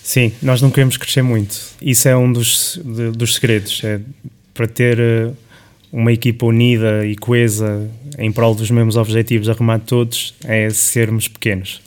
Sim, 0.10 0.32
nós 0.42 0.60
não 0.60 0.72
queremos 0.72 0.98
crescer 0.98 1.22
muito. 1.22 1.56
Isso 1.80 2.10
é 2.10 2.18
um 2.18 2.34
dos, 2.34 2.82
de, 2.84 3.12
dos 3.12 3.36
segredos. 3.36 3.80
É 3.84 4.02
para 4.56 4.68
ter 4.68 5.00
eh, 5.00 5.32
uma 5.92 6.12
equipa 6.12 6.48
unida 6.48 7.06
e 7.06 7.16
coesa 7.16 7.88
em 8.18 8.32
prol 8.32 8.56
dos 8.56 8.72
mesmos 8.72 8.96
objetivos, 8.96 9.48
arrumar 9.48 9.78
todos, 9.78 10.34
é 10.44 10.68
sermos 10.72 11.28
pequenos. 11.28 11.80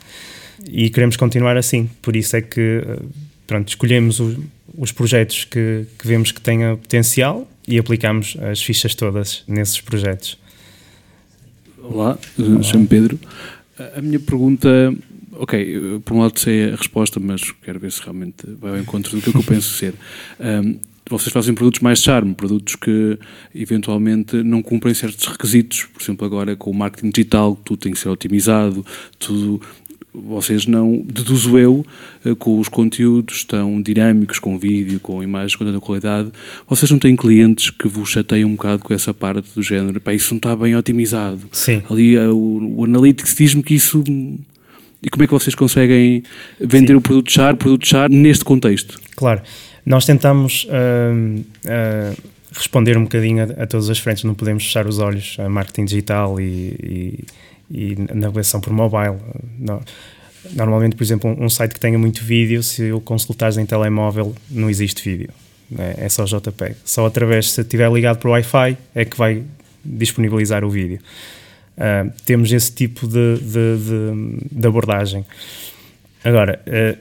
E 0.64 0.88
queremos 0.88 1.16
continuar 1.16 1.56
assim. 1.56 1.90
Por 2.00 2.14
isso 2.14 2.36
é 2.36 2.40
que 2.40 2.84
eh, 2.86 2.98
pronto, 3.44 3.66
escolhemos 3.66 4.20
o, 4.20 4.40
os 4.78 4.92
projetos 4.92 5.44
que, 5.44 5.84
que 5.98 6.06
vemos 6.06 6.30
que 6.30 6.40
tenham 6.40 6.76
potencial 6.76 7.50
e 7.66 7.76
aplicamos 7.76 8.36
as 8.40 8.62
fichas 8.62 8.94
todas 8.94 9.42
nesses 9.48 9.80
projetos. 9.80 10.38
Olá, 11.82 12.16
chamo 12.62 12.86
Pedro. 12.86 13.18
A 13.96 14.00
minha 14.00 14.20
pergunta, 14.20 14.94
ok, 15.42 16.00
por 16.04 16.14
um 16.14 16.20
lado 16.20 16.38
sei 16.38 16.72
a 16.72 16.76
resposta, 16.76 17.18
mas 17.18 17.50
quero 17.64 17.80
ver 17.80 17.90
se 17.90 18.00
realmente 18.00 18.46
vai 18.60 18.70
ao 18.70 18.78
encontro 18.78 19.20
do 19.20 19.32
que 19.32 19.36
eu 19.36 19.42
penso 19.42 19.76
ser. 19.76 19.92
Um, 20.38 20.78
vocês 21.10 21.32
fazem 21.32 21.52
produtos 21.52 21.80
mais 21.80 22.00
charme, 22.00 22.32
produtos 22.32 22.76
que 22.76 23.18
eventualmente 23.52 24.36
não 24.36 24.62
cumprem 24.62 24.94
certos 24.94 25.26
requisitos, 25.26 25.84
por 25.92 26.00
exemplo, 26.00 26.24
agora 26.24 26.54
com 26.54 26.70
o 26.70 26.74
marketing 26.74 27.10
digital, 27.10 27.56
tudo 27.56 27.80
tem 27.80 27.92
que 27.92 27.98
ser 27.98 28.08
otimizado, 28.08 28.86
tudo 29.18 29.60
vocês 30.14 30.64
não, 30.64 31.02
deduzo 31.04 31.58
eu, 31.58 31.84
eh, 32.24 32.34
com 32.34 32.60
os 32.60 32.68
conteúdos 32.68 33.44
tão 33.44 33.80
dinâmicos, 33.82 34.38
com 34.38 34.58
vídeo, 34.58 35.00
com 35.00 35.22
imagens, 35.22 35.56
com 35.56 35.64
tanta 35.64 35.80
qualidade, 35.80 36.30
vocês 36.68 36.90
não 36.90 36.98
têm 36.98 37.16
clientes 37.16 37.70
que 37.70 37.88
vos 37.88 38.10
chateiam 38.10 38.50
um 38.50 38.52
bocado 38.52 38.84
com 38.84 38.94
essa 38.94 39.12
parte 39.12 39.48
do 39.54 39.62
género, 39.62 40.00
pá, 40.00 40.12
isso 40.14 40.34
não 40.34 40.36
está 40.36 40.54
bem 40.54 40.76
otimizado. 40.76 41.40
Sim. 41.50 41.82
Ali 41.90 42.14
eh, 42.14 42.28
o, 42.28 42.74
o 42.76 42.84
Analytics 42.84 43.34
diz-me 43.34 43.62
que 43.62 43.74
isso... 43.74 44.04
E 45.02 45.10
como 45.10 45.24
é 45.24 45.26
que 45.26 45.32
vocês 45.32 45.54
conseguem 45.54 46.22
vender 46.60 46.92
Sim. 46.92 46.96
o 46.96 47.00
produto 47.00 47.30
char, 47.30 47.56
produto 47.56 47.86
char 47.86 48.08
neste 48.08 48.44
contexto? 48.44 49.00
Claro, 49.16 49.42
nós 49.84 50.06
tentamos 50.06 50.64
uh, 50.64 51.40
uh, 51.40 52.16
responder 52.52 52.96
um 52.96 53.02
bocadinho 53.02 53.42
a, 53.42 53.62
a 53.64 53.66
todas 53.66 53.90
as 53.90 53.98
frentes, 53.98 54.22
não 54.24 54.34
podemos 54.34 54.64
fechar 54.64 54.86
os 54.86 54.98
olhos 54.98 55.36
a 55.40 55.48
marketing 55.48 55.86
digital 55.86 56.40
e, 56.40 56.44
e 56.82 57.24
e 57.72 57.96
navegação 58.14 58.60
por 58.60 58.72
mobile. 58.72 59.16
Normalmente, 60.52 60.94
por 60.94 61.02
exemplo, 61.02 61.34
um 61.38 61.48
site 61.48 61.72
que 61.72 61.80
tenha 61.80 61.98
muito 61.98 62.22
vídeo, 62.22 62.62
se 62.62 62.92
o 62.92 63.00
consultares 63.00 63.56
em 63.56 63.64
telemóvel, 63.64 64.34
não 64.50 64.68
existe 64.68 65.08
vídeo. 65.08 65.30
É, 65.78 66.04
é 66.04 66.08
só 66.08 66.24
JPEG. 66.24 66.76
Só 66.84 67.06
através, 67.06 67.52
se 67.52 67.62
estiver 67.62 67.90
ligado 67.90 68.18
para 68.18 68.28
o 68.28 68.32
Wi-Fi, 68.32 68.76
é 68.94 69.04
que 69.04 69.16
vai 69.16 69.42
disponibilizar 69.82 70.64
o 70.64 70.70
vídeo. 70.70 70.98
Uh, 71.76 72.12
temos 72.24 72.52
esse 72.52 72.72
tipo 72.72 73.06
de, 73.06 73.38
de, 73.38 73.76
de, 73.78 74.58
de 74.58 74.66
abordagem. 74.66 75.24
Agora, 76.24 76.60
uh, 76.66 76.98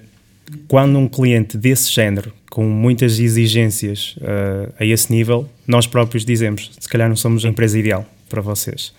quando 0.68 0.98
um 0.98 1.08
cliente 1.08 1.58
desse 1.58 1.92
género, 1.92 2.34
com 2.50 2.66
muitas 2.66 3.20
exigências 3.20 4.16
uh, 4.18 4.74
a 4.80 4.86
esse 4.86 5.12
nível, 5.12 5.48
nós 5.68 5.88
próprios 5.88 6.26
dizemos: 6.26 6.72
se 6.80 6.90
calhar 6.90 7.08
não 7.10 7.16
somos 7.16 7.46
a 7.46 7.50
empresa 7.50 7.78
ideal 7.78 8.06
para 8.30 8.42
vocês 8.42 8.94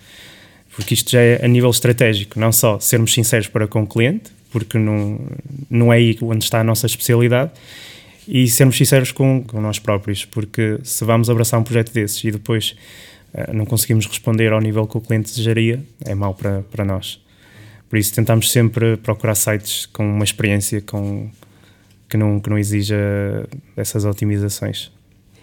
porque 0.75 0.93
isto 0.93 1.11
já 1.11 1.21
é 1.21 1.43
a 1.43 1.47
nível 1.47 1.69
estratégico, 1.69 2.39
não 2.39 2.51
só 2.51 2.79
sermos 2.79 3.13
sinceros 3.13 3.47
para 3.47 3.67
com 3.67 3.83
o 3.83 3.87
cliente, 3.87 4.31
porque 4.51 4.77
não, 4.77 5.19
não 5.69 5.93
é 5.93 5.97
aí 5.97 6.17
onde 6.21 6.43
está 6.43 6.61
a 6.61 6.63
nossa 6.63 6.85
especialidade, 6.85 7.51
e 8.27 8.47
sermos 8.47 8.77
sinceros 8.77 9.11
com, 9.11 9.43
com 9.43 9.61
nós 9.61 9.79
próprios, 9.79 10.25
porque 10.25 10.79
se 10.83 11.03
vamos 11.05 11.29
abraçar 11.29 11.59
um 11.59 11.63
projeto 11.63 11.93
desses 11.93 12.23
e 12.23 12.31
depois 12.31 12.75
não 13.53 13.65
conseguimos 13.65 14.05
responder 14.05 14.51
ao 14.51 14.61
nível 14.61 14.85
que 14.87 14.97
o 14.97 15.01
cliente 15.01 15.29
desejaria, 15.29 15.83
é 16.05 16.13
mau 16.13 16.33
para, 16.33 16.61
para 16.63 16.85
nós. 16.85 17.21
Por 17.89 17.97
isso 17.97 18.13
tentamos 18.13 18.51
sempre 18.51 18.97
procurar 18.97 19.35
sites 19.35 19.85
com 19.85 20.03
uma 20.03 20.23
experiência 20.23 20.81
com, 20.81 21.29
que, 22.09 22.17
não, 22.17 22.39
que 22.39 22.49
não 22.49 22.57
exija 22.57 22.95
essas 23.75 24.05
otimizações. 24.05 24.91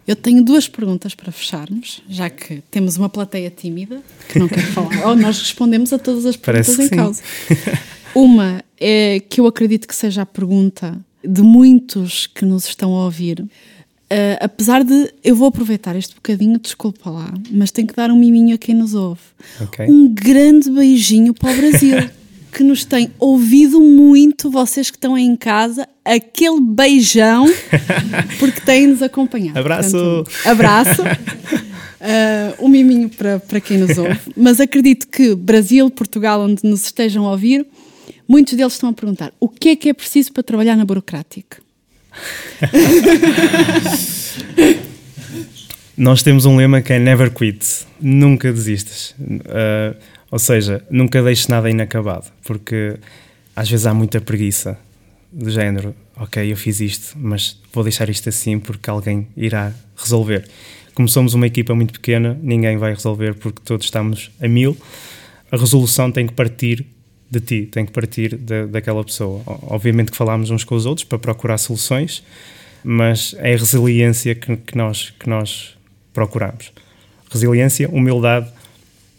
Eu 0.06 0.16
tenho 0.16 0.44
duas 0.44 0.66
perguntas 0.66 1.14
para 1.14 1.30
fecharmos, 1.30 2.02
já 2.08 2.28
que 2.28 2.62
temos 2.70 2.96
uma 2.96 3.08
plateia 3.08 3.50
tímida 3.50 4.02
que 4.28 4.38
não 4.38 4.48
quer 4.48 4.66
falar. 4.72 4.90
Ou 5.06 5.14
nós 5.14 5.38
respondemos 5.38 5.92
a 5.92 5.98
todas 5.98 6.26
as 6.26 6.36
perguntas 6.36 6.78
em 6.78 6.88
causa. 6.88 7.22
Uma 8.14 8.64
é 8.80 9.20
que 9.20 9.40
eu 9.40 9.46
acredito 9.46 9.86
que 9.86 9.94
seja 9.94 10.22
a 10.22 10.26
pergunta 10.26 10.98
de 11.22 11.42
muitos 11.42 12.26
que 12.26 12.44
nos 12.44 12.64
estão 12.64 12.94
a 12.96 13.04
ouvir. 13.04 13.44
Uh, 14.12 14.36
apesar 14.40 14.82
de. 14.82 15.12
Eu 15.22 15.36
vou 15.36 15.46
aproveitar 15.46 15.94
este 15.94 16.16
bocadinho, 16.16 16.58
desculpa 16.58 17.08
lá, 17.08 17.32
mas 17.48 17.70
tenho 17.70 17.86
que 17.86 17.94
dar 17.94 18.10
um 18.10 18.18
miminho 18.18 18.56
a 18.56 18.58
quem 18.58 18.74
nos 18.74 18.92
ouve. 18.92 19.20
Okay. 19.60 19.86
Um 19.86 20.08
grande 20.12 20.68
beijinho 20.68 21.32
para 21.32 21.52
o 21.52 21.56
Brasil. 21.56 21.96
que 22.50 22.64
nos 22.64 22.84
tem 22.84 23.12
ouvido 23.18 23.80
muito, 23.80 24.50
vocês 24.50 24.90
que 24.90 24.96
estão 24.96 25.14
aí 25.14 25.22
em 25.22 25.36
casa, 25.36 25.88
aquele 26.04 26.60
beijão, 26.60 27.46
porque 28.40 28.60
têm-nos 28.60 29.02
acompanhado. 29.02 29.58
Abraço! 29.58 29.96
Portanto, 29.96 30.48
abraço! 30.48 31.02
Uh, 31.02 32.58
um 32.66 32.68
miminho 32.68 33.08
para, 33.08 33.38
para 33.38 33.60
quem 33.60 33.78
nos 33.78 33.96
ouve, 33.96 34.18
mas 34.36 34.60
acredito 34.60 35.06
que 35.06 35.34
Brasil, 35.36 35.88
Portugal, 35.90 36.40
onde 36.40 36.64
nos 36.64 36.84
estejam 36.84 37.26
a 37.26 37.30
ouvir, 37.30 37.64
muitos 38.26 38.54
deles 38.54 38.72
estão 38.72 38.88
a 38.88 38.92
perguntar 38.92 39.32
o 39.38 39.48
que 39.48 39.68
é 39.68 39.76
que 39.76 39.88
é 39.88 39.94
preciso 39.94 40.32
para 40.32 40.42
trabalhar 40.42 40.76
na 40.76 40.84
burocrática? 40.84 41.58
Nós 45.96 46.22
temos 46.22 46.46
um 46.46 46.56
lema 46.56 46.80
que 46.80 46.92
é 46.92 46.98
never 46.98 47.30
quit, 47.30 47.86
nunca 48.00 48.52
desistas. 48.52 49.14
Uh, 49.20 49.96
ou 50.30 50.38
seja, 50.38 50.84
nunca 50.90 51.22
deixes 51.22 51.48
nada 51.48 51.68
inacabado, 51.68 52.26
porque 52.44 52.96
às 53.54 53.68
vezes 53.68 53.86
há 53.86 53.92
muita 53.92 54.20
preguiça 54.20 54.78
do 55.32 55.50
género, 55.50 55.94
ok, 56.16 56.50
eu 56.50 56.56
fiz 56.56 56.80
isto, 56.80 57.18
mas 57.18 57.60
vou 57.72 57.84
deixar 57.84 58.08
isto 58.08 58.28
assim 58.28 58.58
porque 58.58 58.88
alguém 58.88 59.28
irá 59.36 59.72
resolver. 59.96 60.48
Como 60.94 61.08
somos 61.08 61.34
uma 61.34 61.46
equipa 61.46 61.74
muito 61.74 61.92
pequena, 61.92 62.38
ninguém 62.42 62.76
vai 62.76 62.94
resolver 62.94 63.34
porque 63.34 63.60
todos 63.64 63.86
estamos 63.86 64.30
a 64.40 64.48
mil. 64.48 64.76
A 65.50 65.56
resolução 65.56 66.10
tem 66.10 66.26
que 66.26 66.32
partir 66.32 66.86
de 67.30 67.40
ti, 67.40 67.68
tem 67.70 67.86
que 67.86 67.92
partir 67.92 68.36
de, 68.36 68.66
daquela 68.66 69.04
pessoa. 69.04 69.42
Obviamente 69.46 70.10
que 70.10 70.16
falamos 70.16 70.50
uns 70.50 70.64
com 70.64 70.74
os 70.74 70.84
outros 70.84 71.04
para 71.04 71.18
procurar 71.18 71.58
soluções, 71.58 72.24
mas 72.82 73.34
é 73.38 73.54
a 73.54 73.56
resiliência 73.56 74.34
que, 74.34 74.56
que 74.56 74.76
nós, 74.76 75.10
que 75.10 75.28
nós 75.28 75.76
procuramos. 76.12 76.72
Resiliência, 77.30 77.88
humildade 77.88 78.50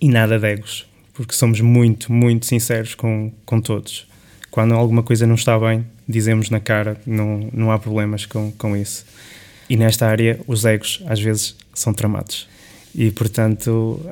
e 0.01 0.09
nada 0.09 0.37
de 0.37 0.45
egos, 0.45 0.85
porque 1.13 1.33
somos 1.33 1.61
muito, 1.61 2.11
muito 2.11 2.45
sinceros 2.45 2.95
com, 2.95 3.31
com 3.45 3.61
todos. 3.61 4.05
Quando 4.49 4.73
alguma 4.73 5.01
coisa 5.01 5.25
não 5.25 5.35
está 5.35 5.57
bem, 5.57 5.85
dizemos 6.07 6.49
na 6.49 6.59
cara, 6.59 6.99
não, 7.05 7.49
não 7.53 7.71
há 7.71 7.79
problemas 7.79 8.25
com, 8.25 8.51
com 8.51 8.75
isso. 8.75 9.05
E 9.69 9.77
nesta 9.77 10.05
área, 10.05 10.37
os 10.45 10.65
egos 10.65 11.01
às 11.05 11.21
vezes 11.21 11.55
são 11.73 11.93
tramados. 11.93 12.49
E 12.93 13.09
portanto, 13.11 14.05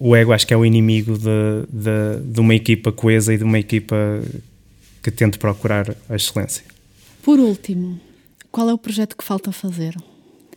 o 0.00 0.16
ego 0.16 0.32
acho 0.32 0.46
que 0.46 0.54
é 0.54 0.56
o 0.56 0.64
inimigo 0.64 1.18
de, 1.18 1.66
de, 1.70 2.32
de 2.32 2.40
uma 2.40 2.54
equipa 2.54 2.90
coesa 2.90 3.34
e 3.34 3.36
de 3.36 3.44
uma 3.44 3.58
equipa 3.58 4.22
que 5.02 5.10
tente 5.10 5.38
procurar 5.38 5.94
a 6.08 6.16
excelência. 6.16 6.64
Por 7.22 7.38
último, 7.38 8.00
qual 8.50 8.70
é 8.70 8.72
o 8.72 8.78
projeto 8.78 9.14
que 9.14 9.22
falta 9.22 9.52
fazer? 9.52 9.94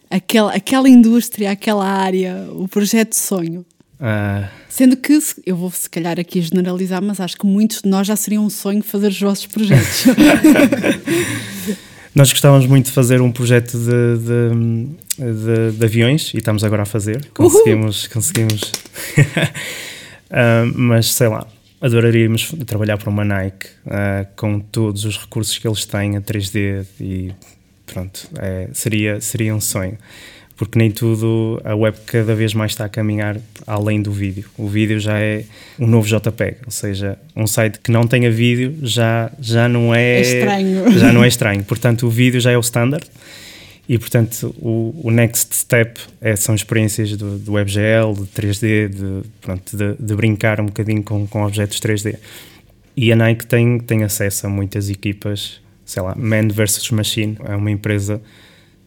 Aquela, 0.10 0.54
aquela 0.54 0.88
indústria, 0.88 1.52
aquela 1.52 1.86
área, 1.86 2.48
o 2.54 2.70
projeto 2.70 3.14
sonho. 3.14 3.66
Uh... 4.00 4.48
Sendo 4.70 4.96
que, 4.96 5.20
eu 5.46 5.58
vou 5.58 5.70
se 5.72 5.90
calhar 5.90 6.18
aqui 6.18 6.42
generalizar, 6.42 7.02
mas 7.02 7.20
acho 7.20 7.38
que 7.38 7.46
muitos 7.46 7.82
de 7.82 7.90
nós 7.90 8.08
já 8.08 8.16
seria 8.16 8.40
um 8.40 8.50
sonho 8.50 8.82
fazer 8.82 9.08
os 9.08 9.20
vossos 9.20 9.46
projetos. 9.46 10.06
Nós 12.16 12.32
gostávamos 12.32 12.68
muito 12.68 12.86
de 12.88 12.92
fazer 12.92 13.22
um 13.22 13.32
projeto 13.32 13.76
de, 13.76 14.18
de, 14.20 14.88
de, 15.18 15.72
de 15.78 15.86
aviões 15.86 16.34
e 16.34 16.38
estamos 16.38 16.64
agora 16.64 16.84
a 16.84 16.86
fazer. 16.86 17.26
Conseguimos, 17.34 18.04
Uhul. 18.04 18.14
conseguimos. 18.14 18.62
uh, 18.64 20.74
mas 20.76 21.14
sei 21.14 21.28
lá, 21.28 21.48
adoraríamos 21.82 22.54
trabalhar 22.66 22.98
para 22.98 23.10
uma 23.10 23.24
Nike 23.24 23.68
uh, 23.86 24.28
com 24.36 24.60
todos 24.60 25.06
os 25.06 25.18
recursos 25.18 25.58
que 25.58 25.68
eles 25.68 25.86
têm 25.86 26.18
a 26.18 26.22
3D 26.22 26.86
e 27.00 27.32
pronto, 27.86 28.28
é, 28.40 28.70
seria, 28.74 29.22
seria 29.22 29.54
um 29.54 29.62
sonho 29.62 29.98
porque 30.56 30.78
nem 30.78 30.92
tudo, 30.92 31.60
a 31.64 31.76
web 31.76 31.98
cada 32.06 32.36
vez 32.36 32.54
mais 32.54 32.72
está 32.72 32.86
a 32.86 32.90
caminhar 32.90 33.38
além 33.66 34.02
do 34.02 34.12
vídeo. 34.12 34.46
O 34.58 34.68
vídeo 34.68 35.00
já 35.00 35.20
é 35.20 35.44
um 35.80 35.88
novo 35.88 36.08
JPEG, 36.08 36.58
ou 36.66 36.72
seja, 36.72 37.18
um 37.36 37.48
site 37.48 37.80
que 37.80 37.92
não 37.92 38.06
tenha 38.06 38.30
vídeo 38.30 38.78
já, 38.84 39.32
já 39.40 39.68
não 39.68 39.94
é, 39.94 40.18
é 40.18 40.22
estranho. 40.22 40.92
Já 40.98 41.12
não 41.12 41.24
é 41.24 41.28
estranho. 41.28 41.64
Portanto, 41.64 42.06
o 42.06 42.10
vídeo 42.10 42.40
já 42.40 42.52
é 42.52 42.58
o 42.58 42.62
standard 42.62 43.06
e, 43.88 43.98
portanto, 43.98 44.56
o, 44.60 45.02
o 45.04 45.12
next 45.12 45.56
step 45.56 46.00
é, 46.22 46.36
são 46.36 46.56
experiências 46.56 47.18
do, 47.18 47.38
do 47.38 47.54
WebGL, 47.54 48.14
de 48.14 48.42
3D, 48.42 48.88
de, 48.88 49.30
pronto, 49.42 49.76
de, 49.76 49.96
de, 50.00 50.16
brincar 50.16 50.62
um 50.62 50.68
bocadinho 50.68 51.04
com, 51.04 51.28
com 51.28 51.44
objetos 51.44 51.80
3D. 51.80 52.18
E 52.96 53.12
a 53.12 53.16
Nike 53.16 53.46
tem, 53.46 53.80
tem 53.80 54.04
acesso 54.04 54.48
a 54.48 54.50
muitas 54.50 54.90
equipas, 54.90 55.60
sei 55.86 56.02
lá, 56.02 56.16
Man 56.16 56.48
versus 56.48 56.90
Machine, 56.92 57.38
é 57.44 57.56
uma 57.56 57.72
empresa 57.72 58.22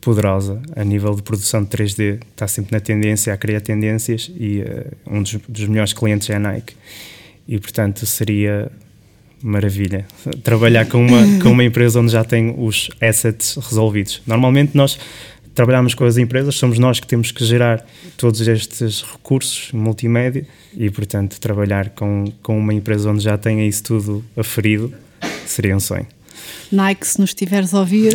poderosa 0.01 0.63
a 0.75 0.85
nível 0.85 1.15
de 1.15 1.23
produção 1.23 1.63
de 1.63 1.69
3D, 1.69 2.21
está 2.31 2.47
sempre 2.47 2.73
na 2.73 2.81
tendência 2.81 3.35
a 3.35 3.37
criar 3.37 3.61
tendências 3.61 4.31
e 4.39 4.61
uh, 4.61 4.97
um 5.15 5.21
dos, 5.21 5.35
dos, 5.49 5.67
melhores 5.67 5.93
clientes 5.93 6.31
é 6.31 6.37
a 6.37 6.39
Nike. 6.39 6.75
E 7.49 7.59
portanto 7.59 8.07
seria 8.07 8.71
maravilha 9.47 10.07
trabalhar 10.43 10.87
com 10.87 11.07
uma, 11.07 11.41
com 11.41 11.51
uma 11.51 11.63
empresa 11.63 12.01
onde 12.01 12.11
já 12.11 12.25
tem 12.25 12.55
os 12.59 12.91
assets 13.01 13.57
resolvidos. 13.57 14.21
Normalmente 14.27 14.77
nós 14.77 14.99
trabalhamos 15.55 15.95
com 15.95 16.05
as 16.05 16.19
empresas, 16.19 16.57
somos 16.57 16.79
nós 16.79 16.99
que 16.99 17.07
temos 17.07 17.31
que 17.31 17.45
gerar 17.45 17.87
todos 18.17 18.47
estes 18.47 19.03
recursos 19.03 19.71
multimédia 19.73 20.47
e 20.77 20.91
portanto 20.91 21.39
trabalhar 21.41 21.91
com, 21.91 22.25
com 22.43 22.59
uma 22.59 22.75
empresa 22.75 23.11
onde 23.11 23.23
já 23.23 23.39
tenha 23.39 23.67
isso 23.67 23.85
tudo 23.85 24.25
aferido 24.37 24.93
seria 25.47 25.77
um 25.77 25.81
sonho. 25.81 26.07
Nike, 26.71 27.07
se 27.07 27.21
nos 27.21 27.31
estiveres 27.31 27.73
a 27.73 27.81
ouvir. 27.81 28.13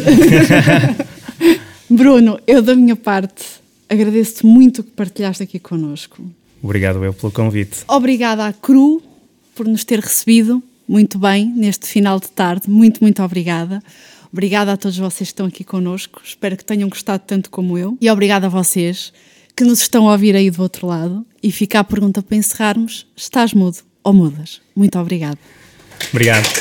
Bruno, 1.89 2.39
eu 2.45 2.61
da 2.61 2.75
minha 2.75 2.95
parte 2.95 3.43
agradeço-te 3.89 4.45
muito 4.45 4.83
que 4.83 4.91
partilhaste 4.91 5.43
aqui 5.43 5.59
connosco. 5.59 6.23
Obrigado 6.61 7.03
eu 7.03 7.13
pelo 7.13 7.31
convite. 7.31 7.79
Obrigada 7.87 8.45
à 8.45 8.53
CRU 8.53 9.01
por 9.55 9.65
nos 9.65 9.83
ter 9.83 9.99
recebido 9.99 10.61
muito 10.91 11.17
bem 11.17 11.45
neste 11.55 11.87
final 11.87 12.19
de 12.19 12.27
tarde. 12.29 12.69
Muito, 12.69 13.01
muito 13.01 13.23
obrigada. 13.23 13.81
Obrigada 14.29 14.73
a 14.73 14.77
todos 14.77 14.97
vocês 14.97 15.29
que 15.29 15.33
estão 15.33 15.45
aqui 15.45 15.63
connosco. 15.63 16.21
Espero 16.23 16.57
que 16.57 16.65
tenham 16.65 16.89
gostado 16.89 17.23
tanto 17.25 17.49
como 17.49 17.77
eu. 17.77 17.97
E 18.01 18.09
obrigada 18.09 18.47
a 18.47 18.49
vocês 18.49 19.13
que 19.55 19.63
nos 19.63 19.81
estão 19.81 20.09
a 20.09 20.11
ouvir 20.11 20.35
aí 20.35 20.51
do 20.51 20.61
outro 20.61 20.87
lado. 20.87 21.25
E 21.41 21.49
fica 21.49 21.79
a 21.79 21.83
pergunta 21.83 22.21
para 22.21 22.35
encerrarmos: 22.35 23.07
estás 23.15 23.53
mudo 23.53 23.77
ou 24.03 24.11
mudas? 24.11 24.59
Muito 24.75 24.99
obrigada. 24.99 25.39
Obrigado. 26.11 26.45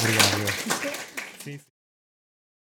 obrigado. 0.00 0.29